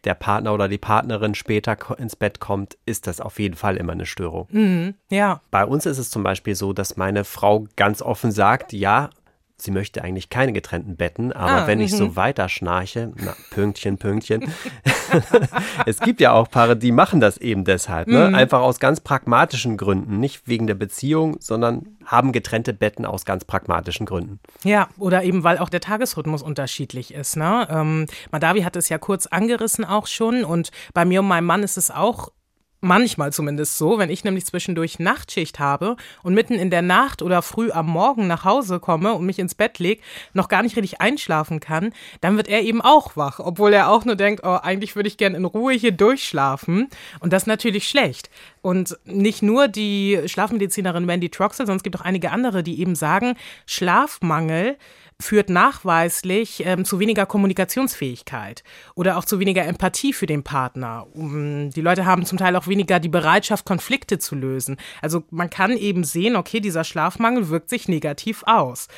der 0.07 0.15
Partner 0.15 0.55
oder 0.55 0.69
die 0.69 0.79
Partnerin 0.79 1.35
später 1.35 1.77
ins 1.99 2.17
Bett 2.17 2.41
kommt, 2.41 2.79
ist 2.87 3.07
das 3.07 3.21
auf 3.21 3.39
jeden 3.39 3.57
Fall 3.57 3.77
immer 3.77 3.93
eine 3.93 4.07
Störung. 4.07 4.47
Mhm, 4.51 4.95
ja. 5.11 5.41
Bei 5.51 5.67
uns 5.67 5.85
ist 5.85 5.99
es 5.99 6.11
zum 6.11 6.23
Beispiel 6.23 6.55
so, 6.55 6.73
dass 6.73 6.97
meine 6.97 7.25
Frau 7.25 7.67
ganz 7.77 8.01
offen 8.01 8.31
sagt, 8.31 8.73
ja, 8.73 9.11
sie 9.59 9.71
möchte 9.71 10.03
eigentlich 10.05 10.29
keine 10.29 10.53
getrennten 10.53 10.97
Betten, 10.97 11.33
aber 11.33 11.63
ah, 11.63 11.67
wenn 11.67 11.81
ich 11.81 11.93
so 11.93 12.09
mhm. 12.09 12.17
weiter 12.17 12.49
schnarche, 12.49 13.13
na, 13.17 13.35
Pünktchen, 13.51 13.97
Pünktchen. 13.97 14.53
es 15.87 15.99
gibt 16.01 16.21
ja 16.21 16.33
auch 16.33 16.51
Paare, 16.51 16.77
die 16.77 16.93
machen 16.93 17.21
das 17.21 17.39
eben 17.39 17.65
deshalb, 17.65 18.09
ne? 18.09 18.29
Mhm. 18.29 18.35
einfach 18.35 18.61
aus 18.61 18.79
ganz 18.81 19.01
pragmatischen 19.01 19.77
Gründen, 19.77 20.21
nicht 20.21 20.47
wegen 20.47 20.67
der 20.67 20.75
Beziehung, 20.75 21.37
sondern 21.41 21.97
haben 22.05 22.33
getrennte 22.33 22.75
Betten 22.75 23.07
aus 23.07 23.25
ganz 23.25 23.45
pragmatischen 23.45 24.05
Gründen. 24.05 24.41
Ja, 24.63 24.89
oder 24.99 25.25
eben 25.25 25.43
weil 25.43 25.59
auch 25.59 25.71
der 25.71 25.81
Tagesrhythmus 25.81 26.43
unterschiedlich 26.43 27.15
ist. 27.15 27.37
Ne? 27.37 27.67
Ähm, 27.71 28.07
Madavi 28.31 28.63
hat 28.63 28.77
es 28.77 28.89
ja 28.89 28.99
kurz 28.99 29.27
angerissen 29.27 29.85
auch 29.85 30.07
schon 30.07 30.45
und 30.45 30.71
bei 30.93 31.05
mir 31.05 31.21
und 31.21 31.29
meinem 31.29 31.47
Mann 31.47 31.63
ist 31.63 31.79
es 31.79 31.91
auch 31.91 32.31
manchmal 32.81 33.33
zumindest 33.33 33.79
so, 33.79 33.99
wenn 33.99 34.11
ich 34.11 34.25
nämlich 34.25 34.47
zwischendurch 34.47 34.99
Nachtschicht 34.99 35.59
habe 35.59 35.97
und 36.23 36.35
mitten 36.35 36.55
in 36.55 36.71
der 36.71 36.83
Nacht 36.83 37.23
oder 37.23 37.43
früh 37.43 37.71
am 37.71 37.87
Morgen 37.87 38.27
nach 38.27 38.45
Hause 38.45 38.81
komme 38.81 39.15
und 39.15 39.27
mich 39.27 39.39
ins 39.39 39.55
Bett 39.55 39.79
lege, 39.79 40.03
noch 40.35 40.49
gar 40.49 40.63
nicht 40.63 40.77
richtig 40.77 41.01
einschlafen 41.01 41.61
kann, 41.61 41.93
dann 42.21 42.37
wird 42.37 42.49
er 42.49 42.63
eben 42.63 42.81
auch 42.81 43.17
wach, 43.17 43.41
obwohl 43.41 43.73
er 43.73 43.91
auch 43.91 44.05
nur 44.05 44.17
denkt, 44.17 44.43
oh, 44.45 44.59
eigentlich 44.63 44.97
würde 44.97 45.09
ich 45.09 45.17
gerne 45.17 45.37
in 45.37 45.45
Ruhe 45.45 45.75
hier 45.75 45.93
durchschlafen 45.93 46.89
und 47.21 47.33
das 47.33 47.45
ist 47.45 47.49
natürlich 47.49 47.89
schlecht. 47.89 48.31
Und 48.63 48.99
nicht 49.05 49.43
nur 49.43 49.69
die 49.69 50.21
Schlafmedizinerin 50.27 51.07
Wendy 51.07 51.29
Troxel, 51.29 51.67
sondern 51.67 51.79
es 51.79 51.83
gibt 51.83 51.97
auch 51.97 52.05
einige 52.05 52.31
andere, 52.31 52.63
die 52.63 52.81
eben 52.81 52.95
sagen, 52.95 53.37
Schlafmangel 53.67 54.77
führt 55.21 55.49
nachweislich 55.49 56.63
ähm, 56.67 56.85
zu 56.85 57.01
weniger 57.01 57.25
Kommunikationsfähigkeit 57.25 58.63
oder 58.95 59.17
auch 59.17 59.25
zu 59.25 59.41
weniger 59.41 59.65
Empathie 59.65 60.13
für 60.13 60.27
den 60.27 60.43
Partner. 60.43 61.07
Um, 61.15 61.71
die 61.71 61.81
Leute 61.81 62.05
haben 62.05 62.27
zum 62.27 62.37
Teil 62.37 62.55
auch 62.55 62.67
weniger 62.67 63.01
die 63.01 63.09
Bereitschaft, 63.09 63.65
Konflikte 63.65 64.19
zu 64.19 64.35
lösen. 64.35 64.77
Also 65.01 65.25
man 65.31 65.49
kann 65.49 65.73
eben 65.73 66.05
sehen, 66.05 66.37
okay, 66.37 66.61
dieser 66.61 66.85
Schlafmangel 66.85 67.49
wirkt 67.49 67.71
sich 67.71 67.89
negativ 67.89 68.43
aus. 68.47 68.89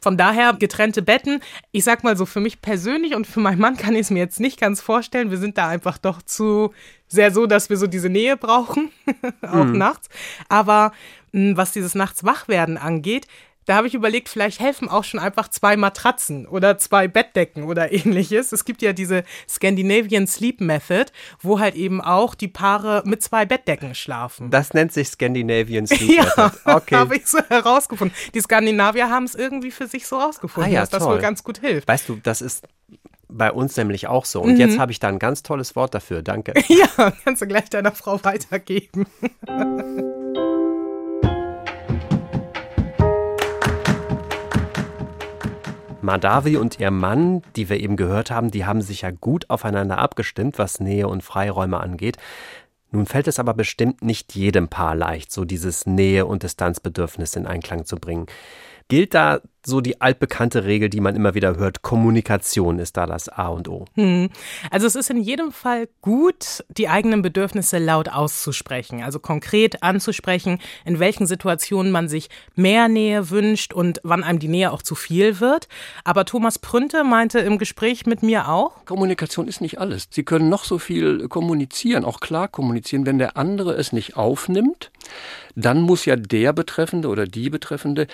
Von 0.00 0.16
daher 0.16 0.52
getrennte 0.52 1.02
Betten. 1.02 1.40
Ich 1.72 1.84
sag 1.84 2.04
mal 2.04 2.16
so, 2.16 2.26
für 2.26 2.40
mich 2.40 2.60
persönlich 2.60 3.14
und 3.14 3.26
für 3.26 3.40
meinen 3.40 3.60
Mann 3.60 3.76
kann 3.76 3.94
ich 3.94 4.02
es 4.02 4.10
mir 4.10 4.20
jetzt 4.20 4.40
nicht 4.40 4.60
ganz 4.60 4.80
vorstellen. 4.80 5.30
Wir 5.30 5.38
sind 5.38 5.58
da 5.58 5.68
einfach 5.68 5.98
doch 5.98 6.22
zu 6.22 6.72
sehr 7.08 7.32
so, 7.32 7.46
dass 7.46 7.70
wir 7.70 7.76
so 7.76 7.86
diese 7.86 8.08
Nähe 8.08 8.36
brauchen, 8.36 8.90
auch 9.42 9.64
mhm. 9.64 9.78
nachts. 9.78 10.08
Aber 10.48 10.92
hm, 11.32 11.56
was 11.56 11.72
dieses 11.72 11.94
Nachts 11.94 12.24
Wachwerden 12.24 12.78
angeht, 12.78 13.26
da 13.68 13.76
habe 13.76 13.86
ich 13.86 13.92
überlegt, 13.92 14.30
vielleicht 14.30 14.60
helfen 14.60 14.88
auch 14.88 15.04
schon 15.04 15.20
einfach 15.20 15.48
zwei 15.48 15.76
Matratzen 15.76 16.46
oder 16.46 16.78
zwei 16.78 17.06
Bettdecken 17.06 17.64
oder 17.64 17.92
ähnliches. 17.92 18.52
Es 18.52 18.64
gibt 18.64 18.80
ja 18.80 18.94
diese 18.94 19.24
Scandinavian 19.46 20.26
Sleep 20.26 20.62
Method, 20.62 21.12
wo 21.40 21.60
halt 21.60 21.74
eben 21.74 22.00
auch 22.00 22.34
die 22.34 22.48
Paare 22.48 23.02
mit 23.04 23.22
zwei 23.22 23.44
Bettdecken 23.44 23.94
schlafen. 23.94 24.50
Das 24.50 24.72
nennt 24.72 24.92
sich 24.92 25.08
Scandinavian 25.08 25.86
Sleep 25.86 26.16
ja, 26.16 26.24
Method. 26.24 26.52
Okay. 26.64 26.94
habe 26.94 27.16
ich 27.16 27.26
so 27.26 27.40
herausgefunden. 27.46 28.16
Die 28.32 28.40
Skandinavier 28.40 29.10
haben 29.10 29.24
es 29.24 29.34
irgendwie 29.34 29.70
für 29.70 29.86
sich 29.86 30.06
so 30.06 30.16
rausgefunden, 30.16 30.72
ah, 30.72 30.74
ja, 30.74 30.80
dass 30.80 30.90
toll. 30.90 31.00
das 31.00 31.08
wohl 31.08 31.18
ganz 31.18 31.44
gut 31.44 31.58
hilft. 31.58 31.86
Weißt 31.86 32.08
du, 32.08 32.16
das 32.22 32.40
ist 32.40 32.66
bei 33.28 33.52
uns 33.52 33.76
nämlich 33.76 34.06
auch 34.06 34.24
so. 34.24 34.40
Und 34.40 34.54
mhm. 34.54 34.60
jetzt 34.60 34.78
habe 34.78 34.92
ich 34.92 34.98
da 34.98 35.08
ein 35.08 35.18
ganz 35.18 35.42
tolles 35.42 35.76
Wort 35.76 35.94
dafür. 35.94 36.22
Danke. 36.22 36.54
Ja, 36.68 37.12
kannst 37.24 37.42
du 37.42 37.46
gleich 37.46 37.68
deiner 37.70 37.92
Frau 37.92 38.22
weitergeben. 38.24 39.06
Madavi 46.08 46.56
und 46.56 46.80
ihr 46.80 46.90
Mann, 46.90 47.42
die 47.54 47.68
wir 47.68 47.78
eben 47.78 47.96
gehört 47.96 48.30
haben, 48.30 48.50
die 48.50 48.64
haben 48.64 48.80
sich 48.80 49.02
ja 49.02 49.10
gut 49.10 49.50
aufeinander 49.50 49.98
abgestimmt, 49.98 50.58
was 50.58 50.80
Nähe 50.80 51.06
und 51.06 51.22
Freiräume 51.22 51.80
angeht. 51.80 52.16
Nun 52.90 53.04
fällt 53.04 53.28
es 53.28 53.38
aber 53.38 53.52
bestimmt 53.52 54.00
nicht 54.00 54.34
jedem 54.34 54.68
Paar 54.68 54.94
leicht, 54.94 55.30
so 55.30 55.44
dieses 55.44 55.84
Nähe- 55.84 56.24
und 56.24 56.44
Distanzbedürfnis 56.44 57.36
in 57.36 57.46
Einklang 57.46 57.84
zu 57.84 57.96
bringen. 57.96 58.24
Gilt 58.88 59.14
da 59.14 59.40
so 59.68 59.80
die 59.80 60.00
altbekannte 60.00 60.64
Regel, 60.64 60.88
die 60.88 61.00
man 61.00 61.14
immer 61.14 61.34
wieder 61.34 61.56
hört, 61.56 61.82
Kommunikation 61.82 62.78
ist 62.78 62.96
da 62.96 63.06
das 63.06 63.28
A 63.28 63.48
und 63.48 63.68
O. 63.68 63.84
Hm. 63.94 64.30
Also 64.70 64.86
es 64.86 64.94
ist 64.94 65.10
in 65.10 65.20
jedem 65.20 65.52
Fall 65.52 65.88
gut, 66.00 66.64
die 66.68 66.88
eigenen 66.88 67.22
Bedürfnisse 67.22 67.78
laut 67.78 68.08
auszusprechen, 68.08 69.02
also 69.02 69.18
konkret 69.18 69.82
anzusprechen, 69.82 70.58
in 70.84 70.98
welchen 70.98 71.26
Situationen 71.26 71.92
man 71.92 72.08
sich 72.08 72.30
mehr 72.54 72.88
Nähe 72.88 73.30
wünscht 73.30 73.74
und 73.74 74.00
wann 74.02 74.24
einem 74.24 74.38
die 74.38 74.48
Nähe 74.48 74.72
auch 74.72 74.82
zu 74.82 74.94
viel 74.94 75.38
wird. 75.38 75.68
Aber 76.04 76.24
Thomas 76.24 76.58
Prünte 76.58 77.04
meinte 77.04 77.40
im 77.40 77.58
Gespräch 77.58 78.06
mit 78.06 78.22
mir 78.22 78.48
auch. 78.48 78.84
Kommunikation 78.86 79.48
ist 79.48 79.60
nicht 79.60 79.78
alles. 79.78 80.08
Sie 80.10 80.24
können 80.24 80.48
noch 80.48 80.64
so 80.64 80.78
viel 80.78 81.28
kommunizieren, 81.28 82.04
auch 82.04 82.20
klar 82.20 82.48
kommunizieren, 82.48 83.04
wenn 83.06 83.18
der 83.18 83.36
andere 83.36 83.74
es 83.74 83.92
nicht 83.92 84.16
aufnimmt, 84.16 84.90
dann 85.54 85.82
muss 85.82 86.04
ja 86.04 86.16
der 86.16 86.52
Betreffende 86.52 87.08
oder 87.08 87.26
die 87.26 87.50
Betreffende 87.50 88.06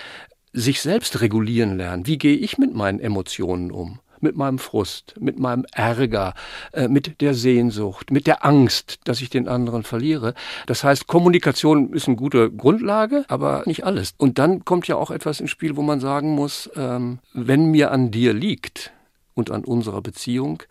sich 0.55 0.81
selbst 0.81 1.21
regulieren 1.21 1.77
lernen. 1.77 2.07
Wie 2.07 2.17
gehe 2.17 2.37
ich 2.37 2.57
mit 2.57 2.73
meinen 2.73 2.99
Emotionen 2.99 3.71
um? 3.71 3.99
Mit 4.21 4.37
meinem 4.37 4.57
Frust, 4.57 5.13
mit 5.19 5.37
meinem 5.37 5.65
Ärger, 5.73 6.33
äh, 6.71 6.87
mit 6.87 7.19
der 7.21 7.33
Sehnsucht, 7.33 8.11
mit 8.11 8.25
der 8.25 8.45
Angst, 8.45 8.99
dass 9.03 9.21
ich 9.21 9.29
den 9.29 9.47
anderen 9.47 9.83
verliere. 9.83 10.33
Das 10.65 10.83
heißt, 10.83 11.05
Kommunikation 11.05 11.93
ist 11.93 12.07
eine 12.07 12.15
gute 12.15 12.49
Grundlage, 12.49 13.25
aber 13.27 13.63
nicht 13.65 13.85
alles. 13.85 14.13
Und 14.17 14.39
dann 14.39 14.63
kommt 14.63 14.87
ja 14.87 14.95
auch 14.95 15.11
etwas 15.11 15.41
ins 15.41 15.51
Spiel, 15.51 15.75
wo 15.75 15.81
man 15.81 15.99
sagen 15.99 16.29
muss, 16.29 16.69
ähm, 16.75 17.19
wenn 17.33 17.65
mir 17.71 17.91
an 17.91 18.09
dir 18.09 18.33
liegt 18.33 18.93
und 19.33 19.51
an 19.51 19.65
unserer 19.65 20.01
Beziehung, 20.01 20.63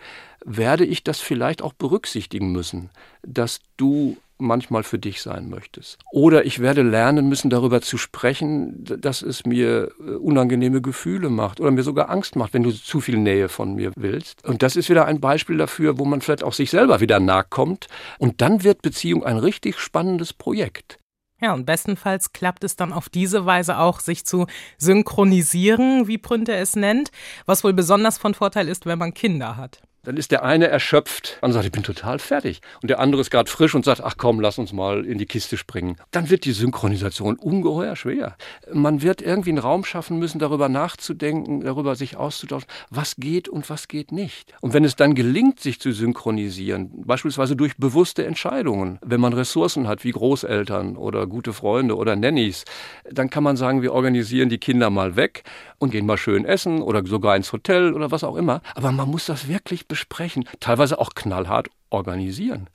werde 0.45 0.87
ich 0.87 1.05
das 1.05 1.21
vielleicht 1.21 1.63
auch 1.63 1.75
berücksichtigen 1.75 2.51
müssen, 2.51 2.91
dass 3.23 3.61
du 3.77 4.17
manchmal 4.39 4.83
für 4.83 4.99
dich 4.99 5.23
sein 5.23 5.49
möchtest. 5.49 5.99
Oder 6.13 6.45
ich 6.45 6.61
werde 6.61 6.83
lernen 6.83 7.29
müssen, 7.29 7.51
darüber 7.51 7.81
zu 7.81 7.99
sprechen, 7.99 8.85
dass 8.85 9.23
es 9.23 9.47
mir 9.47 9.91
äh, 10.01 10.13
unangenehme 10.13 10.83
Gefühle 10.83 11.31
macht 11.31 11.61
oder 11.61 11.71
mir 11.71 11.83
sogar 11.83 12.11
Angst 12.11 12.37
macht, 12.37 12.55
wenn 12.55 12.63
du 12.63 12.71
zu 12.73 13.01
viel 13.01 13.19
Nähe 13.19 13.49
von 13.49 13.75
mir 13.75 13.93
willst. 13.97 14.45
Und 14.45 14.63
das 14.63 14.77
ist 14.77 14.91
wieder 14.91 15.07
ein 15.07 15.21
Beispiel 15.21 15.57
dafür, 15.57 15.99
wo 15.99 16.05
man 16.05 16.21
vielleicht 16.21 16.43
auch 16.43 16.53
sich 16.53 16.71
selber 16.71 17.01
wieder 17.01 17.21
nahe 17.21 17.45
kommt. 17.49 17.87
Und 18.19 18.41
dann 18.41 18.65
wird 18.65 18.83
Beziehung 18.83 19.25
ein 19.25 19.39
richtig 19.39 19.79
spannendes 19.79 20.33
Projekt. 20.33 20.99
Ja, 21.41 21.53
und 21.53 21.67
bestenfalls 21.67 22.33
klappt 22.33 22.65
es 22.65 22.77
dann 22.77 22.93
auf 22.93 23.09
diese 23.09 23.45
Weise 23.45 23.79
auch, 23.79 24.01
sich 24.01 24.25
zu 24.25 24.47
synchronisieren, 24.79 26.07
wie 26.07 26.17
Prünte 26.17 26.55
es 26.55 26.77
nennt, 26.77 27.11
was 27.45 27.65
wohl 27.65 27.73
besonders 27.73 28.19
von 28.19 28.35
Vorteil 28.35 28.69
ist, 28.69 28.87
wenn 28.87 28.99
man 28.99 29.13
Kinder 29.13 29.57
hat. 29.57 29.83
Dann 30.05 30.17
ist 30.17 30.31
der 30.31 30.45
eine 30.45 30.69
erschöpft 30.69 31.39
und 31.41 31.53
sagt, 31.53 31.65
ich 31.65 31.73
bin 31.73 31.83
total 31.83 32.19
fertig. 32.19 32.61
Und 32.83 32.91
der 32.91 33.01
andere 33.01 33.21
ist 33.21 33.31
gerade 33.31 33.51
frisch 33.51 33.75
und 33.75 33.85
sagt, 33.85 34.03
ach 34.03 34.15
komm, 34.19 34.41
lass 34.41 34.59
uns 34.59 34.73
mal 34.73 35.05
in 35.05 35.19
die 35.19 35.27
Kiste 35.27 35.57
springen. 35.57 35.97
Dann 36.11 36.31
wird 36.31 36.45
die 36.45 36.53
Synchronisation 36.53 37.37
ungeheuer 37.37 37.97
schwer. 37.97 38.37
Man 38.73 39.03
wird 39.03 39.23
irgendwie 39.23 39.51
einen 39.51 39.59
Raum 39.59 39.85
schaffen 39.85 40.19
müssen, 40.19 40.39
darüber 40.39 40.69
nachzudenken, 40.69 41.63
darüber 41.63 41.97
sich 41.97 42.17
auszutauschen, 42.17 42.69
was 42.91 43.17
geht 43.17 43.49
und 43.49 43.71
was 43.71 43.89
geht 43.89 44.13
nicht. 44.13 44.55
Und 44.61 44.75
wenn 44.75 44.85
es 44.85 44.97
dann 44.97 45.15
gelingt, 45.15 45.61
sich 45.61 45.81
zu 45.81 45.93
synchronisieren, 45.93 46.91
beispielsweise 47.05 47.57
durch 47.57 47.77
bewusste 47.77 48.27
Entscheidungen, 48.27 48.99
wenn 49.03 49.21
man 49.21 49.33
Ressourcen 49.33 49.89
hat 49.89 50.05
wie 50.05 50.13
Großeltern 50.13 50.97
oder 50.97 51.27
gute 51.27 51.53
Freunde 51.53 51.97
oder 51.97 52.15
Nannies, 52.15 52.65
dann 53.11 53.31
kann 53.31 53.43
man 53.43 53.57
sagen, 53.57 53.83
wir 53.83 53.93
organisieren 53.93 54.49
die 54.49 54.59
Kinder 54.59 54.91
mal 54.91 55.17
weg 55.17 55.45
und 55.79 55.91
gehen 55.91 56.07
mal 56.07 56.19
schön 56.19 56.45
essen 56.45 56.83
oder 56.83 57.05
sogar 57.07 57.37
ins 57.37 57.53
Hotel 57.53 57.95
oder 57.95 58.11
was 58.11 58.25
auch 58.25 58.37
immer. 58.37 58.61
Aber 58.75 58.93
man 58.93 59.11
muss 59.11 59.27
das 59.27 59.49
wirklich 59.49 59.89
besprechen, 59.95 60.45
teilweise 60.59 60.99
auch 60.99 61.11
knallhart 61.15 61.69
organisieren. 61.89 62.69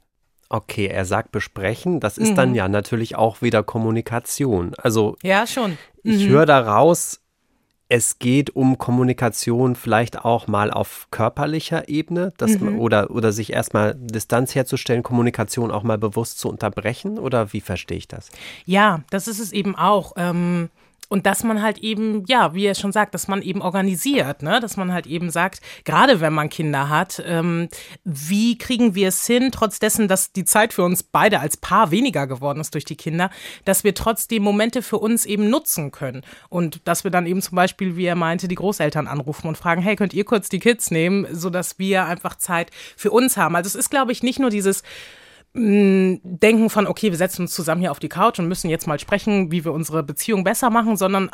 Okay, 0.48 0.88
er 0.88 1.04
sagt 1.04 1.34
besprechen, 1.34 2.00
das 2.00 2.18
ist 2.18 2.32
mhm. 2.32 2.36
dann 2.36 2.56
ja 2.56 2.70
natürlich 2.70 3.18
auch 3.18 3.42
wieder 3.42 3.62
Kommunikation. 3.62 4.74
Also 4.78 5.18
Ja, 5.22 5.46
schon. 5.46 5.72
Mhm. 6.04 6.12
Ich 6.12 6.28
höre 6.30 6.46
daraus, 6.46 7.20
es 7.90 8.20
geht 8.20 8.56
um 8.56 8.78
Kommunikation 8.78 9.76
vielleicht 9.76 10.24
auch 10.24 10.48
mal 10.48 10.72
auf 10.72 11.08
körperlicher 11.12 11.90
Ebene 11.90 12.32
dass 12.38 12.58
mhm. 12.58 12.80
oder, 12.80 13.12
oder 13.12 13.34
sich 13.34 13.52
erstmal 13.52 13.96
Distanz 13.96 14.56
herzustellen, 14.56 15.04
Kommunikation 15.04 15.72
auch 15.72 15.84
mal 15.84 15.98
bewusst 15.98 16.40
zu 16.40 16.48
unterbrechen 16.48 17.20
oder 17.20 17.52
wie 17.52 17.62
verstehe 17.62 17.98
ich 17.98 18.08
das? 18.08 18.30
Ja, 18.66 19.02
das 19.10 19.28
ist 19.28 19.40
es 19.40 19.52
eben 19.52 19.76
auch. 19.76 20.14
Ähm 20.16 20.70
und 21.10 21.26
dass 21.26 21.44
man 21.44 21.62
halt 21.62 21.80
eben, 21.80 22.24
ja, 22.28 22.54
wie 22.54 22.66
er 22.66 22.76
schon 22.76 22.92
sagt, 22.92 23.14
dass 23.14 23.28
man 23.28 23.42
eben 23.42 23.62
organisiert, 23.62 24.44
ne? 24.44 24.60
dass 24.60 24.78
man 24.78 24.94
halt 24.94 25.08
eben 25.08 25.32
sagt, 25.32 25.60
gerade 25.84 26.22
wenn 26.22 26.34
man 26.34 26.50
Kinder 26.50 26.88
hat, 26.90 27.22
ähm, 27.26 27.68
wie 28.04 28.58
kriegen 28.58 28.96
wir 28.96 29.10
es 29.10 29.26
hin, 29.26 29.52
trotz 29.52 29.80
dessen, 29.80 30.08
dass 30.08 30.32
die 30.32 30.46
Zeit 30.46 30.72
für 30.72 30.84
uns 30.84 31.04
beide 31.04 31.40
als 31.40 31.58
Paar 31.58 31.92
weniger 31.92 32.28
geworden 32.28 32.60
ist 32.62 32.76
durch 32.76 32.86
die 32.86 32.96
Kinder, 32.96 33.32
dass 33.66 33.84
wir 33.84 33.96
trotzdem 33.96 34.44
Momente 34.44 34.82
für 34.82 35.00
uns 35.00 35.26
eben 35.26 35.50
nutzen 35.50 35.92
können. 35.92 36.22
Und 36.48 36.88
dass 36.88 37.04
wir 37.04 37.12
dann 37.12 37.26
eben 37.26 37.42
zum 37.42 37.56
Beispiel, 37.56 37.98
wie 37.98 38.06
er 38.06 38.16
meinte, 38.16 38.48
die 38.48 38.56
Großeltern 38.56 39.08
anrufen 39.08 39.48
und 39.48 39.58
fragen, 39.58 39.82
hey, 39.82 39.96
könnt 39.96 40.14
ihr 40.14 40.26
kurz 40.26 40.48
die 40.48 40.60
Kids 40.60 40.92
nehmen, 40.92 41.28
sodass 41.32 41.80
wir 41.80 42.06
einfach 42.06 42.36
Zeit 42.36 42.70
für 42.96 43.10
uns 43.10 43.36
haben. 43.36 43.56
Also 43.56 43.68
es 43.68 43.76
ist, 43.76 43.90
glaube 43.90 44.12
ich, 44.12 44.22
nicht 44.22 44.40
nur 44.40 44.52
dieses 44.52 44.84
denken 45.54 46.70
von, 46.70 46.88
okay, 46.88 47.10
wir 47.10 47.18
setzen 47.18 47.44
uns 47.44 47.54
zusammen 47.54 47.82
hier 47.82 47.92
auf 47.92 48.00
die 48.00 48.10
Couch 48.10 48.40
und 48.40 48.48
müssen 48.48 48.70
jetzt 48.70 48.88
mal 48.88 49.00
sprechen, 49.00 49.52
wie 49.52 49.66
wir 49.66 49.74
unsere 49.74 50.04
Beziehung 50.04 50.44
besser 50.44 50.70
machen, 50.70 50.96
sondern 50.96 51.32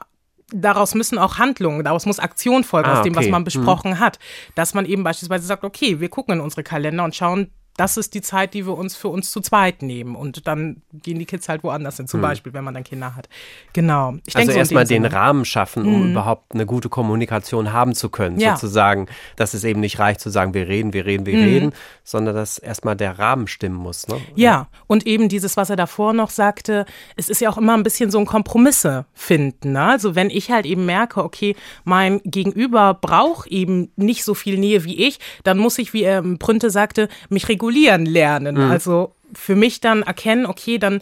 daraus 0.54 0.96
müssen 0.96 1.18
auch 1.18 1.38
Handlungen, 1.38 1.84
daraus 1.84 2.06
muss 2.06 2.20
Aktion 2.20 2.64
folgen 2.64 2.90
ah, 2.90 3.00
aus 3.00 3.04
dem, 3.04 3.14
okay. 3.14 3.26
was 3.26 3.32
man 3.32 3.44
besprochen 3.44 3.94
hm. 3.94 4.00
hat. 4.00 4.20
Dass 4.56 4.74
man 4.74 4.86
eben 4.86 5.04
beispielsweise 5.04 5.46
sagt, 5.46 5.64
okay, 5.64 6.00
wir 6.00 6.10
gucken 6.10 6.36
in 6.36 6.42
unsere 6.42 6.64
Kalender 6.64 7.04
und 7.04 7.16
schauen, 7.16 7.52
das 7.78 7.98
ist 7.98 8.14
die 8.14 8.22
Zeit, 8.22 8.54
die 8.54 8.66
wir 8.66 8.78
uns 8.78 8.96
für 8.96 9.10
uns 9.10 9.32
zu 9.32 9.42
zweit 9.42 9.82
nehmen. 9.82 10.16
Und 10.16 10.48
dann 10.48 10.82
gehen 10.94 11.20
die 11.20 11.26
Kids 11.26 11.50
halt 11.50 11.64
woanders 11.64 11.98
hin, 11.98 12.08
zum 12.08 12.20
hm. 12.20 12.30
Beispiel, 12.30 12.54
wenn 12.54 12.64
man 12.64 12.74
dann 12.74 12.86
Kinder 12.86 13.16
hat. 13.16 13.28
Genau. 13.74 14.16
Ich 14.26 14.36
also 14.36 14.52
erstmal 14.52 14.86
den 14.86 15.06
Rahmen 15.06 15.44
schaffen, 15.44 15.86
um 15.86 16.04
mhm. 16.06 16.12
überhaupt 16.12 16.54
eine 16.54 16.66
gute 16.66 16.88
Kommunikation 16.88 17.74
haben 17.74 17.94
zu 17.94 18.10
können, 18.10 18.40
ja. 18.40 18.56
sozusagen, 18.56 19.08
dass 19.36 19.54
es 19.54 19.64
eben 19.66 19.82
nicht 19.82 20.00
reicht 20.00 20.22
zu 20.22 20.30
sagen, 20.30 20.54
wir 20.54 20.68
reden, 20.68 20.94
wir 20.94 21.06
reden, 21.06 21.26
wir 21.26 21.38
mhm. 21.38 21.44
reden, 21.44 21.74
sondern 22.04 22.36
dass 22.36 22.58
erstmal 22.58 22.96
der 22.96 23.20
Rahmen 23.20 23.48
stimmen 23.48 23.76
muss. 23.76 24.08
Ne? 24.08 24.22
Ja, 24.36 24.68
und 24.88 25.06
eben 25.06 25.28
dieses, 25.28 25.58
was 25.58 25.70
er 25.70 25.76
davor 25.76 26.14
noch 26.14 26.30
sagte, 26.30 26.86
es 27.18 27.28
ist 27.30 27.42
ja 27.42 27.50
auch 27.50 27.58
immer 27.58 27.74
ein 27.74 27.84
bisschen 27.84 28.10
so 28.10 28.20
ein 28.20 28.26
Kompromisse 28.26 29.06
finden. 29.14 29.74
Ne? 29.74 29.84
Also 29.84 30.16
wenn 30.16 30.30
ich 30.30 30.50
halt 30.50 30.66
eben 30.66 30.86
merke, 30.86 31.24
okay, 31.24 31.56
mein 31.84 32.22
Gegenüber 32.24 32.94
braucht 32.94 33.48
eben 33.48 33.92
nicht 33.98 34.24
so 34.24 34.34
viel 34.34 34.58
Nähe 34.58 34.86
wie 34.86 35.06
ich, 35.06 35.20
dann 35.44 35.58
muss 35.58 35.78
ich, 35.78 35.94
wie 35.94 36.04
er 36.04 36.20
im 36.20 36.40
Prünte 36.40 36.70
sagte, 36.70 37.10
mich 37.30 37.50
regulieren 37.50 37.65
regulieren 37.66 38.06
lernen. 38.06 38.56
Mhm. 38.56 38.72
Also 38.72 39.14
für 39.34 39.56
mich 39.56 39.82
dann 39.82 40.04
erkennen, 40.04 40.46
okay, 40.46 40.78
dann 40.78 41.02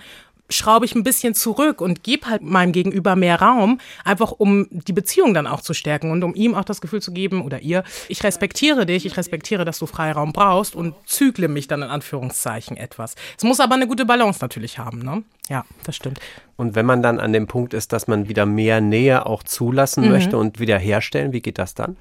schraube 0.50 0.86
ich 0.86 0.94
ein 0.94 1.04
bisschen 1.04 1.34
zurück 1.34 1.82
und 1.82 2.04
gebe 2.04 2.28
halt 2.28 2.44
meinem 2.44 2.74
Gegenüber 2.74 3.16
mehr 3.16 3.42
Raum, 3.42 3.80
einfach 4.04 4.32
um 4.32 4.68
die 4.70 4.94
Beziehung 4.94 5.34
dann 5.34 5.48
auch 5.48 5.62
zu 5.62 5.74
stärken 5.74 6.12
und 6.12 6.22
um 6.24 6.36
ihm 6.36 6.54
auch 6.54 6.66
das 6.66 6.80
Gefühl 6.80 7.02
zu 7.02 7.12
geben 7.12 7.42
oder 7.42 7.62
ihr, 7.62 7.84
ich 8.08 8.24
respektiere 8.24 8.86
dich, 8.86 9.06
ich 9.06 9.18
respektiere, 9.18 9.66
dass 9.66 9.80
du 9.80 9.88
Freiraum 9.88 10.32
brauchst 10.32 10.76
und 10.76 10.96
zügle 11.06 11.48
mich 11.48 11.68
dann 11.68 11.82
in 11.82 11.90
Anführungszeichen 11.90 12.78
etwas. 12.78 13.16
Es 13.38 13.44
muss 13.44 13.62
aber 13.62 13.76
eine 13.76 13.88
gute 13.88 14.06
Balance 14.06 14.40
natürlich 14.42 14.78
haben, 14.78 15.00
ne? 15.00 15.24
Ja, 15.50 15.66
das 15.86 15.96
stimmt. 15.96 16.20
Und 16.56 16.76
wenn 16.76 16.86
man 16.86 17.02
dann 17.02 17.20
an 17.20 17.34
dem 17.34 17.48
Punkt 17.48 17.74
ist, 17.74 17.92
dass 17.92 18.08
man 18.08 18.30
wieder 18.30 18.46
mehr 18.46 18.80
Nähe 18.80 19.26
auch 19.26 19.44
zulassen 19.44 20.04
mhm. 20.04 20.12
möchte 20.12 20.38
und 20.38 20.60
wieder 20.60 20.78
herstellen, 20.78 21.34
wie 21.34 21.42
geht 21.42 21.58
das 21.58 21.74
dann? 21.74 21.98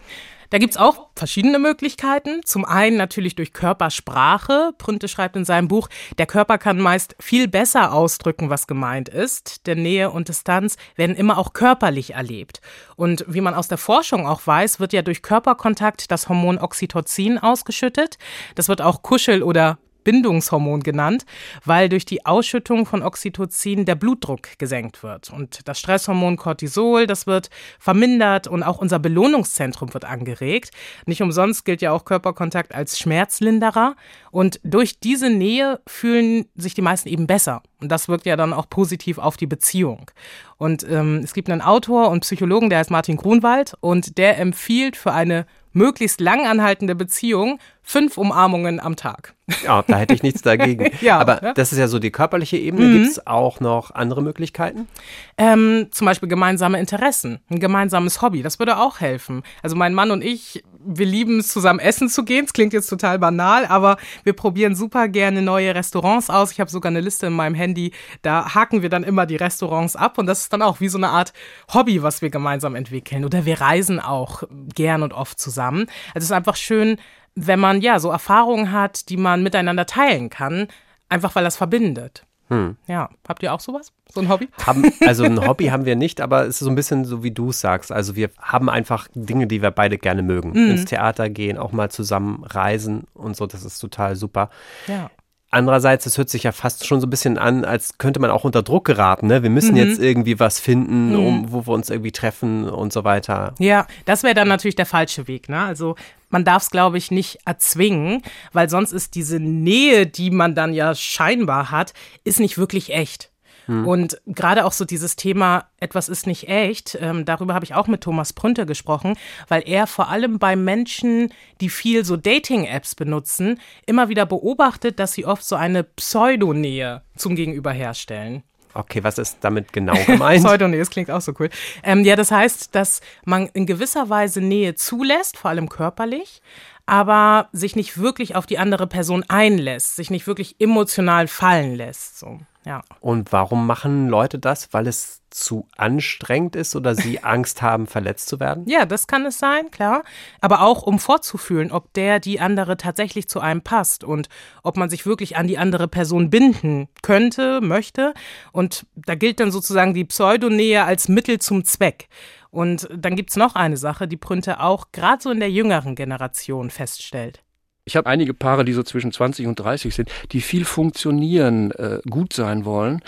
Da 0.53 0.59
gibt 0.59 0.73
es 0.75 0.77
auch 0.77 1.09
verschiedene 1.17 1.59
Möglichkeiten. 1.59 2.43
Zum 2.45 2.67
einen 2.67 2.99
natürlich 2.99 3.35
durch 3.35 3.55
Körpersprache. 3.55 4.75
Prünte 4.77 5.09
schreibt 5.09 5.35
in 5.35 5.47
seinem 5.47 5.67
Buch, 5.67 5.89
der 6.19 6.27
Körper 6.27 6.59
kann 6.59 6.79
meist 6.79 7.17
viel 7.19 7.49
besser 7.49 7.95
ausdrücken, 7.95 8.51
was 8.51 8.67
gemeint 8.67 9.09
ist. 9.09 9.67
Denn 9.67 9.81
Nähe 9.81 10.11
und 10.11 10.29
Distanz 10.29 10.77
werden 10.95 11.17
immer 11.17 11.39
auch 11.39 11.55
körperlich 11.55 12.13
erlebt. 12.13 12.61
Und 12.97 13.25
wie 13.29 13.41
man 13.41 13.55
aus 13.55 13.69
der 13.69 13.79
Forschung 13.79 14.27
auch 14.27 14.47
weiß, 14.47 14.79
wird 14.79 14.93
ja 14.93 15.01
durch 15.01 15.23
Körperkontakt 15.23 16.11
das 16.11 16.29
Hormon 16.29 16.59
Oxytocin 16.59 17.39
ausgeschüttet. 17.39 18.19
Das 18.55 18.69
wird 18.69 18.83
auch 18.83 19.01
Kuschel- 19.01 19.43
oder 19.43 19.79
Bindungshormon 20.05 20.83
genannt, 20.83 21.25
weil 21.65 21.89
durch 21.89 22.05
die 22.05 22.27
Ausschüttung 22.27 22.87
von 22.87 23.03
Oxytocin 23.03 23.85
der 23.85 23.95
Blutdruck 23.95 24.59
gesenkt 24.59 25.03
wird. 25.03 25.31
Und 25.31 25.69
das 25.69 25.79
Stresshormon 25.79 26.37
Cortisol, 26.37 27.07
das 27.07 27.27
wird 27.27 27.51
vermindert 27.79 28.47
und 28.47 28.63
auch 28.63 28.79
unser 28.79 28.99
Belohnungszentrum 28.99 29.93
wird 29.95 30.05
angeregt. 30.05 30.71
Nicht 31.07 31.23
umsonst 31.23 31.65
gilt 31.65 31.83
ja 31.83 31.93
auch 31.93 32.05
Körperkontakt 32.05 32.75
als 32.75 32.99
Schmerzlinderer. 32.99 33.97
Und 34.31 34.61
durch 34.65 34.99
diese 34.99 35.31
Nähe 35.31 35.81
fühlen 35.87 36.47
sich 36.55 36.75
die 36.75 36.83
meisten 36.83 37.09
eben 37.09 37.27
besser. 37.27 37.63
Und 37.81 37.91
das 37.91 38.09
wirkt 38.09 38.27
ja 38.27 38.37
dann 38.37 38.53
auch 38.53 38.69
positiv 38.69 39.19
auf 39.19 39.37
die 39.37 39.47
Beziehung. 39.47 40.11
Und 40.57 40.87
ähm, 40.89 41.21
es 41.25 41.35
gibt 41.35 41.51
einen 41.51 41.61
Autor 41.61 42.11
und 42.11 42.21
Psychologen, 42.21 42.71
der 42.71 42.79
heißt 42.79 42.91
Martin 42.91 43.17
Grunwald, 43.17 43.75
und 43.81 44.19
der 44.19 44.39
empfiehlt 44.39 44.97
für 44.97 45.13
eine 45.13 45.47
möglichst 45.73 46.21
lang 46.21 46.47
anhaltende 46.47 46.95
Beziehung 46.95 47.59
fünf 47.83 48.17
Umarmungen 48.17 48.81
am 48.81 48.97
Tag. 48.97 49.35
Ja, 49.65 49.83
da 49.83 49.97
hätte 49.97 50.15
ich 50.15 50.23
nichts 50.23 50.43
dagegen. 50.43 50.91
ja, 51.01 51.19
Aber 51.19 51.43
ja. 51.43 51.53
das 51.53 51.73
ist 51.73 51.79
ja 51.79 51.89
so 51.89 51.99
die 51.99 52.11
körperliche 52.11 52.57
Ebene. 52.57 52.87
Mhm. 52.87 52.93
Gibt 52.93 53.07
es 53.09 53.27
auch 53.27 53.61
noch 53.61 53.91
andere 53.91 54.23
Möglichkeiten? 54.23 54.89
Ähm, 55.37 55.89
zum 55.91 56.07
Beispiel 56.07 56.29
gemeinsame 56.29 56.79
Interessen, 56.79 57.41
ein 57.51 57.59
gemeinsames 57.59 58.23
Hobby, 58.23 58.43
das 58.43 58.59
würde 58.59 58.79
auch 58.79 59.01
helfen. 59.01 59.43
Also 59.63 59.75
mein 59.77 59.95
Mann 59.95 60.11
und 60.11 60.23
ich, 60.23 60.63
wir 60.85 61.07
lieben 61.07 61.41
es, 61.41 61.49
zusammen 61.49 61.81
essen 61.81 62.09
zu 62.09 62.25
gehen. 62.25 62.45
Es 62.45 62.53
klingt 62.53 62.73
jetzt 62.73 62.89
total 62.89 63.19
banal, 63.19 63.67
aber 63.67 63.97
wir 64.23 64.33
probieren 64.33 64.75
super 64.75 65.09
gerne 65.09 65.43
neue 65.43 65.75
Restaurants 65.75 66.31
aus. 66.31 66.53
Ich 66.53 66.61
habe 66.61 66.71
sogar 66.71 66.91
eine 66.91 67.01
Liste 67.01 67.27
in 67.27 67.33
meinem 67.33 67.55
Handy, 67.55 67.93
da 68.23 68.55
haken 68.55 68.83
wir 68.83 68.89
dann 68.89 69.03
immer 69.03 69.27
die 69.27 69.37
Restaurants 69.37 69.97
ab 69.97 70.19
und 70.19 70.27
das 70.27 70.43
ist 70.43 70.53
dann 70.53 70.63
auch 70.63 70.81
wie 70.81 70.89
so 70.89 70.99
eine 70.99 71.09
Art 71.09 71.33
Hobby, 71.75 72.03
was 72.03 72.23
wir 72.23 72.31
gemeinsam 72.31 72.77
entwickeln. 72.77 73.25
Oder 73.25 73.45
wir 73.45 73.61
reisen 73.61 73.99
auch 74.01 74.45
gern 74.75 75.03
und 75.03 75.13
oft 75.13 75.41
zusammen. 75.41 75.87
Also 76.15 76.19
es 76.19 76.25
ist 76.25 76.33
einfach 76.33 76.57
schön, 76.57 76.97
wenn 77.35 77.61
man 77.61 77.81
ja 77.81 77.99
so 77.99 78.11
Erfahrungen 78.11 78.73
hat, 78.73 79.09
die 79.09 79.17
man 79.17 79.43
miteinander 79.43 79.87
teilen 79.87 80.31
kann, 80.31 80.69
einfach 81.09 81.35
weil 81.35 81.45
das 81.45 81.57
verbindet. 81.57 82.27
Hm. 82.49 82.77
Ja, 82.87 83.09
habt 83.27 83.43
ihr 83.43 83.53
auch 83.53 83.61
sowas? 83.61 83.93
So 84.13 84.21
ein 84.21 84.29
Hobby? 84.29 84.49
Haben, 84.67 84.93
also 85.07 85.25
ein 85.25 85.47
Hobby 85.47 85.67
haben 85.67 85.87
wir 85.87 85.97
nicht, 85.97 86.21
aber 86.21 86.43
es 86.43 86.57
ist 86.57 86.59
so 86.61 86.69
ein 86.69 86.75
bisschen 86.75 87.05
so, 87.07 87.23
wie 87.23 87.31
du 87.31 87.49
es 87.49 87.61
sagst. 87.61 87.91
Also 87.91 88.15
wir 88.15 88.31
haben 88.39 88.69
einfach 88.69 89.09
Dinge, 89.15 89.47
die 89.47 89.63
wir 89.63 89.71
beide 89.71 89.97
gerne 89.97 90.23
mögen. 90.23 90.51
Mhm. 90.51 90.71
Ins 90.73 90.85
Theater 90.85 91.31
gehen, 91.31 91.57
auch 91.57 91.73
mal 91.73 91.91
zusammen 91.91 92.45
reisen 92.45 93.05
und 93.15 93.37
so, 93.37 93.47
das 93.47 93.65
ist 93.65 93.79
total 93.79 94.17
super. 94.17 94.51
Ja. 94.87 95.11
Andererseits, 95.55 96.07
es 96.07 96.17
hört 96.17 96.31
sich 96.31 96.45
ja 96.45 96.53
fast 96.53 96.87
schon 96.87 97.03
so 97.03 97.07
ein 97.07 97.11
bisschen 97.11 97.37
an, 97.37 97.67
als 97.67 97.99
könnte 97.99 98.21
man 98.21 98.31
auch 98.31 98.45
unter 98.45 98.63
Druck 98.63 98.87
geraten. 98.87 99.27
Ne? 99.27 99.43
Wir 99.43 99.51
müssen 99.51 99.73
mhm. 99.73 99.77
jetzt 99.77 100.01
irgendwie 100.01 100.41
was 100.41 100.59
finden, 100.59 101.11
mhm. 101.11 101.27
um, 101.27 101.53
wo 101.53 101.67
wir 101.67 101.75
uns 101.75 101.91
irgendwie 101.91 102.11
treffen 102.11 102.67
und 102.67 102.91
so 102.91 103.05
weiter. 103.05 103.55
Ja, 103.59 103.87
das 104.07 104.23
wäre 104.23 104.35
dann 104.35 104.49
natürlich 104.49 104.77
der 104.77 104.87
falsche 104.87 105.29
Weg. 105.29 105.51
Ne? 105.51 105.61
Also 105.61 105.95
man 106.31 106.47
darf 106.47 106.63
es, 106.63 106.71
glaube 106.71 106.97
ich, 106.97 107.11
nicht 107.11 107.41
erzwingen, 107.45 108.23
weil 108.55 108.71
sonst 108.71 108.93
ist 108.93 109.15
diese 109.15 109.39
Nähe, 109.41 110.07
die 110.07 110.31
man 110.31 110.55
dann 110.55 110.73
ja 110.73 110.95
scheinbar 110.95 111.71
hat, 111.71 111.93
ist 112.25 112.41
nicht 112.41 112.57
wirklich 112.57 112.95
echt. 112.95 113.32
Hm. 113.67 113.87
Und 113.87 114.21
gerade 114.27 114.65
auch 114.65 114.73
so 114.73 114.85
dieses 114.85 115.17
Thema, 115.17 115.67
etwas 115.79 116.09
ist 116.09 116.27
nicht 116.27 116.49
echt, 116.49 116.99
ähm, 117.01 117.25
darüber 117.25 117.55
habe 117.55 117.65
ich 117.65 117.75
auch 117.75 117.87
mit 117.87 118.03
Thomas 118.03 118.33
Prünter 118.33 118.67
gesprochen, 118.67 119.17
weil 119.49 119.63
er 119.67 119.87
vor 119.87 120.09
allem 120.09 120.39
bei 120.39 120.57
Menschen, 120.57 121.33
die 121.61 121.69
viel 121.69 122.05
so 122.05 122.17
Dating-Apps 122.17 122.95
benutzen, 122.95 123.61
immer 123.87 124.09
wieder 124.09 124.27
beobachtet, 124.27 124.99
dass 124.99 125.13
sie 125.13 125.27
oft 125.27 125.45
so 125.45 125.57
eine 125.57 125.85
Pseudonähe 125.85 127.03
zum 127.17 127.37
Gegenüber 127.37 127.73
herstellen. 127.73 128.43
Okay, 128.75 129.05
was 129.05 129.19
ist 129.19 129.39
damit 129.43 129.73
genau 129.73 129.95
gemeint? 130.07 130.43
Pseudonähe, 130.45 130.79
das 130.79 130.91
klingt 130.91 131.11
auch 131.11 131.21
so 131.21 131.35
cool. 131.39 131.51
Ähm, 131.83 132.05
ja, 132.05 132.17
das 132.17 132.31
heißt, 132.31 132.75
dass 132.75 133.01
man 133.25 133.49
in 133.49 133.67
gewisser 133.67 134.09
Weise 134.09 134.41
Nähe 134.41 134.75
zulässt, 134.75 135.37
vor 135.37 135.51
allem 135.51 135.69
körperlich, 135.69 136.41
aber 136.87 137.49
sich 137.53 137.77
nicht 137.77 137.99
wirklich 137.99 138.35
auf 138.35 138.47
die 138.47 138.59
andere 138.59 138.87
Person 138.87 139.25
einlässt, 139.29 139.97
sich 139.97 140.11
nicht 140.11 140.27
wirklich 140.27 140.57
emotional 140.59 141.29
fallen 141.29 141.75
lässt. 141.75 142.19
So. 142.19 142.41
Ja. 142.65 142.83
Und 143.01 143.33
warum 143.33 143.67
machen 143.67 144.09
Leute 144.09 144.39
das? 144.39 144.73
Weil 144.73 144.87
es 144.87 145.21
zu 145.31 145.67
anstrengend 145.77 146.55
ist 146.55 146.77
oder 146.77 146.95
sie 146.95 147.21
Angst 147.25 147.63
haben, 147.63 147.87
verletzt 147.87 148.29
zu 148.29 148.39
werden? 148.39 148.67
Ja, 148.69 148.87
das 148.87 149.07
kann 149.07 149.27
es 149.27 149.39
sein, 149.39 149.71
klar. 149.71 150.05
Aber 150.41 150.63
auch 150.63 150.83
um 150.83 150.99
vorzufühlen, 150.99 151.73
ob 151.73 151.93
der, 151.95 152.21
die 152.21 152.41
andere 152.41 152.77
tatsächlich 152.77 153.29
zu 153.29 153.41
einem 153.41 153.63
passt 153.63 154.05
und 154.05 154.29
ob 154.63 154.77
man 154.77 154.91
sich 154.91 155.07
wirklich 155.07 155.37
an 155.37 155.47
die 155.47 155.59
andere 155.59 155.89
Person 155.89 156.31
binden 156.31 156.89
könnte, 157.03 157.61
möchte. 157.61 158.15
Und 158.53 158.87
da 158.95 159.15
gilt 159.15 159.41
dann 159.41 159.51
sozusagen 159.51 159.95
die 159.95 160.05
Pseudonähe 160.05 160.85
als 160.85 161.09
Mittel 161.09 161.41
zum 161.41 161.65
Zweck. 161.65 162.09
Und 162.51 162.89
dann 162.95 163.17
gibt 163.17 163.31
es 163.31 163.37
noch 163.37 163.55
eine 163.55 163.79
Sache, 163.79 164.07
die 164.07 164.19
Prünte 164.19 164.61
auch 164.61 164.93
gerade 164.93 165.23
so 165.23 165.31
in 165.31 165.41
der 165.41 165.51
jüngeren 165.51 165.95
Generation 165.95 166.71
feststellt. 166.71 167.43
Ich 167.85 167.97
habe 167.97 168.09
einige 168.09 168.33
Paare, 168.33 168.65
die 168.65 168.73
so 168.73 168.85
zwischen 168.85 169.11
20 169.11 169.47
und 169.47 169.57
30 169.57 169.93
sind, 169.93 170.11
die 170.31 170.41
viel 170.41 170.65
funktionieren, 170.65 171.73
äh, 171.73 171.99
gut 172.09 172.33
sein 172.33 172.65
wollen, 172.65 173.03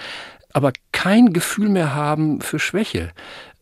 aber 0.52 0.72
kein 0.90 1.32
Gefühl 1.32 1.68
mehr 1.68 1.94
haben 1.94 2.40
für 2.40 2.58
Schwäche. 2.58 3.12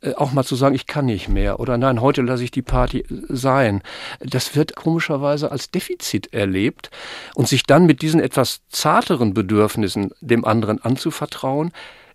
Äh, 0.01 0.15
auch 0.15 0.33
mal 0.33 0.45
zu 0.45 0.57
sagen, 0.57 0.75
ich 0.75 0.87
kann 0.87 1.05
nicht 1.05 1.29
mehr 1.29 1.61
oder 1.61 1.77
nein, 1.77 2.01
heute 2.01 2.23
lasse 2.23 2.45
ich 2.45 2.51
die 2.51 2.63
Party 2.63 3.01
äh, 3.01 3.05
sein. 3.29 3.83
Das 4.21 4.57
wird 4.57 4.75
komischerweise 4.75 5.53
als 5.53 5.71
Defizit 5.71 6.33
erlebt 6.33 6.91
und 7.35 7.47
sich 7.47 7.65
dann 7.65 7.85
mit 7.85 8.01
diesen 8.01 8.21
etwas 8.21 8.63
zarteren 8.71 9.35
Bedürfnissen 9.35 10.13
dem 10.23 10.47
anderen 10.47 10.83
anzuvertrauen, 10.83 11.73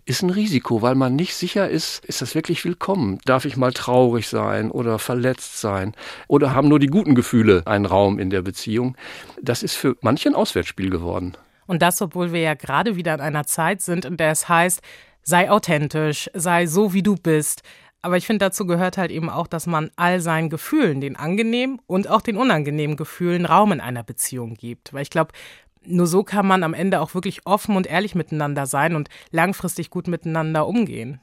ist 0.08 0.22
ein 0.22 0.30
Risiko, 0.30 0.80
weil 0.80 0.94
man 0.94 1.16
nicht 1.16 1.34
sicher 1.34 1.68
ist, 1.68 2.02
ist 2.06 2.22
das 2.22 2.34
wirklich 2.34 2.64
willkommen? 2.64 3.18
Darf 3.26 3.44
ich 3.44 3.58
mal 3.58 3.74
traurig 3.74 4.26
sein 4.26 4.70
oder 4.70 4.98
verletzt 4.98 5.60
sein? 5.60 5.92
Oder 6.28 6.54
haben 6.54 6.68
nur 6.68 6.78
die 6.78 6.86
guten 6.86 7.14
Gefühle 7.14 7.62
einen 7.66 7.84
Raum 7.84 8.18
in 8.18 8.30
der 8.30 8.40
Beziehung? 8.40 8.96
Das 9.42 9.62
ist 9.62 9.74
für 9.74 9.96
manche 10.00 10.30
ein 10.30 10.34
Auswärtsspiel 10.34 10.88
geworden. 10.88 11.36
Und 11.66 11.82
das, 11.82 12.00
obwohl 12.00 12.32
wir 12.32 12.40
ja 12.40 12.54
gerade 12.54 12.96
wieder 12.96 13.12
in 13.12 13.20
einer 13.20 13.44
Zeit 13.44 13.82
sind, 13.82 14.06
in 14.06 14.16
der 14.16 14.30
es 14.30 14.48
heißt, 14.48 14.80
sei 15.22 15.50
authentisch, 15.50 16.30
sei 16.32 16.66
so, 16.66 16.94
wie 16.94 17.02
du 17.02 17.16
bist. 17.16 17.60
Aber 18.00 18.16
ich 18.16 18.26
finde, 18.26 18.46
dazu 18.46 18.64
gehört 18.64 18.96
halt 18.96 19.10
eben 19.10 19.28
auch, 19.28 19.46
dass 19.46 19.66
man 19.66 19.90
all 19.96 20.20
seinen 20.20 20.48
Gefühlen, 20.48 21.02
den 21.02 21.16
angenehmen 21.16 21.82
und 21.86 22.08
auch 22.08 22.22
den 22.22 22.38
unangenehmen 22.38 22.96
Gefühlen 22.96 23.44
Raum 23.44 23.72
in 23.72 23.80
einer 23.82 24.04
Beziehung 24.04 24.54
gibt. 24.54 24.94
Weil 24.94 25.02
ich 25.02 25.10
glaube, 25.10 25.32
nur 25.88 26.06
so 26.06 26.22
kann 26.22 26.46
man 26.46 26.62
am 26.62 26.74
Ende 26.74 27.00
auch 27.00 27.14
wirklich 27.14 27.46
offen 27.46 27.76
und 27.76 27.86
ehrlich 27.86 28.14
miteinander 28.14 28.66
sein 28.66 28.94
und 28.94 29.08
langfristig 29.30 29.90
gut 29.90 30.08
miteinander 30.08 30.66
umgehen. 30.66 31.20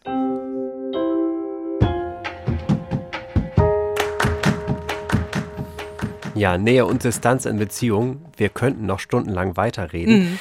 Ja, 6.35 6.57
Nähe 6.57 6.85
und 6.85 7.05
Distanz 7.05 7.45
in 7.45 7.57
Beziehung. 7.57 8.25
Wir 8.35 8.49
könnten 8.49 8.85
noch 8.85 8.99
stundenlang 8.99 9.55
weiterreden. 9.55 10.19
Mhm. 10.19 10.39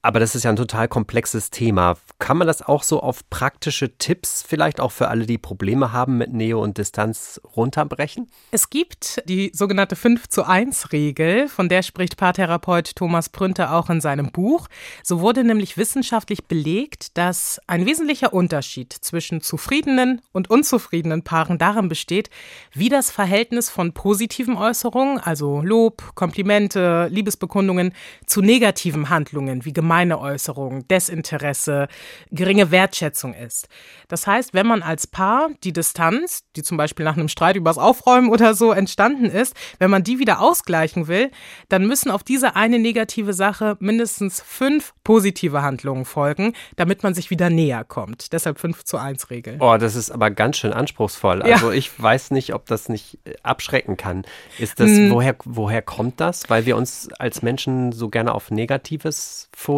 Aber 0.00 0.20
das 0.20 0.36
ist 0.36 0.44
ja 0.44 0.50
ein 0.50 0.56
total 0.56 0.86
komplexes 0.86 1.50
Thema. 1.50 1.96
Kann 2.20 2.38
man 2.38 2.46
das 2.46 2.62
auch 2.62 2.84
so 2.84 3.00
auf 3.00 3.28
praktische 3.30 3.98
Tipps 3.98 4.44
vielleicht 4.46 4.80
auch 4.80 4.92
für 4.92 5.08
alle, 5.08 5.26
die 5.26 5.38
Probleme 5.38 5.92
haben 5.92 6.18
mit 6.18 6.32
Nähe 6.32 6.56
und 6.56 6.78
Distanz 6.78 7.40
runterbrechen? 7.56 8.30
Es 8.52 8.70
gibt 8.70 9.22
die 9.28 9.50
sogenannte 9.52 9.96
5 9.96 10.28
zu 10.28 10.44
1 10.44 10.92
Regel, 10.92 11.48
von 11.48 11.68
der 11.68 11.82
spricht 11.82 12.16
Paartherapeut 12.16 12.94
Thomas 12.94 13.28
Prünter 13.28 13.74
auch 13.74 13.90
in 13.90 14.00
seinem 14.00 14.30
Buch. 14.30 14.68
So 15.02 15.20
wurde 15.20 15.42
nämlich 15.42 15.76
wissenschaftlich 15.76 16.44
belegt, 16.44 17.18
dass 17.18 17.60
ein 17.66 17.84
wesentlicher 17.84 18.32
Unterschied 18.32 18.92
zwischen 18.92 19.40
zufriedenen 19.40 20.20
und 20.32 20.48
unzufriedenen 20.48 21.22
Paaren 21.22 21.58
darin 21.58 21.88
besteht, 21.88 22.30
wie 22.72 22.88
das 22.88 23.10
Verhältnis 23.10 23.68
von 23.68 23.92
positiven 23.94 24.56
Äußerungen, 24.56 25.18
also 25.18 25.60
Lob, 25.60 26.14
Komplimente, 26.14 27.08
Liebesbekundungen, 27.10 27.92
zu 28.26 28.42
negativen 28.42 29.08
Handlungen 29.10 29.64
wie 29.64 29.72
gemeine 29.88 30.20
Äußerungen, 30.20 30.86
Desinteresse, 30.86 31.88
geringe 32.30 32.70
Wertschätzung 32.70 33.32
ist. 33.32 33.68
Das 34.08 34.26
heißt, 34.26 34.52
wenn 34.52 34.66
man 34.66 34.82
als 34.82 35.06
Paar 35.06 35.48
die 35.64 35.72
Distanz, 35.72 36.44
die 36.56 36.62
zum 36.62 36.76
Beispiel 36.76 37.06
nach 37.06 37.16
einem 37.16 37.28
Streit 37.28 37.56
übers 37.56 37.78
Aufräumen 37.78 38.28
oder 38.28 38.52
so 38.52 38.72
entstanden 38.72 39.24
ist, 39.24 39.56
wenn 39.78 39.90
man 39.90 40.04
die 40.04 40.18
wieder 40.18 40.40
ausgleichen 40.40 41.08
will, 41.08 41.30
dann 41.70 41.86
müssen 41.86 42.10
auf 42.10 42.22
diese 42.22 42.54
eine 42.54 42.78
negative 42.78 43.32
Sache 43.32 43.78
mindestens 43.80 44.42
fünf 44.42 44.92
positive 45.04 45.62
Handlungen 45.62 46.04
folgen, 46.04 46.52
damit 46.76 47.02
man 47.02 47.14
sich 47.14 47.30
wieder 47.30 47.48
näher 47.48 47.82
kommt. 47.82 48.34
Deshalb 48.34 48.58
5 48.58 48.84
zu 48.84 48.98
1 48.98 49.30
Regel. 49.30 49.56
Oh, 49.58 49.78
das 49.78 49.96
ist 49.96 50.10
aber 50.10 50.30
ganz 50.30 50.58
schön 50.58 50.74
anspruchsvoll. 50.74 51.40
Also 51.40 51.70
ja. 51.70 51.78
ich 51.78 51.90
weiß 51.98 52.30
nicht, 52.32 52.52
ob 52.52 52.66
das 52.66 52.90
nicht 52.90 53.18
äh, 53.24 53.32
abschrecken 53.42 53.96
kann. 53.96 54.26
Ist 54.58 54.80
das, 54.80 54.90
hm. 54.90 55.10
woher, 55.10 55.34
woher 55.46 55.80
kommt 55.80 56.20
das? 56.20 56.50
Weil 56.50 56.66
wir 56.66 56.76
uns 56.76 57.08
als 57.18 57.40
Menschen 57.40 57.92
so 57.92 58.10
gerne 58.10 58.34
auf 58.34 58.50
Negatives 58.50 59.48
fokussieren 59.56 59.77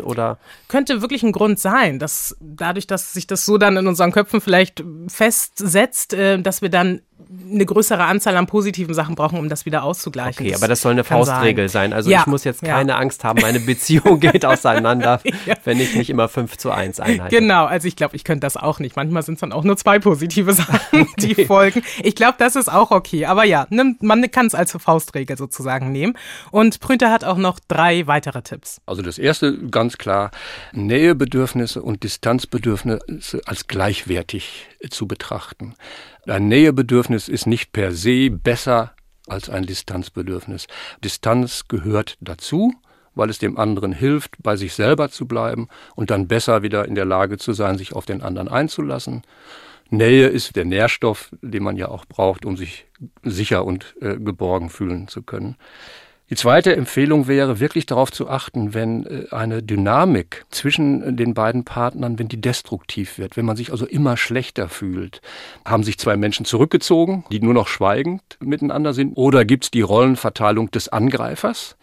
oder? 0.00 0.38
Könnte 0.68 1.00
wirklich 1.00 1.22
ein 1.22 1.32
Grund 1.32 1.58
sein, 1.58 1.98
dass 1.98 2.36
dadurch, 2.40 2.86
dass 2.86 3.12
sich 3.12 3.26
das 3.26 3.44
so 3.44 3.58
dann 3.58 3.76
in 3.76 3.86
unseren 3.86 4.12
Köpfen 4.12 4.40
vielleicht 4.40 4.84
festsetzt, 5.08 6.14
äh, 6.14 6.40
dass 6.40 6.62
wir 6.62 6.68
dann 6.68 7.02
eine 7.50 7.64
größere 7.64 8.04
Anzahl 8.04 8.36
an 8.36 8.46
positiven 8.46 8.94
Sachen 8.94 9.14
brauchen, 9.14 9.38
um 9.38 9.48
das 9.48 9.64
wieder 9.66 9.84
auszugleichen. 9.84 10.44
Okay, 10.44 10.52
das 10.52 10.62
aber 10.62 10.68
das 10.68 10.80
soll 10.80 10.92
eine 10.92 11.04
Faustregel 11.04 11.68
sein. 11.68 11.90
sein. 11.90 11.92
Also 11.92 12.10
ja, 12.10 12.20
ich 12.20 12.26
muss 12.26 12.44
jetzt 12.44 12.62
keine 12.62 12.92
ja. 12.92 12.98
Angst 12.98 13.24
haben, 13.24 13.40
meine 13.40 13.60
Beziehung 13.66 14.20
geht 14.20 14.44
auseinander, 14.44 15.20
ja. 15.46 15.54
wenn 15.64 15.80
ich 15.80 15.94
nicht 15.94 16.10
immer 16.10 16.28
5 16.28 16.56
zu 16.58 16.70
1 16.70 17.00
einhalte. 17.00 17.36
Genau, 17.36 17.64
also 17.64 17.88
ich 17.88 17.96
glaube, 17.96 18.16
ich 18.16 18.24
könnte 18.24 18.40
das 18.40 18.56
auch 18.56 18.78
nicht. 18.78 18.96
Manchmal 18.96 19.22
sind 19.22 19.34
es 19.34 19.40
dann 19.40 19.52
auch 19.52 19.64
nur 19.64 19.76
zwei 19.76 19.98
positive 19.98 20.52
Sachen, 20.52 21.08
die 21.18 21.32
okay. 21.32 21.46
folgen. 21.46 21.82
Ich 22.02 22.14
glaube, 22.14 22.34
das 22.38 22.56
ist 22.56 22.70
auch 22.70 22.90
okay. 22.90 23.26
Aber 23.26 23.44
ja, 23.44 23.66
man 23.70 24.30
kann 24.30 24.46
es 24.46 24.54
als 24.54 24.72
Faustregel 24.72 25.36
sozusagen 25.36 25.92
nehmen. 25.92 26.14
Und 26.50 26.80
Prünter 26.80 27.10
hat 27.10 27.24
auch 27.24 27.38
noch 27.38 27.58
drei 27.68 28.06
weitere 28.06 28.42
Tipps. 28.42 28.80
Also 28.86 29.02
das 29.02 29.18
erste 29.18 29.58
ganz 29.68 29.98
klar, 29.98 30.30
Nähebedürfnisse 30.72 31.82
und 31.82 32.02
Distanzbedürfnisse 32.02 33.40
als 33.46 33.66
gleichwertig 33.66 34.68
zu 34.90 35.06
betrachten. 35.06 35.74
Ein 36.26 36.48
Nähebedürfnis 36.48 37.28
ist 37.28 37.46
nicht 37.46 37.72
per 37.72 37.92
se 37.92 38.30
besser 38.30 38.94
als 39.28 39.48
ein 39.48 39.64
Distanzbedürfnis. 39.64 40.66
Distanz 41.04 41.68
gehört 41.68 42.16
dazu, 42.20 42.74
weil 43.14 43.30
es 43.30 43.38
dem 43.38 43.58
anderen 43.58 43.92
hilft, 43.92 44.42
bei 44.42 44.56
sich 44.56 44.74
selber 44.74 45.10
zu 45.10 45.26
bleiben 45.26 45.68
und 45.94 46.10
dann 46.10 46.28
besser 46.28 46.62
wieder 46.62 46.86
in 46.86 46.94
der 46.94 47.04
Lage 47.04 47.38
zu 47.38 47.52
sein, 47.52 47.78
sich 47.78 47.92
auf 47.92 48.06
den 48.06 48.22
anderen 48.22 48.48
einzulassen. 48.48 49.22
Nähe 49.90 50.28
ist 50.28 50.56
der 50.56 50.64
Nährstoff, 50.64 51.30
den 51.42 51.62
man 51.62 51.76
ja 51.76 51.88
auch 51.88 52.06
braucht, 52.06 52.46
um 52.46 52.56
sich 52.56 52.86
sicher 53.22 53.66
und 53.66 53.94
äh, 54.00 54.16
geborgen 54.16 54.70
fühlen 54.70 55.06
zu 55.06 55.22
können. 55.22 55.56
Die 56.32 56.36
zweite 56.36 56.74
Empfehlung 56.74 57.28
wäre, 57.28 57.60
wirklich 57.60 57.84
darauf 57.84 58.10
zu 58.10 58.26
achten, 58.26 58.72
wenn 58.72 59.04
äh, 59.04 59.26
eine 59.32 59.62
Dynamik 59.62 60.46
zwischen 60.48 61.14
den 61.14 61.34
beiden 61.34 61.64
Partnern, 61.64 62.18
wenn 62.18 62.28
die 62.28 62.40
destruktiv 62.40 63.18
wird, 63.18 63.36
wenn 63.36 63.44
man 63.44 63.58
sich 63.58 63.70
also 63.70 63.84
immer 63.84 64.16
schlechter 64.16 64.70
fühlt. 64.70 65.20
Haben 65.66 65.84
sich 65.84 65.98
zwei 65.98 66.16
Menschen 66.16 66.46
zurückgezogen, 66.46 67.26
die 67.30 67.40
nur 67.40 67.52
noch 67.52 67.68
schweigend 67.68 68.22
miteinander 68.40 68.94
sind? 68.94 69.12
Oder 69.18 69.44
gibt 69.44 69.64
es 69.64 69.70
die 69.70 69.82
Rollenverteilung 69.82 70.70
des 70.70 70.88
Angreifers? 70.88 71.76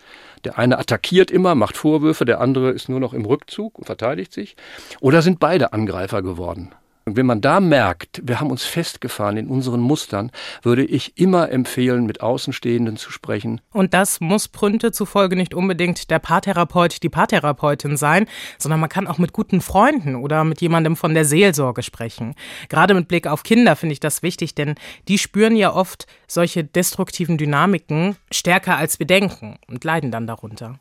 Der 0.46 0.58
eine 0.58 0.80
attackiert 0.80 1.30
immer, 1.30 1.54
macht 1.54 1.78
Vorwürfe, 1.78 2.26
der 2.26 2.42
andere 2.42 2.72
ist 2.72 2.90
nur 2.90 3.00
noch 3.00 3.14
im 3.14 3.26
Rückzug 3.26 3.78
und 3.78 3.86
verteidigt 3.86 4.34
sich. 4.34 4.56
Oder 5.00 5.22
sind 5.22 5.40
beide 5.40 5.74
Angreifer 5.74 6.24
geworden? 6.24 6.72
Und 7.10 7.16
wenn 7.16 7.26
man 7.26 7.42
da 7.42 7.60
merkt, 7.60 8.22
wir 8.24 8.40
haben 8.40 8.52
uns 8.52 8.66
festgefahren 8.66 9.36
in 9.36 9.48
unseren 9.48 9.80
Mustern, 9.80 10.30
würde 10.62 10.86
ich 10.86 11.18
immer 11.18 11.52
empfehlen, 11.52 12.06
mit 12.06 12.22
Außenstehenden 12.22 12.98
zu 12.98 13.12
sprechen. 13.12 13.62
Und 13.72 13.96
das 13.96 14.20
muss 14.20 14.48
Prünte 14.48 14.92
zufolge 14.92 15.36
nicht 15.36 15.56
unbedingt 15.56 16.12
der 16.12 16.20
Paartherapeut, 16.20 17.02
die 17.02 17.10
Paartherapeutin 17.10 17.98
sein, 17.98 18.28
sondern 18.60 18.80
man 18.80 18.90
kann 18.90 19.08
auch 19.08 19.18
mit 19.18 19.34
guten 19.34 19.60
Freunden 19.60 20.18
oder 20.18 20.44
mit 20.44 20.62
jemandem 20.62 20.96
von 20.96 21.16
der 21.16 21.26
Seelsorge 21.26 21.82
sprechen. 21.82 22.36
Gerade 22.70 22.94
mit 22.94 23.08
Blick 23.08 23.26
auf 23.26 23.42
Kinder 23.42 23.76
finde 23.76 23.94
ich 23.94 24.00
das 24.00 24.22
wichtig, 24.22 24.54
denn 24.54 24.76
die 25.08 25.18
spüren 25.18 25.56
ja 25.56 25.74
oft 25.74 26.06
solche 26.28 26.64
destruktiven 26.64 27.40
Dynamiken 27.40 28.18
stärker 28.30 28.78
als 28.78 29.00
wir 29.00 29.08
denken 29.08 29.58
und 29.68 29.84
leiden 29.84 30.12
dann 30.12 30.28
darunter. 30.28 30.80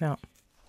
Ja. 0.00 0.16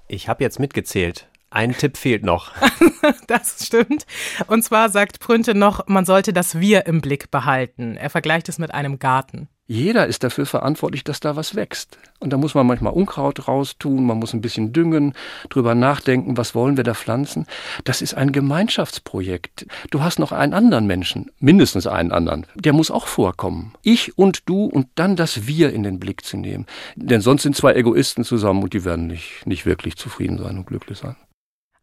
Ich 0.09 0.27
habe 0.27 0.43
jetzt 0.43 0.59
mitgezählt. 0.59 1.29
Ein 1.49 1.73
Tipp 1.73 1.97
fehlt 1.97 2.23
noch. 2.23 2.51
das 3.27 3.65
stimmt. 3.65 4.05
Und 4.47 4.63
zwar 4.63 4.89
sagt 4.89 5.19
Prünte 5.19 5.55
noch, 5.55 5.87
man 5.87 6.05
sollte 6.05 6.33
das 6.33 6.59
Wir 6.59 6.85
im 6.87 7.01
Blick 7.01 7.31
behalten. 7.31 7.95
Er 7.95 8.09
vergleicht 8.09 8.49
es 8.49 8.59
mit 8.59 8.73
einem 8.73 8.99
Garten. 8.99 9.47
Jeder 9.69 10.07
ist 10.07 10.23
dafür 10.23 10.45
verantwortlich, 10.45 11.03
dass 11.03 11.19
da 11.19 11.35
was 11.35 11.53
wächst. 11.53 11.97
Und 12.19 12.31
da 12.31 12.37
muss 12.37 12.55
man 12.55 12.65
manchmal 12.65 12.93
Unkraut 12.93 13.49
raustun, 13.49 14.05
man 14.05 14.17
muss 14.17 14.33
ein 14.33 14.39
bisschen 14.39 14.71
düngen, 14.71 15.13
drüber 15.49 15.75
nachdenken, 15.75 16.37
was 16.37 16.55
wollen 16.55 16.77
wir 16.77 16.85
da 16.85 16.93
pflanzen. 16.93 17.45
Das 17.83 18.01
ist 18.01 18.13
ein 18.13 18.31
Gemeinschaftsprojekt. 18.31 19.67
Du 19.91 20.01
hast 20.01 20.19
noch 20.19 20.31
einen 20.31 20.53
anderen 20.53 20.87
Menschen, 20.87 21.31
mindestens 21.39 21.85
einen 21.85 22.13
anderen, 22.13 22.45
der 22.55 22.71
muss 22.71 22.91
auch 22.91 23.07
vorkommen. 23.07 23.73
Ich 23.83 24.17
und 24.17 24.47
du 24.47 24.65
und 24.65 24.87
dann 24.95 25.17
das 25.17 25.47
Wir 25.47 25.73
in 25.73 25.83
den 25.83 25.99
Blick 25.99 26.23
zu 26.23 26.37
nehmen. 26.37 26.65
Denn 26.95 27.19
sonst 27.19 27.43
sind 27.43 27.57
zwei 27.57 27.73
Egoisten 27.73 28.23
zusammen 28.23 28.63
und 28.63 28.73
die 28.73 28.85
werden 28.85 29.07
nicht, 29.07 29.45
nicht 29.45 29.65
wirklich 29.65 29.97
zufrieden 29.97 30.37
sein 30.37 30.57
und 30.57 30.65
glücklich 30.65 30.97
sein. 30.97 31.17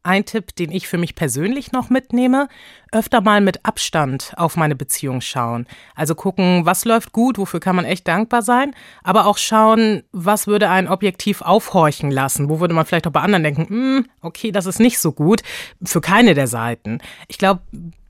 Ein 0.05 0.25
Tipp, 0.25 0.55
den 0.55 0.71
ich 0.71 0.87
für 0.87 0.99
mich 0.99 1.15
persönlich 1.15 1.73
noch 1.73 1.91
mitnehme, 1.91 2.49
öfter 2.95 3.21
mal 3.21 3.41
mit 3.41 3.65
Abstand 3.65 4.33
auf 4.37 4.57
meine 4.57 4.77
Beziehung 4.77 5.21
schauen. 5.21 5.67
Also 5.95 6.15
gucken, 6.15 6.65
was 6.65 6.85
läuft 6.85 7.13
gut, 7.13 7.39
wofür 7.39 7.61
kann 7.61 7.77
man 7.77 7.85
echt 7.85 8.07
dankbar 8.09 8.43
sein, 8.43 8.75
aber 9.03 9.27
auch 9.27 9.39
schauen, 9.39 10.03
was 10.13 10.47
würde 10.47 10.71
einen 10.71 10.89
objektiv 10.89 11.43
aufhorchen 11.43 12.11
lassen, 12.11 12.49
wo 12.49 12.61
würde 12.61 12.75
man 12.75 12.87
vielleicht 12.87 13.07
auch 13.07 13.13
bei 13.13 13.21
anderen 13.21 13.45
denken, 13.45 13.69
hm, 13.69 14.07
okay, 14.21 14.53
das 14.53 14.67
ist 14.67 14.81
nicht 14.81 14.99
so 14.99 15.13
gut, 15.13 15.43
für 15.85 16.01
keine 16.01 16.35
der 16.35 16.47
Seiten. 16.47 17.01
Ich 17.29 17.39
glaube, 17.39 17.61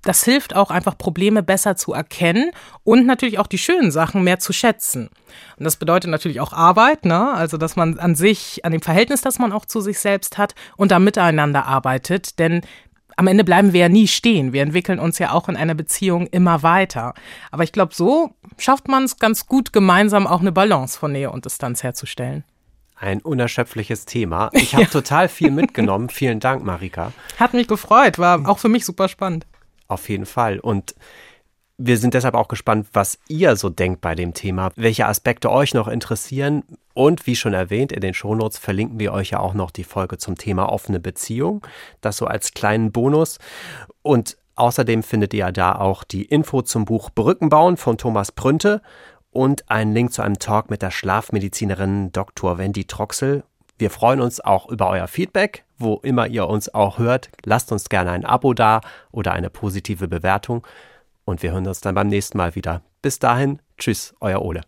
das 0.05 0.23
hilft 0.23 0.55
auch 0.55 0.71
einfach 0.71 0.97
Probleme 0.97 1.43
besser 1.43 1.77
zu 1.77 1.93
erkennen 1.93 2.51
und 2.85 3.07
natürlich 3.07 3.39
auch 3.39 3.47
die 3.47 3.59
schönen 3.59 3.91
Sachen 3.91 4.23
mehr 4.23 4.39
zu 4.39 4.53
schätzen. 4.53 5.09
Und 5.57 5.65
das 5.65 5.77
bedeutet 5.77 6.11
natürlich 6.11 6.41
auch 6.41 6.53
Arbeit, 6.53 7.05
ne? 7.05 7.33
Also, 7.33 7.57
dass 7.57 7.75
man 7.75 7.99
an 7.99 8.15
sich, 8.15 8.65
an 8.65 8.73
dem 8.73 8.83
Verhältnis, 8.83 9.23
das 9.23 9.39
man 9.39 9.53
auch 9.53 9.65
zu 9.65 9.81
sich 9.81 9.99
selbst 9.99 10.39
hat 10.39 10.55
und 10.77 10.91
da 10.91 10.99
miteinander 10.99 11.67
arbeitet. 11.67 12.39
Denn 12.39 12.61
am 13.17 13.27
Ende 13.27 13.45
bleiben 13.45 13.73
wir 13.73 13.81
ja 13.81 13.89
nie 13.89 14.09
stehen. 14.09 14.53
Wir 14.53 14.63
entwickeln 14.63 14.99
uns 14.99 15.19
ja 15.19 15.33
auch 15.33 15.49
in 15.49 15.57
einer 15.57 15.75
Beziehung 15.75 16.27
immer 16.29 16.63
weiter. 16.63 17.15
Aber 17.51 17.63
ich 17.65 17.73
glaube, 17.73 17.95
so 17.95 18.31
schafft 18.59 18.89
man 18.89 19.05
es 19.05 19.19
ganz 19.19 19.47
gut, 19.47 19.73
gemeinsam 19.73 20.27
auch 20.27 20.41
eine 20.41 20.53
Balance 20.53 20.99
von 20.99 21.13
Nähe 21.13 21.31
und 21.31 21.45
Distanz 21.45 21.83
herzustellen. 21.83 22.45
Ein 22.97 23.21
unerschöpfliches 23.21 24.07
Thema. 24.07 24.51
Ich 24.55 24.75
habe 24.75 24.85
ja. 24.85 24.91
total 24.91 25.29
viel 25.29 25.51
mitgenommen. 25.51 26.09
Vielen 26.09 26.41
Dank, 26.41 26.65
Marika. 26.65 27.13
Hat 27.39 27.55
mich 27.55 27.69
gefreut, 27.69 28.19
war 28.19 28.49
auch 28.49 28.59
für 28.59 28.69
mich 28.69 28.85
super 28.85 29.09
spannend. 29.09 29.47
Auf 29.89 30.09
jeden 30.09 30.27
Fall. 30.27 30.59
Und 30.59 30.95
wir 31.77 31.99
sind 31.99 32.15
deshalb 32.15 32.35
auch 32.35 32.49
gespannt, 32.49 32.89
was 32.93 33.19
ihr 33.29 33.57
so 33.57 33.69
denkt 33.69 34.01
bei 34.01 34.15
dem 34.15 34.35
Thema, 34.35 34.71
welche 34.77 35.07
Aspekte 35.07 35.51
euch 35.51 35.75
noch 35.75 35.89
interessieren. 35.89 36.63
Und 36.95 37.27
wie 37.27 37.35
schon 37.35 37.55
erwähnt, 37.55 37.91
in 37.91 38.01
den 38.01 38.15
Shownotes 38.15 38.59
verlinken 38.59 39.01
wir 39.01 39.13
euch 39.13 39.31
ja 39.31 39.41
auch 39.41 39.55
noch 39.55 39.73
die 39.73 39.83
Folge 39.83 40.17
zum 40.17 40.37
Thema 40.37 40.69
offene 40.69 41.01
Beziehung. 41.01 41.67
Das 42.01 42.17
so 42.17 42.27
als 42.27 42.53
kleinen 42.53 42.93
Bonus. 42.93 43.39
Und 44.03 44.37
außerdem 44.55 45.03
findet 45.03 45.35
ihr 45.35 45.51
da 45.51 45.75
auch 45.75 46.05
die 46.05 46.25
Info 46.25 46.63
zum 46.63 46.85
Buch 46.85 47.11
Brücken 47.11 47.49
bauen 47.49 47.77
von 47.77 47.99
Thomas 47.99 48.31
Prünte 48.31 48.81
und 49.33 49.69
einen 49.69 49.93
Link 49.93 50.13
zu 50.13 50.23
einem 50.23 50.39
Talk 50.39 50.71
mit 50.71 50.83
der 50.83 50.93
Schlafmedizinerin 50.93 52.13
Dr. 52.13 52.59
Wendy 52.59 52.85
Troxel. 52.85 53.43
Wir 53.77 53.91
freuen 53.91 54.21
uns 54.21 54.41
auch 54.41 54.69
über 54.69 54.89
euer 54.89 55.09
Feedback 55.09 55.65
wo 55.79 56.01
immer 56.03 56.27
ihr 56.27 56.49
uns 56.49 56.73
auch 56.73 56.99
hört. 56.99 57.31
Lasst 57.45 57.73
uns 57.73 57.89
gerne 57.89 58.11
ein 58.11 58.25
Abo 58.25 58.55
da 58.55 58.81
oder 59.13 59.33
eine 59.33 59.51
positive 59.51 60.09
Bewertung. 60.09 60.67
Und 61.25 61.43
wir 61.43 61.53
hören 61.53 61.67
uns 61.67 61.81
dann 61.81 61.95
beim 61.95 62.09
nächsten 62.09 62.39
Mal 62.39 62.55
wieder. 62.55 62.83
Bis 63.01 63.19
dahin, 63.19 63.61
tschüss, 63.79 64.15
euer 64.21 64.43
Ole. 64.43 64.61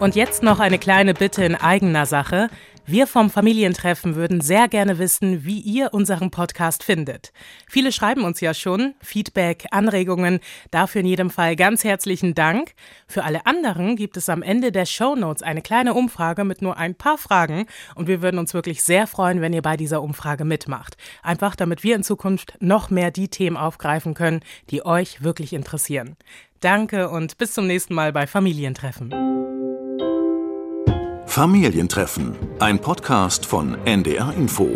Und 0.00 0.16
jetzt 0.16 0.42
noch 0.42 0.58
eine 0.58 0.78
kleine 0.78 1.14
Bitte 1.14 1.44
in 1.44 1.54
eigener 1.54 2.06
Sache. 2.06 2.48
Wir 2.84 3.06
vom 3.06 3.30
Familientreffen 3.30 4.16
würden 4.16 4.40
sehr 4.40 4.66
gerne 4.66 4.98
wissen, 4.98 5.44
wie 5.44 5.60
ihr 5.60 5.94
unseren 5.94 6.32
Podcast 6.32 6.82
findet. 6.82 7.32
Viele 7.68 7.92
schreiben 7.92 8.24
uns 8.24 8.40
ja 8.40 8.54
schon 8.54 8.94
Feedback, 9.00 9.66
Anregungen. 9.70 10.40
Dafür 10.72 11.02
in 11.02 11.06
jedem 11.06 11.30
Fall 11.30 11.54
ganz 11.54 11.84
herzlichen 11.84 12.34
Dank. 12.34 12.74
Für 13.06 13.22
alle 13.22 13.46
anderen 13.46 13.94
gibt 13.94 14.16
es 14.16 14.28
am 14.28 14.42
Ende 14.42 14.72
der 14.72 14.86
Show 14.86 15.14
Notes 15.14 15.44
eine 15.44 15.62
kleine 15.62 15.94
Umfrage 15.94 16.42
mit 16.42 16.60
nur 16.60 16.76
ein 16.76 16.96
paar 16.96 17.18
Fragen 17.18 17.66
und 17.94 18.08
wir 18.08 18.20
würden 18.20 18.38
uns 18.38 18.52
wirklich 18.52 18.82
sehr 18.82 19.06
freuen, 19.06 19.40
wenn 19.40 19.52
ihr 19.52 19.62
bei 19.62 19.76
dieser 19.76 20.02
Umfrage 20.02 20.44
mitmacht. 20.44 20.96
Einfach 21.22 21.54
damit 21.54 21.84
wir 21.84 21.94
in 21.94 22.02
Zukunft 22.02 22.54
noch 22.58 22.90
mehr 22.90 23.12
die 23.12 23.28
Themen 23.28 23.56
aufgreifen 23.56 24.14
können, 24.14 24.40
die 24.70 24.84
euch 24.84 25.22
wirklich 25.22 25.52
interessieren. 25.52 26.16
Danke 26.58 27.10
und 27.10 27.38
bis 27.38 27.54
zum 27.54 27.68
nächsten 27.68 27.94
Mal 27.94 28.12
bei 28.12 28.26
Familientreffen. 28.26 29.61
Familientreffen, 31.32 32.36
ein 32.58 32.78
Podcast 32.78 33.46
von 33.46 33.78
NDR 33.86 34.34
Info. 34.36 34.68